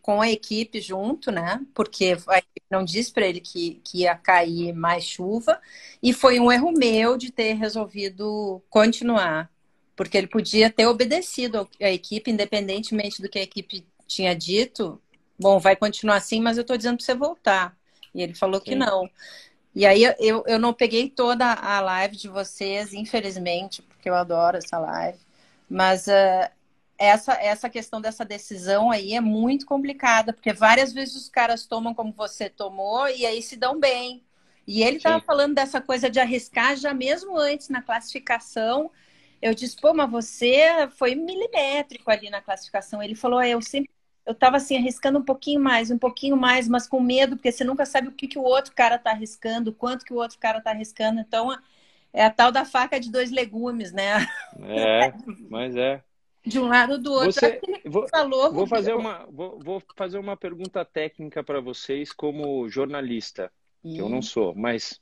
com 0.00 0.20
a 0.20 0.30
equipe 0.30 0.80
junto, 0.80 1.30
né? 1.30 1.60
Porque 1.74 2.16
a 2.28 2.38
equipe 2.38 2.66
não 2.70 2.84
disse 2.84 3.12
para 3.12 3.26
ele 3.26 3.40
que, 3.40 3.80
que 3.84 3.98
ia 3.98 4.14
cair 4.14 4.72
mais 4.72 5.04
chuva, 5.04 5.60
e 6.02 6.12
foi 6.12 6.38
um 6.38 6.50
erro 6.50 6.72
meu 6.72 7.16
de 7.16 7.32
ter 7.32 7.54
resolvido 7.54 8.62
continuar, 8.70 9.50
porque 9.96 10.16
ele 10.16 10.28
podia 10.28 10.70
ter 10.70 10.86
obedecido 10.86 11.68
a 11.80 11.90
equipe, 11.90 12.30
independentemente 12.30 13.20
do 13.20 13.28
que 13.28 13.38
a 13.38 13.42
equipe 13.42 13.86
tinha 14.06 14.34
dito. 14.34 15.00
Bom, 15.38 15.58
vai 15.58 15.74
continuar 15.74 16.16
assim, 16.16 16.40
mas 16.40 16.56
eu 16.56 16.62
estou 16.62 16.76
dizendo 16.76 16.96
para 16.96 17.06
você 17.06 17.14
voltar. 17.14 17.76
E 18.14 18.22
ele 18.22 18.34
falou 18.34 18.60
Sim. 18.60 18.66
que 18.66 18.74
não. 18.76 19.10
E 19.74 19.84
aí 19.84 20.04
eu, 20.18 20.44
eu 20.46 20.58
não 20.58 20.72
peguei 20.72 21.10
toda 21.10 21.52
a 21.52 21.80
live 21.80 22.16
de 22.16 22.28
vocês, 22.28 22.92
infelizmente, 22.94 23.82
porque 23.82 24.08
eu 24.08 24.14
adoro 24.14 24.56
essa 24.56 24.78
live. 24.78 25.18
Mas 25.68 26.06
uh, 26.06 26.50
essa, 26.96 27.32
essa 27.34 27.68
questão 27.68 28.00
dessa 28.00 28.24
decisão 28.24 28.90
aí 28.90 29.14
é 29.14 29.20
muito 29.20 29.66
complicada, 29.66 30.32
porque 30.32 30.52
várias 30.52 30.92
vezes 30.92 31.16
os 31.16 31.28
caras 31.28 31.66
tomam 31.66 31.92
como 31.94 32.12
você 32.12 32.48
tomou 32.48 33.08
e 33.08 33.26
aí 33.26 33.42
se 33.42 33.56
dão 33.56 33.78
bem. 33.78 34.22
E 34.66 34.82
ele 34.82 34.96
estava 34.98 35.20
falando 35.20 35.54
dessa 35.54 35.80
coisa 35.80 36.08
de 36.08 36.20
arriscar 36.20 36.76
já 36.76 36.94
mesmo 36.94 37.36
antes 37.36 37.68
na 37.68 37.82
classificação. 37.82 38.90
Eu 39.42 39.54
disse, 39.54 39.76
pô, 39.76 39.92
mas 39.92 40.10
você 40.10 40.88
foi 40.96 41.14
milimétrico 41.14 42.10
ali 42.10 42.30
na 42.30 42.40
classificação. 42.40 43.02
Ele 43.02 43.14
falou, 43.14 43.40
é, 43.40 43.50
eu 43.50 43.60
sempre 43.60 43.90
eu 44.26 44.32
estava 44.32 44.56
assim 44.56 44.76
arriscando 44.76 45.18
um 45.18 45.24
pouquinho 45.24 45.60
mais, 45.60 45.90
um 45.90 45.98
pouquinho 45.98 46.36
mais, 46.36 46.68
mas 46.68 46.86
com 46.86 47.00
medo, 47.00 47.36
porque 47.36 47.52
você 47.52 47.64
nunca 47.64 47.84
sabe 47.84 48.08
o 48.08 48.12
que, 48.12 48.26
que 48.26 48.38
o 48.38 48.42
outro 48.42 48.72
cara 48.74 48.96
está 48.96 49.10
arriscando, 49.10 49.72
quanto 49.72 50.04
que 50.04 50.12
o 50.12 50.16
outro 50.16 50.38
cara 50.38 50.58
está 50.58 50.70
arriscando. 50.70 51.20
Então, 51.20 51.56
é 52.12 52.24
a 52.24 52.30
tal 52.30 52.50
da 52.50 52.64
faca 52.64 52.98
de 52.98 53.10
dois 53.10 53.30
legumes, 53.30 53.92
né? 53.92 54.26
É, 54.60 55.12
mas 55.50 55.76
é. 55.76 56.02
De 56.46 56.58
um 56.58 56.66
lado 56.66 56.92
ou 56.92 56.98
do 56.98 57.12
outro. 57.12 57.32
Você, 57.32 57.60
vou, 57.84 58.08
falou, 58.08 58.52
vou 58.52 58.66
fazer 58.66 58.94
uma, 58.94 59.26
vou, 59.30 59.58
vou, 59.58 59.82
fazer 59.96 60.18
uma 60.18 60.36
pergunta 60.36 60.84
técnica 60.84 61.42
para 61.42 61.60
vocês 61.60 62.12
como 62.12 62.68
jornalista, 62.68 63.50
que 63.82 63.98
eu 63.98 64.08
não 64.08 64.20
sou, 64.22 64.54
mas 64.54 65.00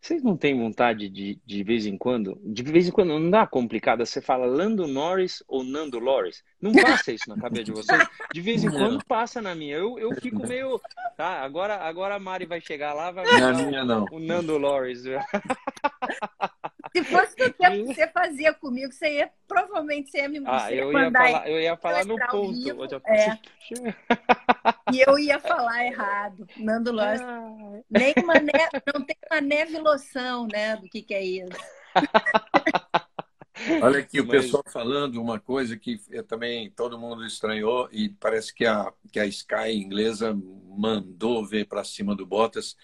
vocês 0.00 0.22
não 0.22 0.36
têm 0.36 0.56
vontade 0.56 1.08
de, 1.08 1.38
de 1.44 1.62
vez 1.64 1.84
em 1.84 1.98
quando? 1.98 2.40
De 2.44 2.62
vez 2.62 2.88
em 2.88 2.90
quando 2.90 3.18
não 3.18 3.30
dá 3.30 3.46
complicada. 3.46 4.06
Você 4.06 4.20
fala 4.20 4.46
Lando 4.46 4.86
Norris 4.86 5.42
ou 5.48 5.64
Nando 5.64 5.98
Loris? 5.98 6.42
Não 6.60 6.72
passa 7.02 7.12
isso 7.12 7.28
na 7.28 7.36
cabeça 7.36 7.64
de 7.64 7.72
vocês? 7.72 8.08
De 8.32 8.40
vez 8.40 8.62
em 8.62 8.70
quando 8.70 9.04
passa 9.04 9.42
na 9.42 9.54
minha. 9.54 9.76
Eu, 9.76 9.98
eu 9.98 10.14
fico 10.20 10.46
meio. 10.46 10.80
Tá, 11.16 11.42
agora, 11.42 11.76
agora 11.76 12.14
a 12.14 12.18
Mari 12.18 12.46
vai 12.46 12.60
chegar 12.60 12.94
lá, 12.94 13.10
vai 13.10 13.24
na 13.40 13.52
minha 13.52 13.84
não. 13.84 14.06
o 14.12 14.20
Nando 14.20 14.56
Loris. 14.56 15.02
Se 16.94 17.04
fosse 17.04 17.34
o 17.42 17.52
que 17.52 17.84
você 17.84 18.08
fazia 18.08 18.52
comigo, 18.54 18.92
você 18.92 19.18
ia 19.18 19.30
provavelmente 19.46 20.10
você 20.10 20.18
ia 20.18 20.28
me 20.28 20.42
ah, 20.46 20.72
eu 20.72 20.92
ia 20.92 21.10
falar, 21.10 21.48
eu 21.48 21.60
ia 21.60 21.76
falar 21.76 22.04
no 22.04 22.16
ponto. 22.26 22.52
Vivo, 22.52 22.84
é. 23.06 23.38
e 24.92 25.00
eu 25.00 25.18
ia 25.18 25.38
falar 25.38 25.86
errado. 25.86 26.46
Nando. 26.56 26.98
Ah. 27.00 27.80
Nem 27.90 28.14
uma 28.22 28.34
neve, 28.34 28.82
não 28.94 29.04
tem 29.04 29.16
uma 29.30 29.40
neve 29.40 29.78
loção, 29.78 30.46
né? 30.50 30.76
Do 30.76 30.88
que, 30.88 31.02
que 31.02 31.14
é 31.14 31.24
isso. 31.24 31.58
Olha 33.82 33.98
aqui 33.98 34.20
o 34.20 34.26
Mas... 34.26 34.44
pessoal 34.44 34.62
falando 34.66 35.20
uma 35.20 35.40
coisa 35.40 35.76
que 35.76 35.98
também 36.28 36.70
todo 36.70 36.98
mundo 36.98 37.26
estranhou 37.26 37.88
e 37.90 38.08
parece 38.08 38.54
que 38.54 38.64
a, 38.64 38.92
que 39.12 39.18
a 39.18 39.26
Sky 39.26 39.72
inglesa 39.72 40.36
mandou 40.76 41.44
ver 41.44 41.66
para 41.66 41.82
cima 41.82 42.14
do 42.14 42.24
Bottas 42.24 42.76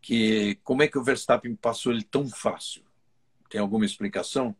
que 0.00 0.56
como 0.62 0.82
é 0.82 0.88
que 0.88 0.98
o 0.98 1.02
Verstappen 1.02 1.54
passou 1.56 1.92
ele 1.92 2.02
tão 2.02 2.28
fácil? 2.28 2.87
Tem 3.48 3.60
alguma 3.60 3.84
explicação? 3.84 4.54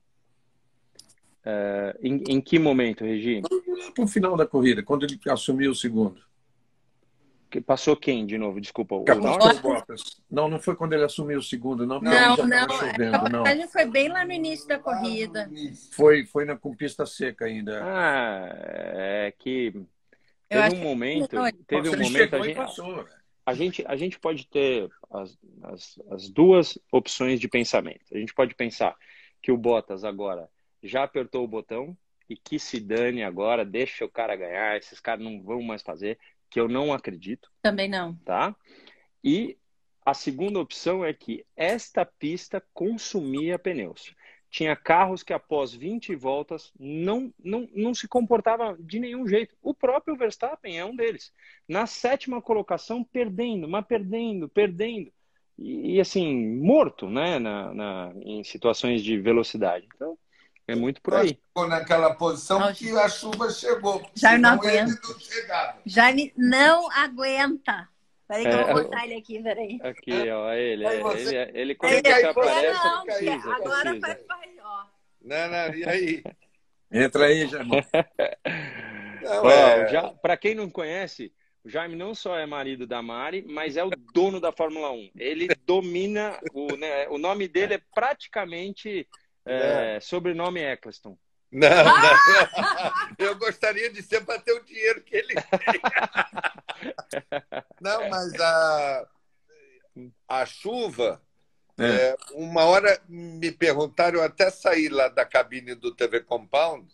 Uh, 1.44 1.96
em, 2.02 2.22
em, 2.28 2.40
que 2.40 2.58
momento, 2.58 3.04
Regi? 3.04 3.42
No 3.96 4.06
final 4.06 4.36
da 4.36 4.46
corrida, 4.46 4.82
quando 4.82 5.04
ele 5.04 5.18
assumiu 5.28 5.70
o 5.70 5.74
segundo. 5.74 6.20
Passou 7.64 7.96
quem 7.96 8.26
de 8.26 8.36
novo? 8.36 8.60
Desculpa. 8.60 8.94
O. 8.94 9.04
Bottas. 9.62 10.20
Não, 10.30 10.48
não 10.50 10.60
foi 10.60 10.76
quando 10.76 10.92
ele 10.92 11.04
assumiu 11.04 11.38
o 11.38 11.42
segundo, 11.42 11.86
não. 11.86 11.98
Não, 12.00 12.36
não. 12.36 12.46
não. 12.46 12.68
Chovendo, 12.68 13.28
não. 13.30 13.44
A 13.46 13.68
foi 13.68 13.86
bem 13.86 14.08
lá 14.10 14.22
no 14.24 14.32
início 14.32 14.68
da 14.68 14.78
corrida. 14.78 15.50
Foi, 15.92 16.26
foi 16.26 16.44
na, 16.44 16.56
com 16.56 16.76
pista 16.76 17.06
seca 17.06 17.46
ainda. 17.46 17.80
Ah, 17.82 18.50
é 18.54 19.34
que 19.38 19.72
teve 20.46 20.76
um 20.76 20.82
momento, 20.82 21.36
teve 21.66 21.88
um 21.88 21.98
momento 21.98 22.36
a 22.36 22.42
gente, 22.42 22.56
passou, 22.56 23.06
a 23.48 23.54
gente, 23.54 23.82
a 23.86 23.96
gente 23.96 24.20
pode 24.20 24.46
ter 24.46 24.90
as, 25.10 25.38
as, 25.62 25.98
as 26.10 26.28
duas 26.28 26.78
opções 26.92 27.40
de 27.40 27.48
pensamento. 27.48 28.04
A 28.12 28.18
gente 28.18 28.34
pode 28.34 28.54
pensar 28.54 28.94
que 29.40 29.50
o 29.50 29.56
Bottas 29.56 30.04
agora 30.04 30.50
já 30.82 31.02
apertou 31.02 31.44
o 31.44 31.48
botão 31.48 31.96
e 32.28 32.36
que 32.36 32.58
se 32.58 32.78
dane 32.78 33.22
agora, 33.22 33.64
deixa 33.64 34.04
o 34.04 34.10
cara 34.10 34.36
ganhar, 34.36 34.76
esses 34.76 35.00
caras 35.00 35.24
não 35.24 35.42
vão 35.42 35.62
mais 35.62 35.80
fazer 35.80 36.18
que 36.50 36.60
eu 36.60 36.68
não 36.68 36.92
acredito. 36.92 37.50
Também 37.62 37.88
não. 37.88 38.14
Tá? 38.16 38.54
E 39.24 39.56
a 40.04 40.12
segunda 40.12 40.60
opção 40.60 41.02
é 41.02 41.14
que 41.14 41.46
esta 41.56 42.04
pista 42.04 42.62
consumia 42.74 43.58
pneus. 43.58 44.14
Tinha 44.50 44.74
carros 44.74 45.22
que 45.22 45.32
após 45.32 45.74
20 45.74 46.14
voltas 46.14 46.72
não, 46.78 47.32
não, 47.42 47.68
não 47.74 47.94
se 47.94 48.08
comportava 48.08 48.76
de 48.80 48.98
nenhum 48.98 49.26
jeito. 49.26 49.54
O 49.62 49.74
próprio 49.74 50.16
Verstappen 50.16 50.78
é 50.78 50.84
um 50.84 50.96
deles. 50.96 51.32
Na 51.68 51.86
sétima 51.86 52.40
colocação, 52.40 53.04
perdendo, 53.04 53.68
mas 53.68 53.86
perdendo, 53.86 54.48
perdendo. 54.48 55.12
E, 55.58 55.96
e 55.96 56.00
assim, 56.00 56.58
morto, 56.60 57.10
né? 57.10 57.38
Na, 57.38 57.74
na, 57.74 58.12
em 58.22 58.42
situações 58.42 59.02
de 59.02 59.18
velocidade. 59.18 59.86
Então, 59.94 60.16
é 60.66 60.74
muito 60.74 61.00
por 61.02 61.14
aí. 61.14 61.28
Ficou 61.28 61.66
naquela 61.66 62.14
posição 62.14 62.72
que 62.72 62.90
a 62.90 63.08
chuva 63.08 63.50
chegou. 63.50 64.02
Já 64.14 64.38
não 64.38 64.50
aguenta. 64.50 65.00
Já 65.84 66.08
não 66.36 66.90
aguenta. 66.90 67.88
Peraí 68.28 68.42
que 68.42 68.48
é, 68.48 68.60
eu 68.60 68.66
vou 68.66 68.82
botar 68.84 69.04
ele 69.06 69.14
aqui, 69.14 69.42
peraí. 69.42 69.78
Aqui, 69.82 70.30
ó, 70.30 70.52
ele. 70.52 70.86
Aí 70.86 71.00
ele, 71.00 71.36
ele, 71.36 71.50
ele 71.54 71.74
quando 71.74 71.92
ele, 71.94 72.08
ele 72.08 72.26
aparece, 72.26 72.84
não, 72.84 73.04
precisa, 73.04 73.54
agora 73.54 73.90
precisa. 73.98 74.26
vai, 74.28 74.48
ó. 74.62 74.84
Não, 75.22 75.50
não, 75.50 75.74
e 75.74 75.88
aí? 75.88 76.22
Entra 76.92 77.26
aí, 77.26 77.46
Jaime. 77.46 77.70
Não, 79.20 79.50
é... 79.50 79.88
já, 79.88 80.10
para 80.10 80.36
quem 80.36 80.54
não 80.54 80.70
conhece, 80.70 81.32
o 81.64 81.68
Jaime 81.68 81.96
não 81.96 82.14
só 82.14 82.38
é 82.38 82.46
marido 82.46 82.86
da 82.86 83.02
Mari, 83.02 83.44
mas 83.46 83.76
é 83.76 83.84
o 83.84 83.90
dono 84.14 84.40
da 84.40 84.52
Fórmula 84.52 84.90
1. 84.92 85.10
Ele 85.16 85.48
domina, 85.66 86.38
o, 86.54 86.76
né, 86.76 87.08
o 87.08 87.18
nome 87.18 87.48
dele 87.48 87.74
é 87.74 87.82
praticamente 87.92 89.06
é, 89.44 89.98
sobrenome 90.00 90.60
Eccleston. 90.60 91.18
Não, 91.50 91.68
não. 91.68 93.14
Eu 93.18 93.36
gostaria 93.36 93.90
de 93.90 94.02
ser 94.02 94.24
para 94.24 94.38
ter 94.38 94.52
o 94.52 94.64
dinheiro 94.64 95.02
que 95.02 95.16
ele 95.16 95.34
tem. 95.34 95.80
Não, 97.80 98.08
mas 98.08 98.38
a, 98.38 99.08
a 100.28 100.46
chuva, 100.46 101.22
é. 101.78 101.84
É, 101.84 102.16
uma 102.32 102.64
hora 102.64 103.00
me 103.08 103.52
perguntaram, 103.52 104.18
eu 104.18 104.24
até 104.24 104.50
saí 104.50 104.88
lá 104.88 105.08
da 105.08 105.24
cabine 105.24 105.76
do 105.76 105.94
TV 105.94 106.20
Compound 106.20 106.86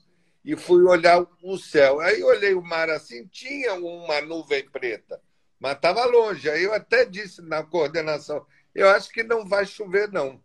e 0.44 0.54
fui 0.56 0.82
olhar 0.84 1.26
o 1.42 1.58
céu. 1.58 2.00
Aí 2.00 2.22
olhei 2.22 2.54
o 2.54 2.62
mar 2.62 2.90
assim, 2.90 3.26
tinha 3.26 3.72
uma 3.74 4.20
nuvem 4.20 4.68
preta, 4.68 5.20
mas 5.58 5.76
estava 5.76 6.04
longe. 6.04 6.50
Aí 6.50 6.62
eu 6.62 6.74
até 6.74 7.06
disse 7.06 7.40
na 7.40 7.62
coordenação, 7.62 8.46
eu 8.74 8.90
acho 8.90 9.10
que 9.10 9.22
não 9.22 9.48
vai 9.48 9.64
chover, 9.64 10.12
não. 10.12 10.42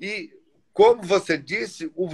E 0.00 0.32
como 0.72 1.02
você 1.02 1.38
disse, 1.38 1.90
o, 1.94 2.08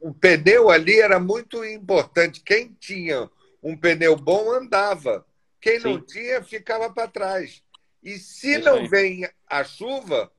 o 0.00 0.12
pneu 0.12 0.70
ali 0.70 1.00
era 1.00 1.18
muito 1.18 1.64
importante. 1.64 2.40
Quem 2.40 2.76
tinha 2.78 3.30
um 3.62 3.76
pneu 3.76 4.16
bom 4.16 4.50
andava. 4.52 5.24
Quem 5.60 5.80
Sim. 5.80 5.88
não 5.88 6.00
tinha 6.00 6.42
ficava 6.42 6.92
para 6.92 7.08
trás. 7.08 7.62
E 8.02 8.18
se 8.18 8.58
não 8.58 8.88
vem 8.88 9.28
a 9.48 9.64
chuva, 9.64 10.30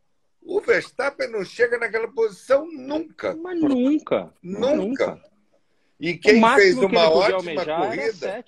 o 0.41 0.61
Verstappen 0.61 1.29
não 1.29 1.43
chega 1.43 1.77
naquela 1.77 2.07
posição 2.07 2.65
nunca. 2.71 3.35
Mas 3.35 3.59
nunca. 3.59 4.33
Nunca. 4.41 4.75
nunca. 4.75 5.23
E 5.99 6.15
quem 6.15 6.41
fez 6.55 6.77
uma 6.77 6.89
que 6.89 6.97
ótima 6.97 7.65
corrida. 7.65 8.45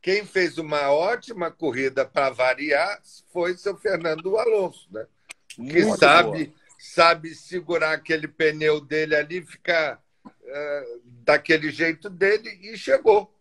Quem 0.00 0.24
fez 0.24 0.58
uma 0.58 0.90
ótima 0.90 1.50
corrida 1.50 2.04
para 2.04 2.30
variar 2.30 3.00
foi 3.32 3.56
seu 3.56 3.76
Fernando 3.76 4.38
Alonso, 4.38 4.88
né? 4.90 5.06
Que 5.54 5.84
sabe 5.96 6.46
boa 6.46 6.58
sabe 6.78 7.34
segurar 7.34 7.92
aquele 7.92 8.28
pneu 8.28 8.80
dele 8.80 9.16
ali, 9.16 9.44
ficar 9.44 10.00
uh, 10.48 11.00
daquele 11.24 11.70
jeito 11.70 12.10
dele 12.10 12.48
e 12.62 12.76
chegou. 12.76 13.32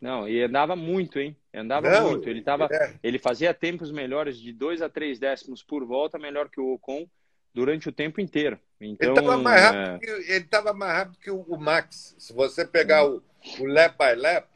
Não, 0.00 0.28
e 0.28 0.42
andava 0.42 0.76
muito, 0.76 1.18
hein? 1.18 1.36
Andava 1.52 1.90
Não, 1.90 2.10
muito. 2.10 2.28
Ele, 2.28 2.40
tava, 2.40 2.68
é. 2.70 2.94
ele 3.02 3.18
fazia 3.18 3.52
tempos 3.52 3.90
melhores 3.90 4.38
de 4.38 4.52
2 4.52 4.80
a 4.80 4.88
3 4.88 5.18
décimos 5.18 5.62
por 5.62 5.84
volta, 5.84 6.18
melhor 6.18 6.48
que 6.48 6.60
o 6.60 6.72
Ocon 6.72 7.08
durante 7.52 7.88
o 7.88 7.92
tempo 7.92 8.20
inteiro. 8.20 8.58
Então, 8.80 9.10
ele 9.10 9.18
estava 9.18 9.36
mais, 9.36 9.60
rápido 9.60 9.94
é... 9.94 9.98
que, 9.98 10.32
ele 10.32 10.44
tava 10.44 10.72
mais 10.72 10.92
rápido 10.92 11.18
que 11.18 11.30
o 11.30 11.56
Max. 11.56 12.14
Se 12.16 12.32
você 12.32 12.64
pegar 12.64 13.04
o, 13.04 13.22
o 13.58 13.66
lap 13.66 13.96
by 13.98 14.14
lap, 14.14 14.46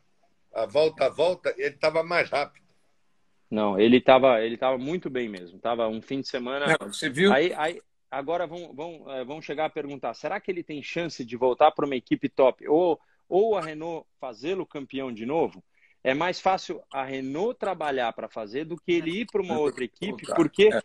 a 0.55 0.67
volta 0.67 1.07
a 1.07 1.09
volta, 1.09 1.53
ele 1.57 1.75
estava 1.75 2.05
mais 2.05 2.31
rápido. 2.31 2.63
Não, 3.51 3.79
ele 3.79 3.99
estava 3.99 4.41
ele 4.41 4.57
tava 4.57 4.79
muito 4.79 5.11
bem 5.11 5.29
mesmo. 5.29 5.59
Tava 5.59 5.89
um 5.89 6.01
fim 6.01 6.21
de 6.21 6.29
semana. 6.29 6.67
Não, 6.81 6.89
você 6.89 7.11
viu? 7.11 7.33
Aí, 7.33 7.53
aí, 7.55 7.83
agora 8.13 8.47
vão, 8.47 8.75
vão, 8.75 9.11
é, 9.11 9.25
vão 9.25 9.41
chegar 9.41 9.65
a 9.65 9.71
perguntar: 9.71 10.13
será 10.15 10.39
que 10.39 10.51
ele 10.51 10.63
tem 10.63 10.83
chance 10.83 11.25
de 11.25 11.37
voltar 11.37 11.73
para 11.73 11.87
uma 11.87 11.97
equipe 11.97 12.29
top? 12.29 12.69
Ou, 12.69 13.01
ou 13.29 13.57
a 13.57 13.63
Renault 13.63 14.07
fazê-lo 14.21 14.67
campeão 14.67 15.11
de 15.11 15.25
novo? 15.25 15.65
É 16.05 16.13
mais 16.13 16.41
fácil 16.41 16.83
a 16.93 17.03
Renault 17.03 17.59
trabalhar 17.59 18.13
para 18.13 18.29
fazer 18.29 18.65
do 18.65 18.77
que 18.77 18.93
ele 18.93 19.21
ir 19.21 19.27
para 19.27 19.41
uma 19.41 19.59
outra 19.59 19.85
equipe, 19.85 20.27
porque 20.35 20.69
é. 20.73 20.83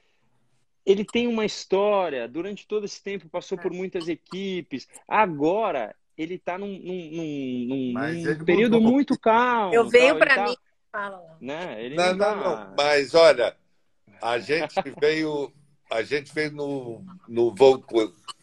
ele 0.86 1.04
tem 1.04 1.28
uma 1.28 1.44
história, 1.44 2.28
durante 2.28 2.68
todo 2.68 2.86
esse 2.86 3.04
tempo 3.04 3.28
passou 3.28 3.58
por 3.58 3.74
muitas 3.74 4.08
equipes. 4.08 4.88
Agora 5.08 5.94
ele 6.18 6.36
está 6.36 6.58
num, 6.58 6.68
num, 6.68 7.10
num, 7.12 7.94
num 7.94 8.46
período 8.46 8.80
mudou. 8.80 8.92
muito 8.92 9.20
calmo. 9.20 9.74
Eu 9.74 9.88
venho 9.88 10.18
para 10.18 10.36
tá, 10.36 10.44
mim. 10.46 10.56
Fala. 10.92 11.38
Né? 11.42 11.84
Ele 11.84 11.96
não, 11.96 12.16
não, 12.16 12.18
tá... 12.18 12.36
não, 12.36 12.76
mas 12.78 13.14
olha, 13.14 13.56
a 14.22 14.40
gente 14.40 14.76
veio 15.00 15.52
a 15.90 16.04
gente 16.04 16.32
fez 16.32 16.52
no, 16.52 17.04
no 17.28 17.54
voo 17.54 17.84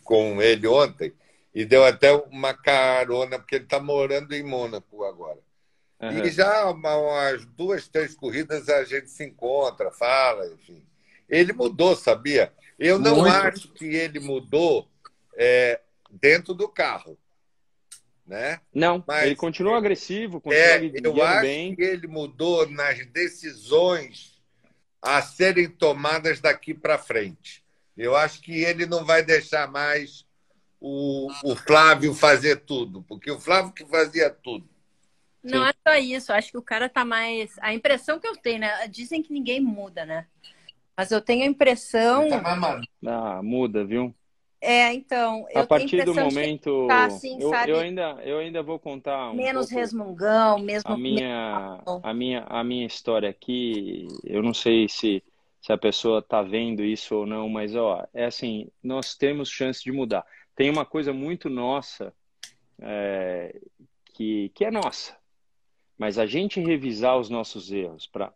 com 0.03 0.43
ele 0.43 0.67
ontem 0.67 1.13
e 1.55 1.65
deu 1.65 1.85
até 1.85 2.13
uma 2.13 2.53
carona, 2.53 3.39
porque 3.39 3.57
ele 3.57 3.65
está 3.65 3.79
morando 3.79 4.35
em 4.35 4.43
Mônaco 4.43 5.05
agora. 5.05 5.39
Uhum. 6.01 6.25
E 6.25 6.31
já 6.31 6.69
umas 6.71 7.45
duas, 7.47 7.89
três 7.89 8.15
corridas 8.15 8.69
a 8.69 8.85
gente 8.85 9.09
se 9.09 9.25
encontra, 9.25 9.91
fala, 9.91 10.47
enfim. 10.49 10.85
Ele 11.29 11.53
mudou, 11.53 11.95
sabia? 11.95 12.53
Eu 12.79 12.99
não 12.99 13.17
Muito. 13.17 13.33
acho 13.33 13.69
que 13.73 13.87
ele 13.87 14.19
mudou 14.19 14.89
é, 15.37 15.81
dentro 16.11 16.53
do 16.53 16.69
carro. 16.69 17.17
Né? 18.27 18.61
Não, 18.75 19.05
Mas, 19.07 19.27
ele 19.27 19.37
continua 19.37 19.77
agressivo, 19.77 20.41
continua 20.41 20.65
é, 20.65 20.91
eu 21.05 21.23
acho 21.23 21.41
bem. 21.43 21.77
que 21.77 21.83
ele 21.83 22.07
mudou 22.07 22.69
nas 22.71 23.05
decisões 23.07 24.34
a 25.05 25.21
serem 25.23 25.69
tomadas 25.69 26.41
daqui 26.41 26.73
para 26.73 26.99
frente. 26.99 27.63
Eu 27.97 28.17
acho 28.17 28.41
que 28.41 28.65
ele 28.65 28.87
não 28.87 29.05
vai 29.05 29.23
deixar 29.23 29.71
mais 29.71 30.27
o, 30.81 31.31
o 31.45 31.55
Flávio 31.55 32.15
fazer 32.15 32.57
tudo, 32.61 33.03
porque 33.09 33.31
o 33.31 33.39
Flávio 33.39 33.73
que 33.73 33.85
fazia 33.85 34.31
tudo. 34.31 34.69
Não 35.43 35.63
Sim. 35.63 35.69
é 35.69 35.91
só 35.91 35.99
isso, 35.99 36.33
acho 36.33 36.51
que 36.51 36.59
o 36.59 36.63
cara 36.63 36.89
tá 36.89 37.05
mais. 37.05 37.55
A 37.61 37.73
impressão 37.75 38.19
que 38.19 38.27
eu 38.27 38.35
tenho, 38.37 38.61
né? 38.61 38.89
Dizem 38.89 39.23
que 39.23 39.33
ninguém 39.33 39.61
muda, 39.61 40.07
né? 40.07 40.27
Mas 40.97 41.11
eu 41.11 41.21
tenho 41.21 41.45
a 41.45 41.47
impressão. 41.47 42.29
Tá 42.29 42.81
ah, 43.07 43.43
muda, 43.43 43.85
viu? 43.85 44.15
É, 44.65 44.95
então. 44.95 45.47
a 45.55 45.67
partir 45.67 46.03
do 46.05 46.15
momento. 46.15 46.87
Tá 46.89 47.05
assim, 47.05 47.39
eu, 47.39 47.53
eu, 47.67 47.79
ainda, 47.79 48.19
eu 48.25 48.39
ainda 48.39 48.63
vou 48.63 48.79
contar. 48.79 49.31
Um 49.31 49.35
menos 49.35 49.71
resmungão, 49.71 50.59
mesmo. 50.59 50.91
A 50.91 50.97
minha, 50.97 51.83
a, 52.03 52.15
minha, 52.15 52.45
a 52.49 52.65
minha 52.65 52.87
história 52.87 53.29
aqui, 53.29 54.09
eu 54.25 54.43
não 54.43 54.55
sei 54.55 54.89
se, 54.89 55.23
se 55.61 55.71
a 55.71 55.77
pessoa 55.77 56.21
está 56.21 56.43
vendo 56.43 56.83
isso 56.83 57.15
ou 57.15 57.27
não, 57.27 57.47
mas 57.47 57.77
ó, 57.77 58.07
é 58.15 58.25
assim: 58.25 58.69
nós 58.83 59.15
temos 59.15 59.51
chance 59.51 59.85
de 59.85 59.93
mudar. 59.93 60.25
Tem 60.57 60.71
uma 60.71 60.87
coisa 60.87 61.13
muito 61.13 61.51
nossa, 61.51 62.15
é, 62.81 63.61
que, 64.15 64.51
que 64.55 64.65
é 64.65 64.71
nossa, 64.71 65.15
mas 65.99 66.19
a 66.19 66.25
gente 66.25 66.59
revisar 66.59 67.19
os 67.19 67.29
nossos 67.29 67.71
erros 67.71 68.07
para 68.07 68.33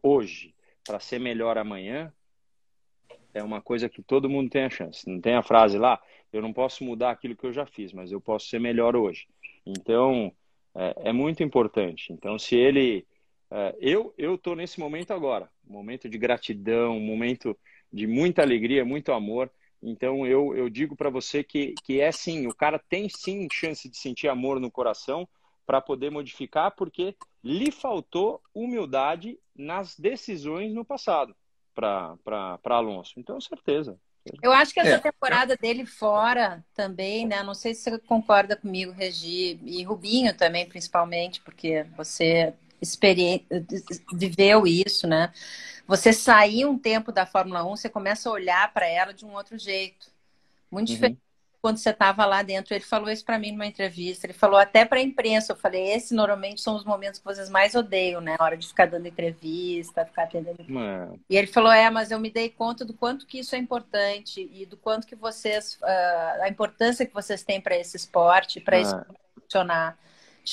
hoje, 0.00 0.54
para 0.84 1.00
ser 1.00 1.18
melhor 1.18 1.58
amanhã, 1.58 2.12
é 3.38 3.42
uma 3.42 3.62
coisa 3.62 3.88
que 3.88 4.02
todo 4.02 4.28
mundo 4.28 4.50
tem 4.50 4.64
a 4.64 4.70
chance. 4.70 5.08
Não 5.08 5.20
tem 5.20 5.34
a 5.34 5.42
frase 5.42 5.78
lá, 5.78 6.00
eu 6.32 6.42
não 6.42 6.52
posso 6.52 6.84
mudar 6.84 7.10
aquilo 7.10 7.36
que 7.36 7.46
eu 7.46 7.52
já 7.52 7.64
fiz, 7.64 7.92
mas 7.92 8.12
eu 8.12 8.20
posso 8.20 8.48
ser 8.48 8.60
melhor 8.60 8.96
hoje. 8.96 9.26
Então, 9.64 10.32
é, 10.74 11.10
é 11.10 11.12
muito 11.12 11.42
importante. 11.42 12.12
Então, 12.12 12.38
se 12.38 12.56
ele. 12.56 13.06
É, 13.50 13.74
eu 13.80 14.12
estou 14.18 14.54
nesse 14.54 14.78
momento 14.78 15.12
agora, 15.12 15.50
momento 15.66 16.08
de 16.08 16.18
gratidão, 16.18 17.00
momento 17.00 17.56
de 17.90 18.06
muita 18.06 18.42
alegria, 18.42 18.84
muito 18.84 19.12
amor. 19.12 19.50
Então, 19.82 20.26
eu, 20.26 20.54
eu 20.54 20.68
digo 20.68 20.94
para 20.96 21.08
você 21.08 21.42
que, 21.42 21.74
que 21.84 22.00
é 22.00 22.12
sim, 22.12 22.46
o 22.46 22.54
cara 22.54 22.78
tem 22.78 23.08
sim 23.08 23.46
chance 23.50 23.88
de 23.88 23.96
sentir 23.96 24.28
amor 24.28 24.60
no 24.60 24.70
coração 24.70 25.26
para 25.64 25.80
poder 25.80 26.10
modificar, 26.10 26.74
porque 26.74 27.14
lhe 27.42 27.70
faltou 27.70 28.42
humildade 28.52 29.38
nas 29.54 29.98
decisões 29.98 30.74
no 30.74 30.84
passado 30.84 31.34
para 31.78 32.58
Alonso. 32.64 33.14
Então, 33.18 33.40
certeza. 33.40 33.98
Eu 34.42 34.52
acho 34.52 34.74
que 34.74 34.80
essa 34.80 34.96
é. 34.96 34.98
temporada 34.98 35.56
dele 35.56 35.86
fora 35.86 36.62
também, 36.74 37.26
né? 37.26 37.42
Não 37.42 37.54
sei 37.54 37.74
se 37.74 37.82
você 37.82 37.98
concorda 37.98 38.56
comigo, 38.56 38.92
Regi, 38.92 39.58
e 39.64 39.82
Rubinho 39.84 40.34
também, 40.34 40.68
principalmente, 40.68 41.40
porque 41.40 41.86
você 41.96 42.52
experi... 42.80 43.46
viveu 44.12 44.66
isso, 44.66 45.06
né? 45.06 45.32
Você 45.86 46.12
sair 46.12 46.66
um 46.66 46.78
tempo 46.78 47.10
da 47.10 47.24
Fórmula 47.24 47.64
1, 47.64 47.76
você 47.76 47.88
começa 47.88 48.28
a 48.28 48.32
olhar 48.32 48.72
para 48.74 48.86
ela 48.86 49.14
de 49.14 49.24
um 49.24 49.32
outro 49.32 49.58
jeito. 49.58 50.10
Muito 50.70 50.88
uhum. 50.88 50.94
diferente 50.94 51.27
quando 51.60 51.78
você 51.78 51.90
estava 51.90 52.24
lá 52.24 52.42
dentro. 52.42 52.74
Ele 52.74 52.84
falou 52.84 53.10
isso 53.10 53.24
para 53.24 53.38
mim 53.38 53.52
numa 53.52 53.66
entrevista. 53.66 54.26
Ele 54.26 54.32
falou 54.32 54.58
até 54.58 54.84
para 54.84 54.98
a 54.98 55.02
imprensa. 55.02 55.52
Eu 55.52 55.56
falei: 55.56 55.90
esse 55.92 56.14
normalmente 56.14 56.60
são 56.60 56.76
os 56.76 56.84
momentos 56.84 57.18
que 57.18 57.24
vocês 57.24 57.50
mais 57.50 57.74
odeiam, 57.74 58.20
né? 58.20 58.36
A 58.38 58.44
hora 58.44 58.56
de 58.56 58.66
ficar 58.66 58.86
dando 58.86 59.06
entrevista, 59.06 60.04
ficar 60.04 60.24
atendendo. 60.24 60.64
Mano. 60.68 61.18
E 61.28 61.36
ele 61.36 61.46
falou: 61.46 61.72
é, 61.72 61.90
mas 61.90 62.10
eu 62.10 62.20
me 62.20 62.30
dei 62.30 62.48
conta 62.48 62.84
do 62.84 62.94
quanto 62.94 63.26
que 63.26 63.40
isso 63.40 63.54
é 63.54 63.58
importante 63.58 64.48
e 64.52 64.64
do 64.66 64.76
quanto 64.76 65.06
que 65.06 65.16
vocês, 65.16 65.78
uh, 65.82 66.42
a 66.42 66.48
importância 66.48 67.06
que 67.06 67.14
vocês 67.14 67.42
têm 67.42 67.60
para 67.60 67.76
esse 67.76 67.96
esporte, 67.96 68.60
para 68.60 68.78
isso 68.80 68.94
funcionar. 69.34 69.98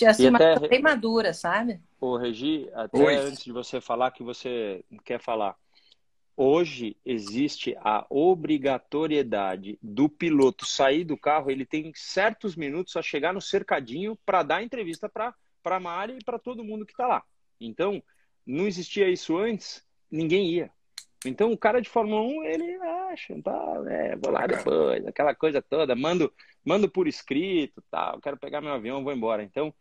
Assim, 0.07 0.27
uma 0.27 0.37
até... 0.37 0.67
bem 0.67 0.81
madura, 0.81 1.33
sabe? 1.33 1.79
Ô, 2.01 2.17
Regi, 2.17 2.69
até 2.73 2.97
Oi. 2.97 3.15
antes 3.15 3.43
de 3.43 3.51
você 3.53 3.79
falar 3.79 4.11
que 4.11 4.23
você 4.23 4.83
quer 5.05 5.21
falar, 5.21 5.55
Hoje 6.37 6.97
existe 7.05 7.77
a 7.79 8.05
obrigatoriedade 8.09 9.79
do 9.81 10.09
piloto 10.09 10.65
sair 10.65 11.05
do 11.05 11.17
carro, 11.17 11.49
ele 11.49 11.65
tem 11.65 11.93
certos 11.95 12.57
minutos 12.57 12.97
a 12.97 13.01
chegar 13.01 13.33
no 13.33 13.41
cercadinho 13.41 14.17
para 14.25 14.43
dar 14.43 14.61
entrevista 14.61 15.07
para 15.07 15.33
a 15.63 15.79
Mari 15.79 16.17
e 16.17 16.23
para 16.23 16.37
todo 16.37 16.63
mundo 16.63 16.85
que 16.85 16.91
está 16.91 17.07
lá. 17.07 17.23
Então, 17.59 18.03
não 18.45 18.67
existia 18.67 19.09
isso 19.09 19.37
antes, 19.37 19.81
ninguém 20.11 20.49
ia. 20.49 20.71
Então, 21.25 21.51
o 21.53 21.57
cara 21.57 21.81
de 21.81 21.89
Fórmula 21.89 22.21
1, 22.21 22.43
ele 22.43 22.75
acha, 23.11 23.41
tá, 23.41 23.83
é, 23.87 24.15
vou 24.17 24.31
lá 24.31 24.45
depois, 24.45 25.07
aquela 25.07 25.33
coisa 25.33 25.61
toda, 25.61 25.95
mando, 25.95 26.31
mando 26.63 26.89
por 26.89 27.07
escrito, 27.07 27.81
tá, 27.89 28.17
quero 28.21 28.37
pegar 28.37 28.61
meu 28.61 28.73
avião, 28.73 29.03
vou 29.03 29.13
embora. 29.13 29.41
Então, 29.41 29.73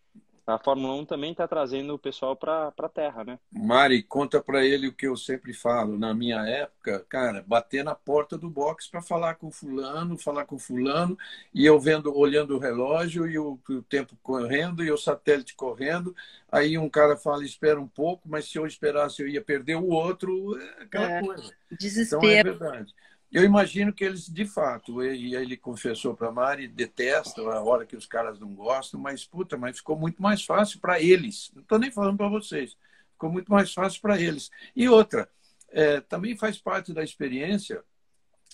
a 0.46 0.58
Fórmula 0.58 0.94
1 0.94 1.06
também 1.06 1.30
está 1.32 1.48
trazendo 1.48 1.94
o 1.94 1.98
pessoal 1.98 2.36
para 2.36 2.72
a 2.76 2.88
terra, 2.88 3.24
né? 3.24 3.38
Mari, 3.50 4.02
conta 4.02 4.42
para 4.42 4.64
ele 4.64 4.88
o 4.88 4.92
que 4.92 5.06
eu 5.06 5.16
sempre 5.16 5.54
falo. 5.54 5.98
Na 5.98 6.12
minha 6.12 6.40
época, 6.46 7.04
cara, 7.08 7.42
bater 7.46 7.82
na 7.82 7.94
porta 7.94 8.36
do 8.36 8.50
box 8.50 8.86
para 8.86 9.00
falar 9.00 9.36
com 9.36 9.50
fulano, 9.50 10.18
falar 10.18 10.44
com 10.44 10.58
fulano, 10.58 11.16
e 11.52 11.64
eu 11.64 11.80
vendo, 11.80 12.14
olhando 12.14 12.56
o 12.56 12.58
relógio 12.58 13.26
e 13.26 13.38
o, 13.38 13.58
o, 13.68 13.82
tempo 13.82 14.18
correndo 14.22 14.84
e 14.84 14.90
o 14.90 14.98
satélite 14.98 15.54
correndo. 15.54 16.14
Aí 16.52 16.76
um 16.76 16.90
cara 16.90 17.16
fala, 17.16 17.42
espera 17.42 17.80
um 17.80 17.88
pouco, 17.88 18.28
mas 18.28 18.46
se 18.46 18.58
eu 18.58 18.66
esperasse 18.66 19.22
eu 19.22 19.28
ia 19.28 19.42
perder 19.42 19.76
o 19.76 19.88
outro, 19.88 20.58
é 20.60 20.82
aquela 20.82 21.10
é, 21.10 21.20
coisa. 21.20 21.54
Desespero. 21.72 22.22
Então 22.22 22.30
é 22.30 22.42
verdade. 22.42 22.94
Eu 23.34 23.42
imagino 23.42 23.92
que 23.92 24.04
eles, 24.04 24.28
de 24.28 24.46
fato, 24.46 25.02
e 25.02 25.34
ele 25.34 25.56
confessou 25.56 26.14
para 26.14 26.28
a 26.28 26.32
Mari, 26.32 26.68
detestam 26.68 27.50
a 27.50 27.60
hora 27.60 27.84
que 27.84 27.96
os 27.96 28.06
caras 28.06 28.38
não 28.38 28.54
gostam, 28.54 29.00
mas, 29.00 29.24
puta, 29.24 29.56
mas 29.56 29.78
ficou 29.78 29.98
muito 29.98 30.22
mais 30.22 30.44
fácil 30.44 30.78
para 30.78 31.00
eles. 31.00 31.50
Não 31.52 31.62
estou 31.62 31.76
nem 31.76 31.90
falando 31.90 32.16
para 32.16 32.28
vocês. 32.28 32.76
Ficou 33.10 33.32
muito 33.32 33.50
mais 33.50 33.74
fácil 33.74 34.00
para 34.00 34.20
eles. 34.20 34.52
E 34.76 34.88
outra, 34.88 35.28
é, 35.70 36.00
também 36.00 36.36
faz 36.36 36.58
parte 36.58 36.92
da 36.92 37.02
experiência. 37.02 37.82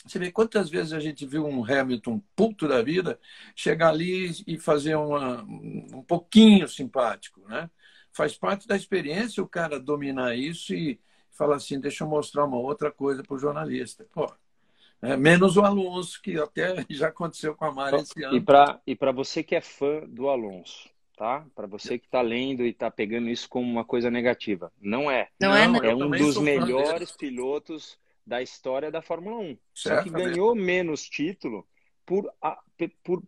Você 0.07 0.19
vê 0.19 0.33
quantas 0.33 0.71
vezes 0.71 0.95
a 0.95 1.01
gente 1.01 1.27
viu 1.27 1.45
um 1.45 1.63
Hamilton 1.63 2.19
puto 2.35 2.67
da 2.67 2.81
vida 2.81 3.21
chegar 3.55 3.91
ali 3.91 4.33
e 4.47 4.59
fazer 4.59 4.95
uma, 4.95 5.43
um 5.43 6.03
pouquinho 6.09 6.67
simpático, 6.67 7.47
né? 7.47 7.69
Faz 8.15 8.35
parte 8.35 8.67
da 8.67 8.77
experiência 8.77 9.43
o 9.43 9.49
cara 9.49 9.79
dominar 9.79 10.35
isso 10.35 10.73
e 10.73 10.99
falar 11.33 11.57
assim, 11.57 11.79
deixa 11.79 12.03
eu 12.03 12.09
mostrar 12.09 12.47
uma 12.47 12.57
outra 12.57 12.91
coisa 12.91 13.23
para 13.23 13.35
o 13.37 13.39
jornalista. 13.39 14.07
Pô, 14.11 14.27
é, 15.03 15.17
menos 15.17 15.57
o 15.57 15.63
Alonso, 15.63 16.21
que 16.23 16.39
até 16.39 16.85
já 16.91 17.09
aconteceu 17.09 17.55
com 17.55 17.65
a 17.65 17.73
Mari 17.73 17.97
esse 17.97 18.23
ano. 18.23 18.37
E 18.87 18.95
para 18.95 19.13
você 19.13 19.43
que 19.43 19.55
é 19.55 19.61
fã 19.61 20.01
do 20.07 20.29
Alonso, 20.29 20.89
tá? 21.17 21.47
Para 21.55 21.67
você 21.67 21.99
que 21.99 22.07
está 22.07 22.21
lendo 22.21 22.65
e 22.65 22.71
está 22.71 22.91
pegando 22.91 23.29
isso 23.29 23.49
como 23.49 23.71
uma 23.71 23.85
coisa 23.85 24.11
negativa. 24.11 24.73
Não 24.81 25.11
é. 25.11 25.29
Não, 25.41 25.55
é, 25.55 25.67
não 25.67 25.83
é. 25.83 25.91
É 25.91 25.95
um 25.95 26.11
dos 26.11 26.39
melhores 26.39 27.13
pilotos 27.13 27.99
da 28.27 28.43
história 28.43 28.91
da 28.91 29.03
Fórmula 29.03 29.37
1. 29.37 29.59
Só 29.75 30.03
que 30.03 30.11
ganhou 30.11 30.55
menos 30.55 31.03
título 31.09 31.67
por, 32.05 32.31
por 33.03 33.23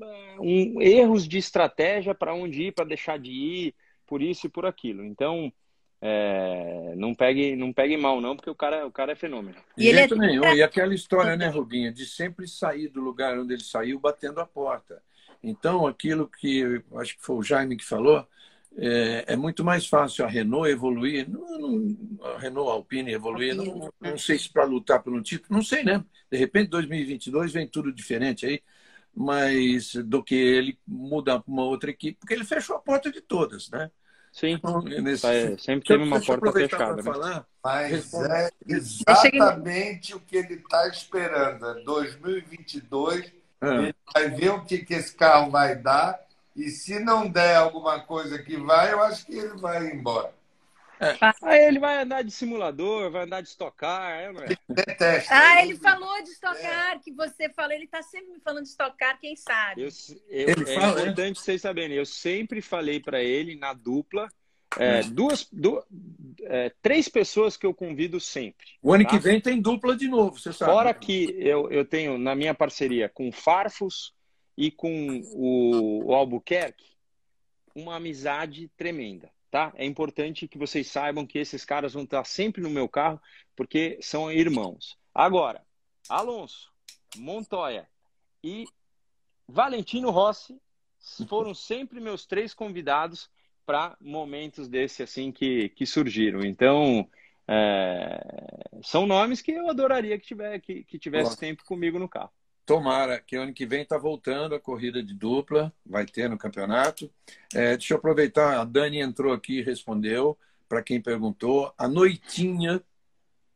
é, 0.00 0.36
um, 0.40 0.80
erros 0.80 1.28
de 1.28 1.38
estratégia 1.38 2.14
para 2.14 2.34
onde 2.34 2.64
ir, 2.64 2.72
para 2.72 2.84
deixar 2.84 3.18
de 3.18 3.30
ir, 3.30 3.74
por 4.06 4.20
isso 4.20 4.46
e 4.46 4.50
por 4.50 4.66
aquilo. 4.66 5.04
Então, 5.04 5.52
é, 6.04 6.94
não 6.96 7.14
pegue 7.14 7.54
não 7.54 7.72
pegue 7.72 7.96
mal 7.96 8.20
não 8.20 8.34
porque 8.34 8.50
o 8.50 8.56
cara 8.56 8.84
o 8.84 8.90
cara 8.90 9.12
é 9.12 9.14
fenômeno. 9.14 9.56
E 9.78 9.86
ele 9.86 10.00
é... 10.00 10.08
nenhum. 10.08 10.52
e 10.52 10.60
aquela 10.60 10.92
história 10.92 11.36
né 11.36 11.46
Rubinha 11.46 11.92
de 11.92 12.04
sempre 12.04 12.48
sair 12.48 12.88
do 12.88 13.00
lugar 13.00 13.38
onde 13.38 13.54
ele 13.54 13.62
saiu 13.62 14.00
batendo 14.00 14.40
a 14.40 14.46
porta. 14.46 15.00
Então 15.40 15.86
aquilo 15.86 16.26
que 16.26 16.82
acho 16.96 17.16
que 17.16 17.24
foi 17.24 17.36
o 17.36 17.42
Jaime 17.42 17.76
que 17.76 17.84
falou 17.84 18.26
é, 18.76 19.26
é 19.28 19.36
muito 19.36 19.62
mais 19.62 19.86
fácil 19.86 20.24
a 20.24 20.28
Renault 20.28 20.68
evoluir 20.68 21.30
não, 21.30 21.58
não, 21.58 22.26
a 22.34 22.38
Renault 22.38 22.70
a 22.70 22.72
Alpine 22.72 23.12
evoluir 23.12 23.54
não, 23.54 23.92
não 24.00 24.18
sei 24.18 24.36
se 24.40 24.50
para 24.50 24.64
lutar 24.64 25.04
pelo 25.04 25.22
título 25.22 25.54
não 25.54 25.62
sei 25.62 25.84
né? 25.84 26.04
De 26.28 26.36
repente 26.36 26.70
2022 26.70 27.52
vem 27.52 27.68
tudo 27.68 27.92
diferente 27.92 28.44
aí 28.44 28.60
mas 29.14 29.94
do 29.94 30.20
que 30.20 30.34
ele 30.34 30.76
mudar 30.84 31.38
para 31.38 31.52
uma 31.52 31.62
outra 31.62 31.90
equipe 31.90 32.18
porque 32.18 32.34
ele 32.34 32.44
fechou 32.44 32.74
a 32.74 32.80
porta 32.80 33.12
de 33.12 33.20
todas 33.20 33.70
né 33.70 33.88
Sim, 34.32 34.52
então, 34.52 34.80
nesse... 34.80 35.26
é, 35.26 35.58
sempre 35.58 35.86
teve 35.86 36.02
uma 36.02 36.20
porta 36.20 36.50
fechada. 36.52 36.96
Né? 36.96 37.02
Falar, 37.02 37.46
Mas 37.62 38.14
é 38.14 38.50
exatamente 38.66 40.14
o 40.14 40.20
que 40.20 40.38
ele 40.38 40.54
está 40.54 40.88
esperando. 40.88 41.84
2022, 41.84 43.26
é 43.26 43.30
ah. 43.60 43.82
ele 43.82 43.94
vai 44.12 44.30
ver 44.30 44.50
o 44.50 44.64
que, 44.64 44.78
que 44.78 44.94
esse 44.94 45.14
carro 45.14 45.50
vai 45.50 45.76
dar. 45.76 46.18
E 46.56 46.70
se 46.70 46.98
não 46.98 47.28
der 47.28 47.56
alguma 47.56 48.00
coisa 48.00 48.38
que 48.38 48.56
vai, 48.56 48.92
eu 48.92 49.02
acho 49.02 49.26
que 49.26 49.36
ele 49.36 49.58
vai 49.58 49.86
embora. 49.90 50.32
É. 51.02 51.18
Aí 51.42 51.64
ele 51.64 51.80
vai 51.80 52.00
andar 52.00 52.22
de 52.22 52.30
simulador, 52.30 53.10
vai 53.10 53.24
andar 53.24 53.40
de 53.40 53.48
estocar, 53.48 54.12
é, 54.12 54.32
não 54.32 54.40
é? 54.42 54.48
Detesta. 54.68 55.34
Ah, 55.34 55.62
ele 55.62 55.76
falou 55.76 56.22
de 56.22 56.30
estocar, 56.30 56.94
é. 56.94 56.98
que 57.00 57.12
você 57.12 57.48
falou, 57.48 57.72
ele 57.72 57.86
está 57.86 58.00
sempre 58.02 58.32
me 58.32 58.40
falando 58.40 58.62
de 58.62 58.68
estocar, 58.70 59.18
quem 59.18 59.34
sabe? 59.34 59.82
Eu, 59.82 59.88
eu, 60.28 60.48
ele 60.48 60.70
é 60.70 60.74
fala, 60.74 61.00
importante 61.00 61.40
é? 61.40 61.42
vocês 61.42 61.60
saberem, 61.60 61.96
eu 61.96 62.06
sempre 62.06 62.62
falei 62.62 63.00
para 63.00 63.20
ele 63.20 63.56
na 63.56 63.72
dupla, 63.72 64.28
é, 64.78 65.00
hum. 65.00 65.10
duas, 65.10 65.48
duas 65.50 65.84
é, 66.44 66.72
três 66.80 67.08
pessoas 67.08 67.56
que 67.56 67.66
eu 67.66 67.74
convido 67.74 68.20
sempre. 68.20 68.66
O 68.80 68.92
ano 68.92 69.04
tá? 69.04 69.10
que 69.10 69.18
vem 69.18 69.40
tem 69.40 69.60
dupla 69.60 69.96
de 69.96 70.06
novo, 70.06 70.38
você 70.38 70.52
sabe. 70.52 70.70
Fora 70.70 70.94
que 70.94 71.34
eu, 71.36 71.68
eu 71.70 71.84
tenho 71.84 72.16
na 72.16 72.36
minha 72.36 72.54
parceria 72.54 73.08
com 73.08 73.28
o 73.28 73.32
Farfus 73.32 74.14
e 74.56 74.70
com 74.70 75.20
o, 75.34 76.06
o 76.06 76.14
Albuquerque 76.14 76.92
uma 77.74 77.96
amizade 77.96 78.70
tremenda 78.76 79.30
tá? 79.52 79.70
É 79.76 79.84
importante 79.84 80.48
que 80.48 80.56
vocês 80.56 80.90
saibam 80.90 81.26
que 81.26 81.38
esses 81.38 81.62
caras 81.62 81.92
vão 81.92 82.04
estar 82.04 82.24
sempre 82.24 82.62
no 82.62 82.70
meu 82.70 82.88
carro, 82.88 83.20
porque 83.54 83.98
são 84.00 84.32
irmãos. 84.32 84.96
Agora, 85.14 85.62
Alonso, 86.08 86.72
Montoya 87.18 87.86
e 88.42 88.64
Valentino 89.46 90.08
Rossi 90.08 90.58
foram 91.28 91.52
sempre 91.54 92.00
meus 92.00 92.24
três 92.24 92.54
convidados 92.54 93.28
para 93.66 93.94
momentos 94.00 94.68
desse 94.68 95.02
assim 95.02 95.30
que, 95.30 95.68
que 95.68 95.84
surgiram. 95.84 96.40
Então, 96.40 97.06
é, 97.46 98.18
são 98.82 99.06
nomes 99.06 99.42
que 99.42 99.52
eu 99.52 99.68
adoraria 99.68 100.18
que, 100.18 100.28
tiver, 100.28 100.60
que, 100.60 100.82
que 100.84 100.98
tivesse 100.98 101.36
tempo 101.36 101.62
comigo 101.66 101.98
no 101.98 102.08
carro. 102.08 102.32
Tomara, 102.64 103.20
que 103.20 103.36
ano 103.36 103.52
que 103.52 103.66
vem 103.66 103.82
está 103.82 103.98
voltando 103.98 104.54
a 104.54 104.60
corrida 104.60 105.02
de 105.02 105.14
dupla, 105.14 105.72
vai 105.84 106.06
ter 106.06 106.28
no 106.28 106.38
campeonato. 106.38 107.10
É, 107.52 107.76
deixa 107.76 107.94
eu 107.94 107.98
aproveitar, 107.98 108.60
a 108.60 108.64
Dani 108.64 109.00
entrou 109.00 109.32
aqui 109.32 109.58
e 109.58 109.62
respondeu 109.62 110.38
para 110.68 110.82
quem 110.82 111.00
perguntou. 111.00 111.74
A 111.76 111.88
noitinha, 111.88 112.80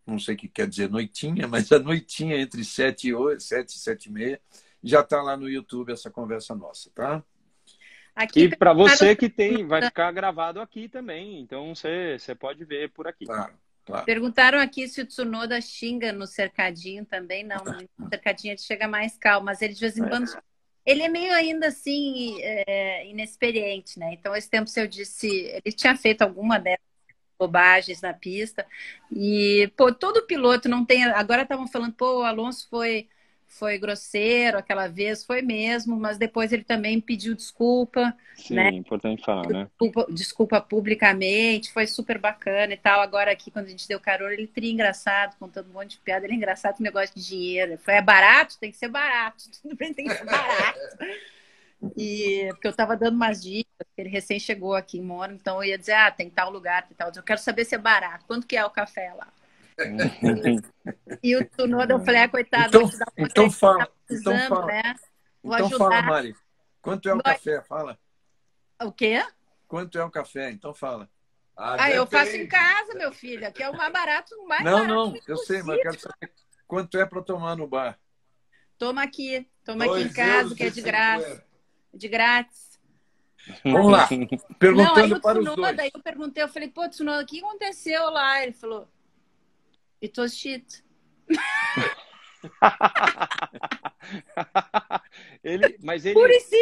não 0.04 0.18
sei 0.18 0.34
o 0.34 0.38
que 0.38 0.48
quer 0.48 0.66
dizer 0.66 0.90
noitinha, 0.90 1.46
mas 1.48 1.70
a 1.70 1.78
noitinha 1.78 2.36
entre 2.36 2.64
7 2.64 3.09
e 3.09 3.14
8, 3.14 3.42
7 3.42 3.68
e 3.68 3.78
7 3.78 4.07
e 4.07 4.12
meia, 4.12 4.40
já 4.82 5.00
está 5.00 5.22
lá 5.22 5.36
no 5.36 5.48
YouTube 5.48 5.92
essa 5.92 6.11
conversa 6.11 6.54
nossa, 6.54 6.90
tá? 6.94 7.22
Aqui 8.14 8.44
e 8.44 8.57
para 8.57 8.72
você 8.72 9.14
que 9.14 9.28
tem, 9.28 9.66
vai 9.66 9.82
ficar 9.82 10.11
gravado 10.11 10.61
aqui 10.61 10.88
também, 10.88 11.38
então 11.40 11.74
você, 11.74 12.18
você 12.18 12.34
pode 12.34 12.64
ver 12.64 12.90
por 12.90 13.07
aqui. 13.07 13.26
Claro. 13.26 13.52
Claro. 13.87 14.05
Perguntaram 14.05 14.59
aqui 14.59 14.89
se 14.89 15.01
o 15.01 15.07
Tsunoda 15.07 15.61
xinga 15.61 16.12
no 16.12 16.26
cercadinho 16.26 17.07
também. 17.07 17.45
Não, 17.45 17.62
no 17.64 17.89
cercadinho 18.11 18.53
ele 18.53 18.59
chega 18.59 18.89
mais 18.89 19.16
calmo, 19.16 19.47
mas 19.47 19.62
ele 19.62 19.74
de 19.74 19.80
vez 19.80 19.97
em 19.97 20.07
quando. 20.07 20.26
Ele 20.84 21.03
é 21.03 21.09
meio 21.09 21.32
ainda 21.32 21.68
assim 21.68 22.41
é, 22.43 23.07
inexperiente, 23.09 23.99
né? 23.99 24.12
Então, 24.12 24.34
esse 24.34 24.51
tempo, 24.51 24.68
se 24.68 24.80
eu 24.80 24.87
disse, 24.87 25.28
ele 25.28 25.74
tinha 25.74 25.97
feito 25.97 26.22
alguma 26.22 26.59
dessas 26.59 26.84
bobagens 27.39 28.01
na 28.01 28.12
pista. 28.12 28.66
E, 29.11 29.72
pô, 29.76 29.93
todo 29.93 30.26
piloto 30.26 30.68
não 30.68 30.84
tem. 30.84 31.05
Agora 31.05 31.43
estavam 31.43 31.66
falando, 31.68 31.93
pô, 31.93 32.20
o 32.20 32.24
Alonso 32.24 32.68
foi 32.68 33.09
foi 33.47 33.78
grosseiro 33.78 34.59
aquela 34.59 34.86
vez, 34.86 35.24
foi 35.24 35.40
mesmo, 35.40 35.97
mas 35.97 36.18
depois 36.18 36.53
ele 36.53 36.64
também 36.64 37.01
pediu 37.01 37.34
desculpa. 37.34 38.14
Sim, 38.34 38.55
né? 38.55 38.68
importante 38.70 39.24
falar, 39.24 39.49
né? 39.49 39.64
Desculpa, 39.64 40.07
desculpa, 40.11 40.61
publicamente, 40.61 41.72
foi 41.72 41.86
super 41.86 42.18
bacana 42.18 42.74
e 42.74 42.76
tal. 42.76 43.01
Agora 43.01 43.30
aqui, 43.30 43.51
quando 43.51 43.66
a 43.66 43.70
gente 43.70 43.88
deu 43.88 43.99
carona, 43.99 44.34
ele 44.34 44.47
teria 44.47 44.72
engraçado, 44.72 45.36
contando 45.38 45.70
um 45.70 45.72
monte 45.72 45.92
de 45.92 45.99
piada. 45.99 46.26
Ele 46.26 46.34
é 46.34 46.36
engraçado 46.36 46.76
com 46.76 46.82
negócio 46.82 47.14
de 47.14 47.26
dinheiro. 47.26 47.78
Foi, 47.78 47.94
é 47.94 48.03
barato? 48.03 48.59
Tem 48.59 48.70
que 48.70 48.76
ser 48.76 48.88
barato. 48.88 49.44
Tudo 49.62 49.76
bem, 49.76 49.94
tem 49.94 50.07
que 50.07 50.14
ser 50.14 50.24
barato. 50.24 50.78
E 51.97 52.49
porque 52.51 52.66
eu 52.66 52.70
estava 52.70 52.97
dando 52.97 53.14
umas 53.14 53.42
dicas, 53.42 53.86
ele 53.97 54.09
recém 54.09 54.40
chegou 54.40 54.74
aqui 54.74 54.99
em 54.99 55.03
Moro, 55.03 55.32
então 55.32 55.62
eu 55.62 55.70
ia 55.70 55.78
dizer, 55.78 55.92
ah, 55.92 56.11
tem 56.11 56.28
tal 56.28 56.51
lugar, 56.51 56.86
tem 56.86 56.97
tal. 56.97 57.12
Eu 57.14 57.22
quero 57.22 57.40
saber 57.40 57.64
se 57.64 57.74
é 57.74 57.78
barato. 57.78 58.24
Quanto 58.26 58.47
que 58.47 58.57
é 58.57 58.64
o 58.64 58.70
café 58.70 59.12
lá? 59.14 59.28
E 61.22 61.37
o 61.37 61.45
Tsunoda, 61.45 61.95
eu 61.95 62.01
falei, 62.01 62.22
ah, 62.22 62.29
coitado, 62.29 62.68
então, 62.68 62.91
então 63.18 63.51
fala, 63.51 63.87
tá 63.87 63.93
então 64.11 64.39
fala, 64.49 64.66
né? 64.66 64.95
Vou 65.43 65.55
então 65.55 65.66
ajudar. 65.66 65.79
fala, 65.79 66.03
Mari. 66.03 66.37
Quanto 66.81 67.09
é 67.09 67.14
o 67.14 67.22
café? 67.22 67.62
Fala. 67.62 67.99
O 68.83 68.93
quê? 68.93 69.24
Quanto 69.66 69.99
é 69.99 70.05
o 70.05 70.11
café? 70.11 70.51
Então 70.51 70.72
fala. 70.72 71.11
Ah, 71.57 71.77
ah 71.81 71.91
eu 71.91 72.07
faço 72.07 72.37
em 72.37 72.47
casa, 72.47 72.95
meu 72.95 73.12
filho. 73.12 73.47
Aqui 73.47 73.62
é 73.62 73.70
o 73.70 73.77
mais 73.77 73.93
barato, 73.93 74.35
o 74.37 74.47
mais 74.47 74.64
não, 74.64 74.72
barato. 74.72 74.89
Não, 74.95 75.11
não, 75.11 75.20
eu 75.27 75.37
sei, 75.39 75.62
mas 75.62 75.77
eu 75.77 75.83
quero 75.83 76.01
saber 76.01 76.33
quanto 76.66 76.99
é 76.99 77.05
para 77.05 77.22
tomar 77.22 77.57
no 77.57 77.66
bar. 77.66 77.99
Toma 78.79 79.03
aqui, 79.03 79.49
toma 79.64 79.85
aqui 79.85 80.03
em 80.03 80.12
casa, 80.12 80.55
que 80.55 80.62
é 80.62 80.70
de 80.70 80.83
graça. 80.83 81.45
De 81.93 82.09
grátis. 82.09 82.79
Vamos 83.64 83.93
lá. 83.93 84.09
Perguntando 84.59 85.14
não, 85.14 85.20
para 85.20 85.41
Tsunoda, 85.41 85.70
os 85.70 85.77
dois. 85.77 85.91
eu 85.95 86.03
perguntei, 86.03 86.43
eu 86.43 86.49
falei, 86.49 86.68
pô, 86.68 86.89
Tsunoda, 86.89 87.22
o 87.22 87.27
que 87.27 87.39
aconteceu 87.39 88.11
lá? 88.11 88.43
Ele 88.43 88.53
falou, 88.53 88.89
it 90.07 90.20
was 90.20 90.36
shit. 90.36 90.84
ele, 95.42 95.76
mas 95.82 96.07
ele, 96.07 96.18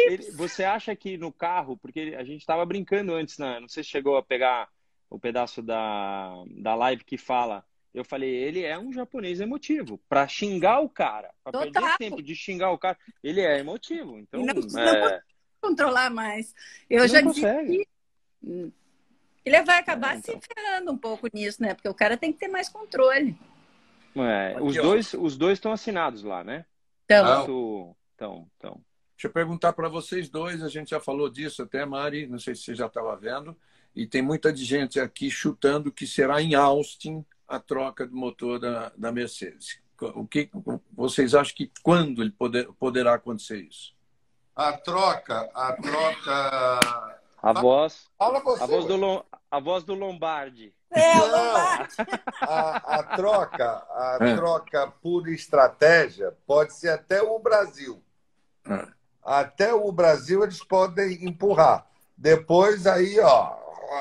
ele, 0.07 0.31
você 0.31 0.63
acha 0.63 0.95
que 0.95 1.17
no 1.17 1.31
carro, 1.31 1.77
porque 1.77 2.15
a 2.17 2.23
gente 2.23 2.41
estava 2.41 2.65
brincando 2.65 3.13
antes, 3.13 3.37
né? 3.37 3.59
não 3.59 3.67
sei 3.67 3.83
se 3.83 3.89
chegou 3.89 4.17
a 4.17 4.23
pegar 4.23 4.69
o 5.09 5.19
pedaço 5.19 5.61
da, 5.61 6.33
da 6.49 6.75
live 6.75 7.03
que 7.03 7.17
fala. 7.17 7.65
Eu 7.93 8.03
falei, 8.03 8.29
ele 8.29 8.63
é 8.63 8.77
um 8.77 8.91
japonês 8.91 9.39
emotivo. 9.39 9.97
Para 10.09 10.27
xingar 10.27 10.81
o 10.81 10.89
cara, 10.89 11.33
para 11.43 11.59
perder 11.59 11.97
tempo 11.97 12.21
de 12.21 12.35
xingar 12.35 12.71
o 12.71 12.77
cara, 12.77 12.97
ele 13.23 13.39
é 13.39 13.59
emotivo. 13.59 14.19
Então, 14.19 14.45
não, 14.45 14.79
é... 14.79 15.11
não 15.11 15.19
controlar 15.61 16.09
mais. 16.09 16.53
Eu 16.89 17.01
não 17.01 17.07
já 17.07 17.23
consegue. 17.23 17.87
disse 18.41 18.73
ele 19.45 19.61
vai 19.63 19.79
acabar 19.79 20.15
é, 20.15 20.17
então. 20.17 20.39
se 20.41 20.47
ferrando 20.53 20.91
um 20.91 20.97
pouco 20.97 21.27
nisso, 21.31 21.61
né? 21.61 21.73
Porque 21.73 21.87
o 21.87 21.93
cara 21.93 22.17
tem 22.17 22.33
que 22.33 22.39
ter 22.39 22.47
mais 22.47 22.67
controle. 22.67 23.37
É, 24.15 24.57
os, 24.61 24.75
dois, 24.75 25.13
os 25.13 25.37
dois 25.37 25.57
estão 25.57 25.71
assinados 25.71 26.23
lá, 26.23 26.43
né? 26.43 26.65
Então. 27.05 27.95
Então, 28.15 28.47
então. 28.57 28.81
Deixa 29.15 29.27
eu 29.27 29.31
perguntar 29.31 29.73
para 29.73 29.87
vocês 29.87 30.29
dois, 30.29 30.61
a 30.61 30.67
gente 30.67 30.89
já 30.89 30.99
falou 30.99 31.29
disso 31.29 31.63
até, 31.63 31.85
Mari, 31.85 32.27
não 32.27 32.37
sei 32.37 32.53
se 32.53 32.63
você 32.63 32.75
já 32.75 32.87
estava 32.87 33.15
vendo, 33.15 33.55
e 33.95 34.05
tem 34.05 34.21
muita 34.21 34.53
gente 34.53 34.99
aqui 34.99 35.31
chutando 35.31 35.91
que 35.91 36.05
será 36.05 36.41
em 36.41 36.53
Austin 36.53 37.23
a 37.47 37.59
troca 37.59 38.05
do 38.05 38.15
motor 38.15 38.59
da, 38.59 38.91
da 38.97 39.11
Mercedes. 39.11 39.79
O 40.15 40.27
que 40.27 40.49
vocês 40.91 41.33
acham 41.33 41.55
que 41.55 41.71
quando 41.81 42.21
ele 42.21 42.31
poder, 42.31 42.67
poderá 42.73 43.13
acontecer 43.13 43.61
isso? 43.61 43.95
A 44.53 44.73
troca, 44.73 45.49
a 45.53 45.73
troca. 45.73 47.14
A 47.45 47.53
voz. 47.53 48.07
Fala 48.17 48.39
você, 48.39 48.63
a 48.63 48.65
voz 48.65 48.85
do, 48.85 49.25
a 49.51 49.59
voz 49.59 49.83
do 49.83 49.93
Lombardi. 49.93 50.73
É, 50.91 51.15
o 51.15 51.25
Lombardi. 51.27 51.95
A, 52.41 52.95
a 52.95 53.03
troca, 53.15 53.85
a 53.91 54.17
é. 54.21 54.35
troca 54.35 54.93
por 55.01 55.27
estratégia 55.29 56.35
pode 56.45 56.73
ser 56.73 56.89
até 56.89 57.21
o 57.21 57.37
Brasil. 57.39 58.03
É. 58.67 58.87
Até 59.23 59.73
o 59.73 59.91
Brasil 59.91 60.43
eles 60.43 60.63
podem 60.63 61.25
empurrar. 61.25 61.87
Depois 62.17 62.85
aí, 62.87 63.19
ó, 63.19 63.55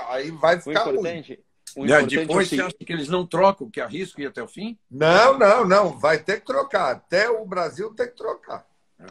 aí 0.08 0.30
vai 0.30 0.60
ficar 0.60 0.86
o 0.86 0.90
importante, 0.90 1.44
ruim. 1.76 1.84
O 1.84 1.84
importante 1.86 2.16
depois 2.16 2.52
é 2.52 2.56
você 2.56 2.62
acha 2.62 2.76
que 2.78 2.92
eles 2.92 3.08
não 3.08 3.26
trocam, 3.26 3.70
que 3.70 3.80
arrisco 3.80 4.20
ir 4.20 4.26
até 4.26 4.42
o 4.42 4.48
fim? 4.48 4.78
Não, 4.90 5.38
não, 5.38 5.64
não. 5.66 5.98
Vai 5.98 6.18
ter 6.18 6.40
que 6.40 6.46
trocar. 6.46 6.92
Até 6.92 7.28
o 7.28 7.44
Brasil 7.44 7.94
tem 7.94 8.06
que 8.06 8.16
trocar. 8.16 8.66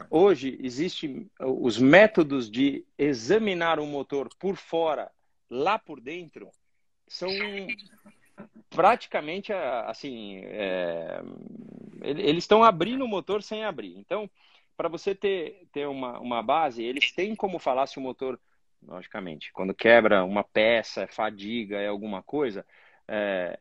Hoje 0.09 0.57
existem 0.61 1.29
os 1.39 1.77
métodos 1.77 2.49
de 2.49 2.86
examinar 2.97 3.79
o 3.79 3.86
motor 3.86 4.29
por 4.39 4.55
fora, 4.55 5.11
lá 5.49 5.77
por 5.77 5.99
dentro, 5.99 6.49
são 7.07 7.29
praticamente 8.69 9.53
assim, 9.53 10.41
é, 10.45 11.21
eles 12.01 12.43
estão 12.43 12.63
abrindo 12.63 13.05
o 13.05 13.07
motor 13.07 13.43
sem 13.43 13.63
abrir. 13.63 13.97
Então, 13.97 14.29
para 14.75 14.89
você 14.89 15.13
ter, 15.13 15.67
ter 15.71 15.88
uma, 15.88 16.19
uma 16.19 16.41
base, 16.41 16.84
eles 16.84 17.11
têm 17.11 17.36
como 17.36 17.59
falar 17.59 17.86
se 17.88 17.99
o 17.99 18.01
motor, 18.01 18.39
logicamente, 18.81 19.51
quando 19.53 19.75
quebra 19.75 20.23
uma 20.23 20.43
peça, 20.43 21.03
é 21.03 21.07
fadiga, 21.07 21.79
é 21.79 21.88
alguma 21.88 22.23
coisa, 22.23 22.65
é, 23.07 23.59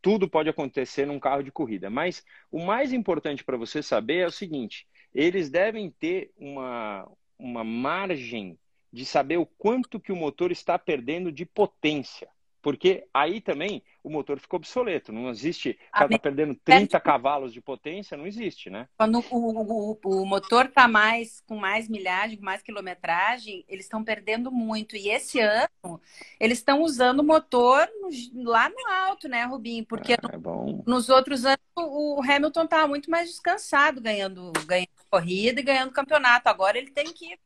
tudo 0.00 0.28
pode 0.28 0.48
acontecer 0.48 1.06
num 1.06 1.18
carro 1.18 1.42
de 1.42 1.50
corrida. 1.50 1.90
Mas 1.90 2.24
o 2.50 2.64
mais 2.64 2.92
importante 2.92 3.44
para 3.44 3.56
você 3.56 3.82
saber 3.82 4.18
é 4.18 4.26
o 4.26 4.32
seguinte: 4.32 4.86
eles 5.14 5.50
devem 5.50 5.90
ter 5.90 6.30
uma, 6.36 7.10
uma 7.38 7.64
margem 7.64 8.58
de 8.92 9.04
saber 9.04 9.36
o 9.36 9.46
quanto 9.46 10.00
que 10.00 10.12
o 10.12 10.16
motor 10.16 10.50
está 10.50 10.78
perdendo 10.78 11.30
de 11.32 11.44
potência. 11.44 12.28
Porque 12.66 13.06
aí 13.14 13.40
também 13.40 13.80
o 14.02 14.10
motor 14.10 14.40
ficou 14.40 14.56
obsoleto. 14.56 15.12
Não 15.12 15.30
existe. 15.30 15.78
O 15.88 15.92
cara 15.92 16.06
está 16.06 16.18
perdendo 16.18 16.52
30 16.64 16.98
cavalos 16.98 17.52
de 17.52 17.60
potência, 17.60 18.16
não 18.16 18.26
existe, 18.26 18.68
né? 18.68 18.88
Quando 18.98 19.24
o, 19.30 19.92
o, 19.92 19.98
o 20.04 20.26
motor 20.26 20.64
está 20.64 20.88
mais 20.88 21.40
com 21.46 21.54
mais 21.54 21.88
milhagem, 21.88 22.36
com 22.36 22.44
mais 22.44 22.62
quilometragem, 22.62 23.64
eles 23.68 23.84
estão 23.84 24.02
perdendo 24.02 24.50
muito. 24.50 24.96
E 24.96 25.08
esse 25.10 25.38
ano 25.38 26.00
eles 26.40 26.58
estão 26.58 26.82
usando 26.82 27.20
o 27.20 27.24
motor 27.24 27.88
lá 28.34 28.68
no 28.68 28.88
alto, 28.88 29.28
né, 29.28 29.44
Rubinho? 29.44 29.86
Porque 29.86 30.14
é, 30.14 30.16
no, 30.36 30.82
nos 30.84 31.08
outros 31.08 31.44
anos 31.44 31.60
o 31.76 32.20
Hamilton 32.20 32.64
estava 32.64 32.88
muito 32.88 33.08
mais 33.08 33.28
descansado, 33.28 34.00
ganhando, 34.00 34.50
ganhando 34.66 34.88
corrida 35.08 35.60
e 35.60 35.64
ganhando 35.64 35.92
campeonato. 35.92 36.48
Agora 36.48 36.76
ele 36.76 36.90
tem 36.90 37.12
que 37.12 37.38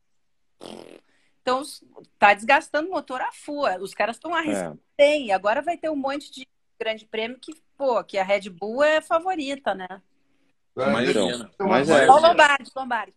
então, 1.41 1.63
tá 2.19 2.33
desgastando 2.33 2.87
o 2.87 2.91
motor 2.91 3.19
a 3.21 3.31
full. 3.31 3.67
Os 3.79 3.93
caras 3.93 4.15
estão 4.15 4.33
arriscando 4.33 4.79
é. 4.97 5.03
bem. 5.03 5.31
Agora 5.31 5.61
vai 5.61 5.75
ter 5.75 5.89
um 5.89 5.95
monte 5.95 6.31
de 6.31 6.47
grande 6.79 7.05
prêmio 7.05 7.39
que, 7.39 7.53
pô, 7.77 8.03
que 8.03 8.17
a 8.17 8.23
Red 8.23 8.49
Bull 8.49 8.83
é 8.83 9.01
favorita, 9.01 9.73
né? 9.73 10.01
Mas, 10.75 11.09
então, 11.09 11.67
mas 11.67 11.89
é. 11.89 12.07
Ó, 12.07 12.19
Lombardi, 12.19 12.71
Lombardi. 12.75 13.13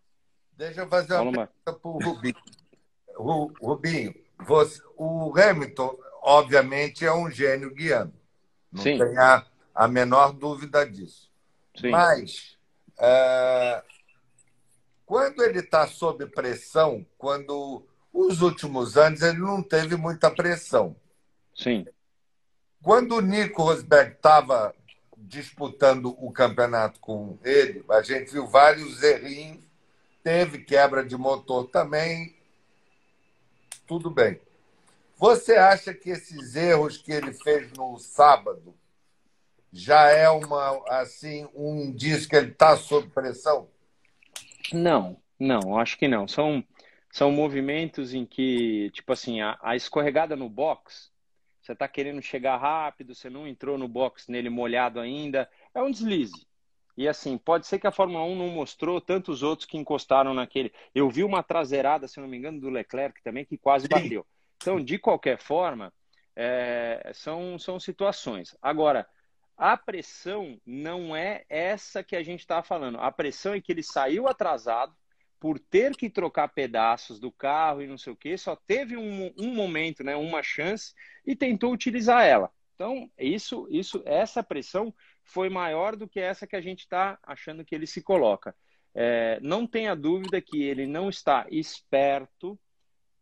Deixa 0.56 0.80
eu 0.80 0.88
fazer 0.88 1.14
uma 1.14 1.46
pergunta 1.46 1.72
para 1.72 1.90
o 1.90 1.98
Rubinho. 1.98 2.36
Rubinho, 3.60 4.14
você, 4.40 4.82
o 4.96 5.32
Hamilton, 5.38 5.96
obviamente, 6.22 7.04
é 7.04 7.12
um 7.12 7.30
gênio 7.30 7.72
guiando. 7.74 8.14
Não 8.72 8.82
Sim. 8.82 8.98
tem 8.98 9.18
a, 9.18 9.46
a 9.74 9.86
menor 9.86 10.32
dúvida 10.32 10.84
disso. 10.84 11.30
Sim. 11.76 11.90
Mas, 11.90 12.56
é, 12.98 13.82
quando 15.06 15.42
ele 15.42 15.60
está 15.60 15.86
sob 15.86 16.26
pressão, 16.26 17.06
quando 17.16 17.86
os 18.14 18.40
últimos 18.40 18.96
anos 18.96 19.20
ele 19.22 19.38
não 19.38 19.60
teve 19.60 19.96
muita 19.96 20.30
pressão. 20.30 20.94
Sim. 21.52 21.84
Quando 22.80 23.16
o 23.16 23.20
Nico 23.20 23.64
Rosberg 23.64 24.12
estava 24.12 24.72
disputando 25.18 26.14
o 26.18 26.30
campeonato 26.30 27.00
com 27.00 27.36
ele, 27.42 27.84
a 27.90 28.02
gente 28.02 28.30
viu 28.30 28.46
vários 28.46 29.02
errinhos, 29.02 29.64
teve 30.22 30.58
quebra 30.58 31.04
de 31.04 31.16
motor 31.16 31.66
também, 31.68 32.36
tudo 33.86 34.10
bem. 34.10 34.40
Você 35.16 35.56
acha 35.56 35.92
que 35.92 36.10
esses 36.10 36.54
erros 36.54 36.96
que 36.96 37.10
ele 37.10 37.32
fez 37.32 37.72
no 37.72 37.98
sábado 37.98 38.74
já 39.72 40.08
é 40.10 40.28
uma 40.30 40.82
assim 40.88 41.48
um 41.54 41.80
indício 41.80 42.28
que 42.28 42.36
ele 42.36 42.52
está 42.52 42.76
sob 42.76 43.08
pressão? 43.08 43.68
Não, 44.72 45.16
não, 45.38 45.78
acho 45.78 45.98
que 45.98 46.06
não. 46.06 46.28
São 46.28 46.64
são 47.14 47.30
movimentos 47.30 48.12
em 48.12 48.26
que, 48.26 48.90
tipo 48.90 49.12
assim, 49.12 49.40
a, 49.40 49.56
a 49.62 49.76
escorregada 49.76 50.34
no 50.34 50.48
box, 50.48 51.12
você 51.62 51.70
está 51.70 51.86
querendo 51.86 52.20
chegar 52.20 52.56
rápido, 52.56 53.14
você 53.14 53.30
não 53.30 53.46
entrou 53.46 53.78
no 53.78 53.86
box 53.86 54.28
nele 54.28 54.50
molhado 54.50 54.98
ainda, 54.98 55.48
é 55.72 55.80
um 55.80 55.92
deslize. 55.92 56.44
E 56.96 57.06
assim, 57.06 57.38
pode 57.38 57.68
ser 57.68 57.78
que 57.78 57.86
a 57.86 57.92
Fórmula 57.92 58.24
1 58.24 58.34
não 58.34 58.48
mostrou 58.48 59.00
tantos 59.00 59.44
outros 59.44 59.64
que 59.64 59.78
encostaram 59.78 60.34
naquele. 60.34 60.72
Eu 60.92 61.08
vi 61.08 61.22
uma 61.22 61.40
traseirada, 61.40 62.08
se 62.08 62.18
não 62.18 62.26
me 62.26 62.36
engano, 62.36 62.60
do 62.60 62.68
Leclerc 62.68 63.22
também, 63.22 63.44
que 63.44 63.56
quase 63.56 63.86
bateu. 63.86 64.26
Então, 64.56 64.82
de 64.82 64.98
qualquer 64.98 65.38
forma, 65.38 65.92
é, 66.34 67.12
são, 67.14 67.56
são 67.60 67.78
situações. 67.78 68.56
Agora, 68.60 69.06
a 69.56 69.76
pressão 69.76 70.60
não 70.66 71.14
é 71.14 71.44
essa 71.48 72.02
que 72.02 72.16
a 72.16 72.24
gente 72.24 72.40
está 72.40 72.60
falando. 72.60 72.98
A 72.98 73.12
pressão 73.12 73.54
é 73.54 73.60
que 73.60 73.70
ele 73.70 73.84
saiu 73.84 74.26
atrasado, 74.26 74.92
por 75.44 75.58
ter 75.58 75.94
que 75.94 76.08
trocar 76.08 76.48
pedaços 76.48 77.20
do 77.20 77.30
carro 77.30 77.82
e 77.82 77.86
não 77.86 77.98
sei 77.98 78.14
o 78.14 78.16
que, 78.16 78.34
só 78.38 78.56
teve 78.56 78.96
um, 78.96 79.30
um 79.38 79.54
momento, 79.54 80.02
né, 80.02 80.16
uma 80.16 80.42
chance 80.42 80.94
e 81.22 81.36
tentou 81.36 81.70
utilizar 81.70 82.24
ela. 82.24 82.50
Então, 82.74 83.10
isso, 83.18 83.68
isso, 83.70 84.02
essa 84.06 84.42
pressão 84.42 84.94
foi 85.22 85.50
maior 85.50 85.96
do 85.96 86.08
que 86.08 86.18
essa 86.18 86.46
que 86.46 86.56
a 86.56 86.62
gente 86.62 86.78
está 86.78 87.18
achando 87.22 87.62
que 87.62 87.74
ele 87.74 87.86
se 87.86 88.00
coloca. 88.00 88.56
é, 88.94 89.38
não 89.42 89.66
tenha 89.66 89.94
dúvida 89.94 90.40
que 90.40 90.62
ele 90.62 90.86
não 90.86 91.10
está 91.10 91.46
esperto, 91.50 92.58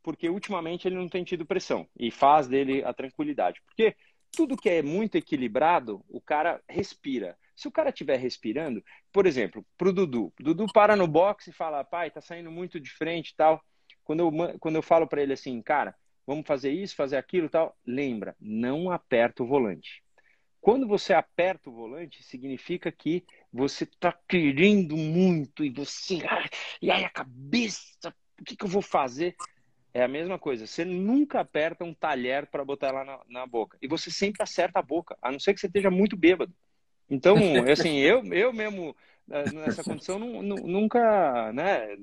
porque 0.00 0.28
ultimamente 0.28 0.86
ele 0.86 0.94
não 0.94 1.08
tem 1.08 1.24
tido 1.24 1.44
pressão 1.44 1.88
e 1.98 2.12
faz 2.12 2.46
dele 2.46 2.84
a 2.84 2.94
tranquilidade. 2.94 3.60
Porque 3.66 3.96
tudo 4.30 4.56
que 4.56 4.70
é 4.70 4.80
muito 4.80 5.16
equilibrado, 5.16 6.04
o 6.08 6.20
cara 6.20 6.62
respira. 6.68 7.36
Se 7.54 7.68
o 7.68 7.72
cara 7.72 7.90
estiver 7.90 8.18
respirando, 8.18 8.82
por 9.12 9.26
exemplo, 9.26 9.64
para 9.76 9.88
o 9.88 9.92
Dudu, 9.92 10.32
Dudu 10.38 10.66
para 10.72 10.96
no 10.96 11.06
boxe 11.06 11.50
e 11.50 11.52
fala, 11.52 11.84
pai, 11.84 12.10
tá 12.10 12.20
saindo 12.20 12.50
muito 12.50 12.80
de 12.80 12.90
frente 12.90 13.30
e 13.30 13.36
tal. 13.36 13.62
Quando 14.04 14.20
eu, 14.20 14.58
quando 14.58 14.76
eu 14.76 14.82
falo 14.82 15.06
para 15.06 15.22
ele 15.22 15.32
assim, 15.32 15.60
cara, 15.62 15.94
vamos 16.26 16.46
fazer 16.46 16.70
isso, 16.70 16.96
fazer 16.96 17.16
aquilo 17.16 17.48
tal, 17.48 17.76
lembra, 17.86 18.34
não 18.40 18.90
aperta 18.90 19.42
o 19.42 19.46
volante. 19.46 20.02
Quando 20.62 20.86
você 20.86 21.12
aperta 21.12 21.68
o 21.68 21.72
volante, 21.72 22.22
significa 22.22 22.92
que 22.92 23.24
você 23.52 23.82
está 23.82 24.16
querendo 24.28 24.96
muito 24.96 25.64
e 25.64 25.70
você. 25.70 26.20
E 26.80 26.88
aí 26.88 27.04
a 27.04 27.10
cabeça, 27.10 28.14
o 28.40 28.44
que, 28.44 28.54
que 28.54 28.64
eu 28.64 28.68
vou 28.68 28.80
fazer? 28.80 29.34
É 29.92 30.04
a 30.04 30.08
mesma 30.08 30.38
coisa. 30.38 30.64
Você 30.64 30.84
nunca 30.84 31.40
aperta 31.40 31.84
um 31.84 31.92
talher 31.92 32.46
para 32.46 32.64
botar 32.64 32.92
lá 32.92 33.04
na, 33.04 33.20
na, 33.28 33.46
boca. 33.46 33.76
E 33.82 33.88
você 33.88 34.08
sempre 34.08 34.40
acerta 34.40 34.78
a 34.78 34.82
boca, 34.82 35.18
a 35.20 35.32
não 35.32 35.40
ser 35.40 35.52
que 35.52 35.60
você 35.60 35.66
esteja 35.66 35.90
muito 35.90 36.16
bêbado. 36.16 36.54
Então, 37.12 37.36
assim, 37.70 37.98
eu, 37.98 38.24
eu 38.32 38.52
mesmo 38.52 38.96
eh, 39.30 39.50
nessa 39.52 39.84
condição 39.84 40.18
nunca, 40.18 41.52
né, 41.52 41.96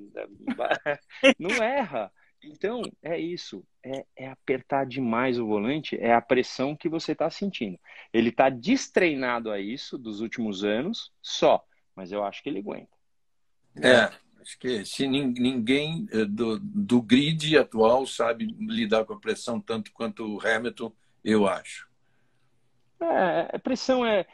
não 1.40 1.52
erra. 1.64 2.12
Então, 2.44 2.82
é 3.02 3.20
isso. 3.20 3.66
É, 3.84 4.06
é, 4.16 4.28
apertar 4.30 4.86
demais 4.86 5.40
o 5.40 5.48
volante, 5.48 5.98
é 6.00 6.14
a 6.14 6.22
pressão 6.22 6.76
que 6.76 6.88
você 6.88 7.14
está 7.14 7.30
sentindo. 7.30 7.78
Ele 8.14 8.30
está 8.30 8.50
destreinado 8.50 9.52
a 9.52 9.60
isso 9.60 9.98
dos 9.98 10.22
últimos 10.22 10.64
anos 10.64 11.12
só, 11.22 11.64
mas 11.96 12.12
eu 12.12 12.24
acho 12.24 12.44
que 12.44 12.50
ele 12.50 12.60
aguenta. 12.60 12.98
É, 13.82 14.12
Acho 14.42 14.58
que 14.58 14.86
se 14.86 15.08
ninguém 15.08 16.08
eh, 16.12 16.26
do, 16.26 16.60
do 16.60 17.02
grid 17.02 17.58
atual 17.58 18.08
sabe 18.08 18.46
lidar 18.60 19.06
com 19.06 19.14
a 19.14 19.20
pressão 19.20 19.60
tanto 19.60 19.92
quanto 19.92 20.26
o 20.26 20.40
Hamilton, 20.46 20.92
eu 21.24 21.48
acho. 21.48 21.88
É, 23.02 23.56
a 23.56 23.60
pressão 23.60 24.06
é. 24.06 24.26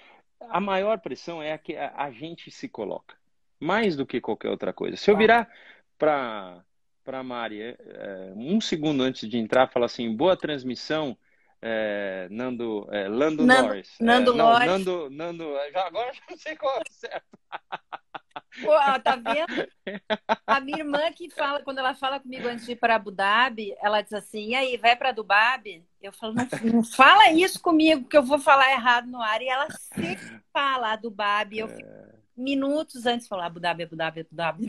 A 0.49 0.59
maior 0.59 0.99
pressão 0.99 1.41
é 1.41 1.53
a 1.53 1.57
que 1.57 1.75
a 1.75 2.11
gente 2.11 2.49
se 2.51 2.67
coloca, 2.67 3.15
mais 3.59 3.95
do 3.95 4.05
que 4.05 4.21
qualquer 4.21 4.49
outra 4.49 4.73
coisa. 4.73 4.97
Se 4.97 5.09
eu 5.09 5.17
virar 5.17 5.49
para 5.97 6.63
para 7.03 7.21
Mari 7.21 7.61
é, 7.61 8.33
um 8.35 8.59
segundo 8.59 9.03
antes 9.03 9.29
de 9.29 9.37
entrar, 9.37 9.71
falar 9.71 9.85
assim: 9.85 10.13
boa 10.15 10.35
transmissão, 10.35 11.15
é, 11.61 12.27
Nando, 12.31 12.87
é, 12.91 13.07
Lando 13.07 13.45
Nando, 13.45 13.63
Norris. 13.63 13.95
Nando 14.01 14.33
é, 14.33 14.35
não, 14.35 14.49
Norris. 14.49 14.67
Nando, 14.67 15.09
Nando, 15.11 15.43
já, 15.71 15.85
agora 15.85 16.11
já 16.13 16.21
não 16.29 16.37
sei 16.37 16.55
qual 16.55 16.75
é 16.77 16.81
o 16.81 16.91
certo. 16.91 17.39
Pô, 18.65 18.99
tá 19.03 19.15
vendo? 19.15 19.67
A 20.47 20.59
minha 20.59 20.79
irmã 20.79 21.11
que 21.11 21.29
fala, 21.29 21.61
quando 21.61 21.79
ela 21.79 21.93
fala 21.93 22.19
comigo 22.19 22.47
antes 22.47 22.65
de 22.65 22.71
ir 22.73 22.75
para 22.75 22.95
Abu 22.95 23.11
Dhabi, 23.11 23.75
ela 23.81 24.01
diz 24.01 24.13
assim: 24.13 24.49
e 24.49 24.55
aí, 24.55 24.77
vai 24.77 24.95
para 24.95 25.11
Dubai? 25.11 25.83
Eu 26.01 26.11
falo, 26.11 26.33
não, 26.33 26.47
não, 26.73 26.83
fala 26.83 27.31
isso 27.31 27.59
comigo, 27.61 28.07
que 28.07 28.17
eu 28.17 28.23
vou 28.23 28.39
falar 28.39 28.71
errado 28.71 29.07
no 29.07 29.21
ar. 29.21 29.41
E 29.41 29.47
ela 29.47 29.67
sempre 29.71 30.39
fala 30.53 30.91
Abu 30.93 31.09
Dhabi. 31.09 31.59
Eu 31.59 31.67
fico 31.67 31.89
minutos 32.37 33.05
antes 33.05 33.23
de 33.25 33.29
falar 33.29 33.45
Abu 33.47 33.59
Dhabi, 33.59 33.83
Abu 33.83 33.95
Dhabi, 33.95 34.19
Abu 34.21 34.29
Dhabi. 34.35 34.67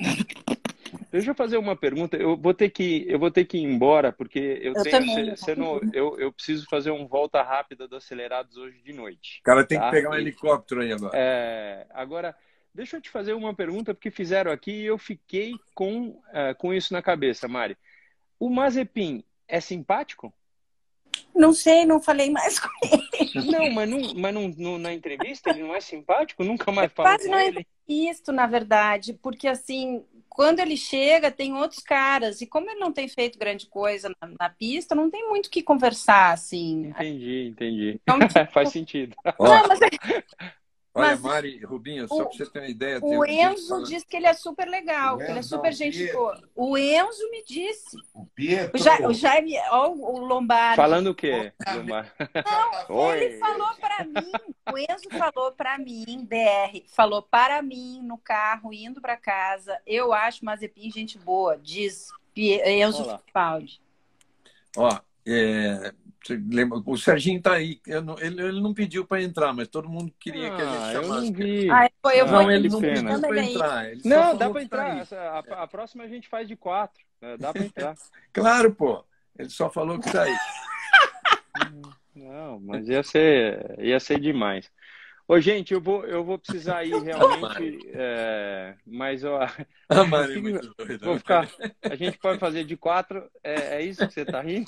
Deixa 1.10 1.30
eu 1.30 1.34
fazer 1.34 1.56
uma 1.56 1.74
pergunta. 1.76 2.16
Eu 2.16 2.36
vou 2.36 2.54
ter 2.54 2.70
que, 2.70 3.04
eu 3.08 3.18
vou 3.18 3.30
ter 3.30 3.44
que 3.44 3.58
ir 3.58 3.62
embora, 3.62 4.12
porque 4.12 4.38
eu, 4.62 4.72
Eu 4.74 4.82
tenho. 4.82 4.98
também. 4.98 5.36
cê- 5.36 5.36
cê 5.36 5.54
não- 5.56 5.80
eu, 5.92 6.18
eu 6.18 6.32
preciso 6.32 6.66
fazer 6.70 6.90
um 6.90 7.06
volta 7.06 7.42
rápida 7.42 7.88
do 7.88 7.96
Acelerados 7.96 8.56
hoje 8.56 8.80
de 8.82 8.92
noite. 8.92 9.40
O 9.40 9.42
cara 9.42 9.64
tem 9.66 9.78
Tá. 9.78 9.86
que 9.86 9.90
pegar 9.96 10.10
um 10.10 10.14
E- 10.14 10.20
helicóptero 10.20 10.82
aí 10.82 10.92
agora. 10.92 11.12
É, 11.14 11.86
agora, 11.90 12.36
deixa 12.76 12.98
eu 12.98 13.00
te 13.00 13.10
fazer 13.10 13.32
uma 13.32 13.54
pergunta, 13.54 13.94
porque 13.94 14.10
fizeram 14.10 14.52
aqui 14.52 14.70
e 14.70 14.86
eu 14.86 14.98
fiquei 14.98 15.54
com, 15.74 16.20
é, 16.32 16.54
com 16.54 16.72
isso 16.72 16.92
na 16.92 17.02
cabeça, 17.02 17.48
Mari. 17.48 17.76
O 18.38 18.50
Mazepin 18.50 19.24
é 19.48 19.60
simpático? 19.60 20.32
Não 21.34 21.52
sei, 21.52 21.86
não 21.86 22.00
falei 22.00 22.30
mais 22.30 22.58
com 22.58 22.68
ele. 22.82 23.06
Não, 23.50 23.70
mas, 23.70 23.88
não, 23.88 24.14
mas 24.14 24.34
não, 24.34 24.48
não- 24.56 24.78
na 24.78 24.92
entrevista 24.92 25.50
ele 25.50 25.62
não 25.62 25.74
é 25.74 25.80
simpático? 25.80 26.44
Nunca 26.44 26.70
mais 26.70 26.92
falou 26.92 27.12
Quase 27.12 27.26
com 27.26 27.32
não 27.32 27.40
ele? 27.40 27.66
Isto, 27.88 28.32
na 28.32 28.46
verdade, 28.46 29.14
porque 29.14 29.46
assim, 29.46 30.04
quando 30.28 30.60
ele 30.60 30.76
chega, 30.76 31.30
tem 31.30 31.54
outros 31.54 31.80
caras, 31.80 32.40
e 32.40 32.46
como 32.46 32.68
ele 32.70 32.80
não 32.80 32.92
tem 32.92 33.08
feito 33.08 33.38
grande 33.38 33.66
coisa 33.66 34.10
na, 34.20 34.28
na 34.40 34.50
pista, 34.50 34.94
não 34.94 35.10
tem 35.10 35.26
muito 35.28 35.46
o 35.46 35.50
que 35.50 35.62
conversar, 35.62 36.32
assim. 36.32 36.88
Entendi, 36.88 37.48
entendi. 37.48 38.00
Então, 38.02 38.18
tipo, 38.18 38.46
Faz 38.52 38.70
sentido. 38.70 39.16
Não, 39.38 39.68
mas 39.68 39.78
olha, 40.96 41.06
mas- 41.10 41.20
Mari, 41.20 41.64
Rubinho, 41.64 42.08
só 42.08 42.14
o- 42.16 42.24
para 42.26 42.32
você 42.36 42.46
ter 42.46 42.58
uma 42.60 42.68
ideia. 42.68 42.98
o 43.02 43.24
Enzo 43.24 43.68
falando- 43.68 43.86
diz 43.86 44.02
que 44.04 44.16
ele 44.16 44.26
é 44.26 44.34
super 44.34 44.66
legal, 44.68 45.14
O 45.14 45.18
que 45.18 45.24
ele 45.24 45.38
é 45.38 45.42
super 45.42 45.70
não, 45.70 45.76
gente 45.76 46.12
boa. 46.12 46.42
O 46.54 46.76
Enzo 46.78 47.30
me 47.30 47.44
disse. 47.44 47.96
O 48.14 48.22
O, 48.22 48.26
Pietro. 48.26 48.78
Ja, 48.82 49.06
o 49.08 49.12
Jaime, 49.14 49.54
ó, 49.70 49.88
o 49.90 50.18
Lombardi. 50.18 50.76
Falando 50.76 51.08
o 51.10 51.14
quê, 51.14 51.52
Gilmar? 51.70 52.12
Oi. 52.88 53.24
Ele 53.24 53.38
falou 53.38 53.74
para 53.80 54.04
mim, 54.04 54.32
o 54.72 54.78
Enzo 54.78 55.08
falou 55.18 55.52
para 55.52 55.78
mim, 55.78 56.04
DR, 56.28 56.84
falou 56.88 57.22
para 57.22 57.62
mim 57.62 58.00
no 58.02 58.18
carro, 58.18 58.72
indo 58.72 59.00
para 59.00 59.16
casa. 59.16 59.78
Eu 59.86 60.12
acho 60.12 60.44
Mazepin 60.44 60.90
gente 60.90 61.18
boa, 61.18 61.56
diz 61.56 62.08
Enzo 62.36 63.02
Olá. 63.04 63.18
Fittipaldi. 63.18 63.80
Ó, 64.76 64.90
é, 65.26 65.92
lembra, 66.30 66.78
o 66.84 66.96
Serginho 66.96 67.40
tá 67.40 67.54
aí. 67.54 67.80
Eu 67.86 68.02
não- 68.02 68.18
ele, 68.18 68.40
ele 68.42 68.60
não 68.60 68.72
pediu 68.74 69.04
para 69.06 69.22
entrar, 69.22 69.52
mas 69.52 69.68
todo 69.68 69.88
mundo 69.88 70.12
queria 70.18 70.54
que 70.54 70.62
a 70.62 70.64
gente 70.66 70.76
Ah, 70.82 70.92
eu 70.94 71.02
chamasse. 71.02 71.26
não 71.26 71.32
vi. 71.32 71.70
Ah, 71.70 71.84
eu 71.84 71.90
vou, 72.02 72.12
eu 72.12 72.24
Ah, 72.24 72.28
vou 72.28 72.42
Não, 72.42 72.50
ele 72.50 72.68
não 72.68 72.80
pediu 72.80 73.04
para 73.20 73.42
entrar. 73.44 73.90
ele 73.90 74.00
Não, 74.04 74.36
dá 74.36 74.50
pra 74.50 74.60
que 74.62 74.68
tá 74.68 74.98
entrar. 75.00 75.18
A, 75.58 75.62
a 75.62 75.66
próxima 75.66 76.04
a 76.04 76.08
gente 76.08 76.28
faz 76.28 76.46
de 76.48 76.56
quatro. 76.56 77.04
É, 77.22 77.36
Dá 77.36 77.52
pra 77.52 77.62
entrar. 77.64 77.94
Claro, 78.32 78.74
pô. 78.74 79.04
Ele 79.38 79.48
só 79.48 79.70
falou 79.70 79.98
que 79.98 80.10
tá 80.10 80.22
aí. 80.22 80.34
Não, 82.14 82.58
mas 82.60 82.88
ia 82.88 83.02
ser, 83.02 83.76
ia 83.78 84.00
ser 84.00 84.18
demais. 84.18 84.70
Ô, 85.28 85.40
gente, 85.40 85.74
eu 85.74 85.80
vou, 85.80 86.04
eu 86.04 86.22
vou 86.22 86.38
precisar 86.38 86.84
ir 86.84 86.94
realmente, 87.02 87.90
é, 87.94 88.74
mas 88.86 89.24
ó, 89.24 89.40
A 89.88 90.04
Mari 90.04 90.34
é 90.34 90.38
muito 90.38 90.72
doida. 90.78 91.04
vou 91.04 91.18
ficar. 91.18 91.48
A 91.82 91.96
gente 91.96 92.16
pode 92.18 92.38
fazer 92.38 92.64
de 92.64 92.76
quatro. 92.76 93.28
É, 93.42 93.76
é 93.78 93.82
isso 93.82 94.06
que 94.06 94.14
você 94.14 94.24
tá 94.24 94.40
rindo? 94.40 94.66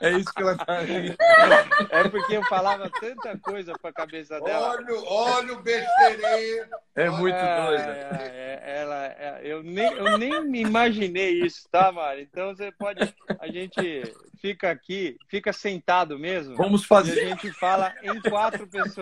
É 0.00 0.10
isso 0.12 0.32
que 0.32 0.42
ela 0.42 0.56
tá 0.56 0.78
aí. 0.78 1.16
É 1.90 2.08
porque 2.08 2.36
eu 2.36 2.42
falava 2.44 2.88
tanta 3.00 3.36
coisa 3.38 3.72
pra 3.80 3.92
cabeça 3.92 4.40
dela. 4.40 4.76
Olha, 4.76 5.00
olha 5.04 5.52
o 5.54 5.62
besteirinho. 5.62 6.66
É 6.94 7.10
muito 7.10 7.34
É, 7.34 7.66
doida. 7.66 7.82
é, 7.82 8.60
é, 8.64 8.80
ela, 8.80 9.06
é, 9.06 9.40
eu, 9.42 9.62
nem, 9.62 9.92
eu 9.92 10.18
nem 10.18 10.44
me 10.44 10.60
imaginei 10.60 11.42
isso, 11.44 11.68
tá, 11.70 11.90
Mari? 11.90 12.28
Então 12.30 12.54
você 12.54 12.70
pode. 12.72 13.12
A 13.40 13.48
gente 13.48 14.02
fica 14.40 14.70
aqui, 14.70 15.16
fica 15.28 15.52
sentado 15.52 16.18
mesmo. 16.18 16.56
Vamos 16.56 16.82
E 16.82 16.84
a 16.84 16.86
fazer, 16.88 17.28
gente 17.28 17.52
fala 17.52 17.92
em 18.02 18.20
quatro 18.20 18.66
pessoas. 18.66 18.99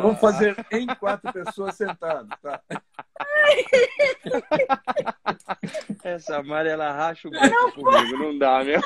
Vamos 0.00 0.20
fazer 0.20 0.56
em 0.70 0.86
quatro 0.86 1.32
pessoas 1.32 1.74
sentadas, 1.76 2.28
tá? 2.40 2.60
Essa 6.04 6.42
Mari, 6.42 6.68
ela 6.68 6.92
racha 6.92 7.28
o 7.28 7.30
bico 7.30 7.72
comigo, 7.72 8.18
não 8.18 8.38
dá, 8.38 8.62
meu. 8.64 8.80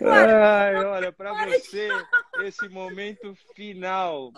Ai, 0.00 0.84
olha, 0.84 1.12
para 1.12 1.32
você, 1.46 1.88
esse 2.42 2.68
momento 2.68 3.34
final 3.54 4.32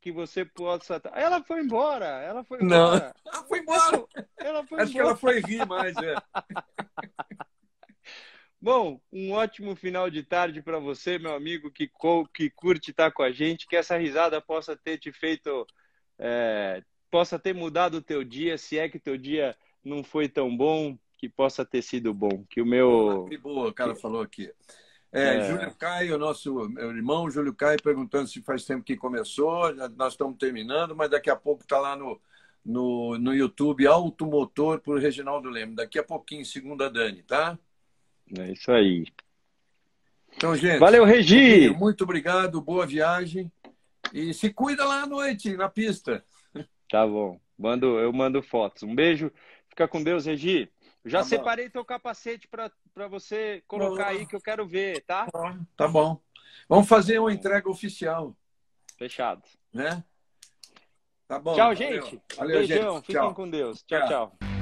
que 0.00 0.12
você 0.12 0.44
possa. 0.44 1.00
Ela 1.14 1.42
foi 1.42 1.60
embora, 1.60 2.06
ela 2.06 2.44
foi 2.44 2.58
Não. 2.62 2.96
embora. 2.96 3.14
Ah, 3.32 3.42
foi 3.48 3.58
embora. 3.60 4.04
Ela 4.36 4.66
foi 4.66 4.80
Acho 4.80 4.92
que 4.92 4.98
embora. 4.98 5.10
ela 5.10 5.18
foi 5.18 5.40
rir 5.40 5.66
mais, 5.66 5.96
é. 5.96 6.14
Bom, 8.64 8.98
um 9.12 9.32
ótimo 9.32 9.76
final 9.76 10.08
de 10.08 10.22
tarde 10.22 10.62
para 10.62 10.78
você, 10.78 11.18
meu 11.18 11.34
amigo 11.34 11.70
que, 11.70 11.86
que 12.32 12.48
curte 12.48 12.92
estar 12.92 13.10
com 13.10 13.22
a 13.22 13.30
gente. 13.30 13.66
Que 13.66 13.76
essa 13.76 13.98
risada 13.98 14.40
possa 14.40 14.74
ter 14.74 14.96
te 14.96 15.12
feito, 15.12 15.66
é, 16.18 16.82
possa 17.10 17.38
ter 17.38 17.54
mudado 17.54 17.98
o 17.98 18.02
teu 18.02 18.24
dia, 18.24 18.56
se 18.56 18.78
é 18.78 18.88
que 18.88 18.98
teu 18.98 19.18
dia 19.18 19.54
não 19.84 20.02
foi 20.02 20.30
tão 20.30 20.56
bom, 20.56 20.96
que 21.18 21.28
possa 21.28 21.62
ter 21.62 21.82
sido 21.82 22.14
bom. 22.14 22.42
Que 22.48 22.62
o 22.62 22.64
meu. 22.64 23.26
Que 23.28 23.36
boa, 23.36 23.68
o 23.68 23.74
cara 23.74 23.94
falou 23.94 24.22
aqui. 24.22 24.50
É, 25.12 25.36
É. 25.36 25.50
Júlio 25.50 25.74
Caio, 25.74 26.16
nosso 26.16 26.66
meu 26.70 26.90
irmão 26.96 27.30
Júlio 27.30 27.52
Caio, 27.52 27.82
perguntando 27.82 28.28
se 28.28 28.40
faz 28.40 28.64
tempo 28.64 28.82
que 28.82 28.96
começou. 28.96 29.74
Nós 29.74 30.14
estamos 30.14 30.38
terminando, 30.38 30.96
mas 30.96 31.10
daqui 31.10 31.28
a 31.28 31.36
pouco 31.36 31.64
está 31.64 31.78
lá 31.78 31.94
no, 31.94 32.18
no, 32.64 33.18
no 33.18 33.34
YouTube 33.34 33.86
Automotor 33.86 34.80
por 34.80 34.98
Reginaldo 34.98 35.50
Leme. 35.50 35.74
Daqui 35.74 35.98
a 35.98 36.02
pouquinho, 36.02 36.46
segunda 36.46 36.88
Dani, 36.88 37.22
tá? 37.24 37.58
É 38.38 38.52
isso 38.52 38.70
aí. 38.72 39.06
Então, 40.36 40.56
gente. 40.56 40.78
Valeu, 40.78 41.04
Regi! 41.04 41.70
Muito 41.70 42.04
obrigado, 42.04 42.60
boa 42.60 42.86
viagem. 42.86 43.50
E 44.12 44.32
se 44.34 44.52
cuida 44.52 44.84
lá 44.84 45.02
à 45.02 45.06
noite, 45.06 45.56
na 45.56 45.68
pista. 45.68 46.24
Tá 46.90 47.06
bom. 47.06 47.40
Mando, 47.58 47.98
eu 47.98 48.12
mando 48.12 48.42
fotos. 48.42 48.82
Um 48.82 48.94
beijo. 48.94 49.30
Fica 49.68 49.86
com 49.88 50.02
Deus, 50.02 50.26
Regi. 50.26 50.70
Já 51.04 51.18
Tá 51.18 51.24
bom. 51.24 51.28
separei 51.28 51.68
teu 51.68 51.84
capacete 51.84 52.48
para 52.48 53.08
você 53.08 53.62
colocar 53.66 54.08
aí 54.08 54.26
que 54.26 54.34
eu 54.34 54.40
quero 54.40 54.66
ver, 54.66 55.02
tá? 55.04 55.26
Tá 55.76 55.86
bom. 55.86 56.20
Vamos 56.68 56.88
fazer 56.88 57.18
uma 57.18 57.32
entrega 57.32 57.68
oficial, 57.68 58.34
Fechado. 58.96 59.42
né? 59.72 60.02
Tá 61.26 61.38
bom. 61.38 61.54
Tchau, 61.54 61.74
gente. 61.74 62.20
Valeu, 62.36 62.58
Beijão. 62.58 62.94
Gente. 62.94 63.06
Fiquem 63.06 63.14
tchau. 63.16 63.34
com 63.34 63.50
Deus. 63.50 63.82
tchau. 63.82 63.98
tchau. 64.00 64.36
tchau. 64.38 64.53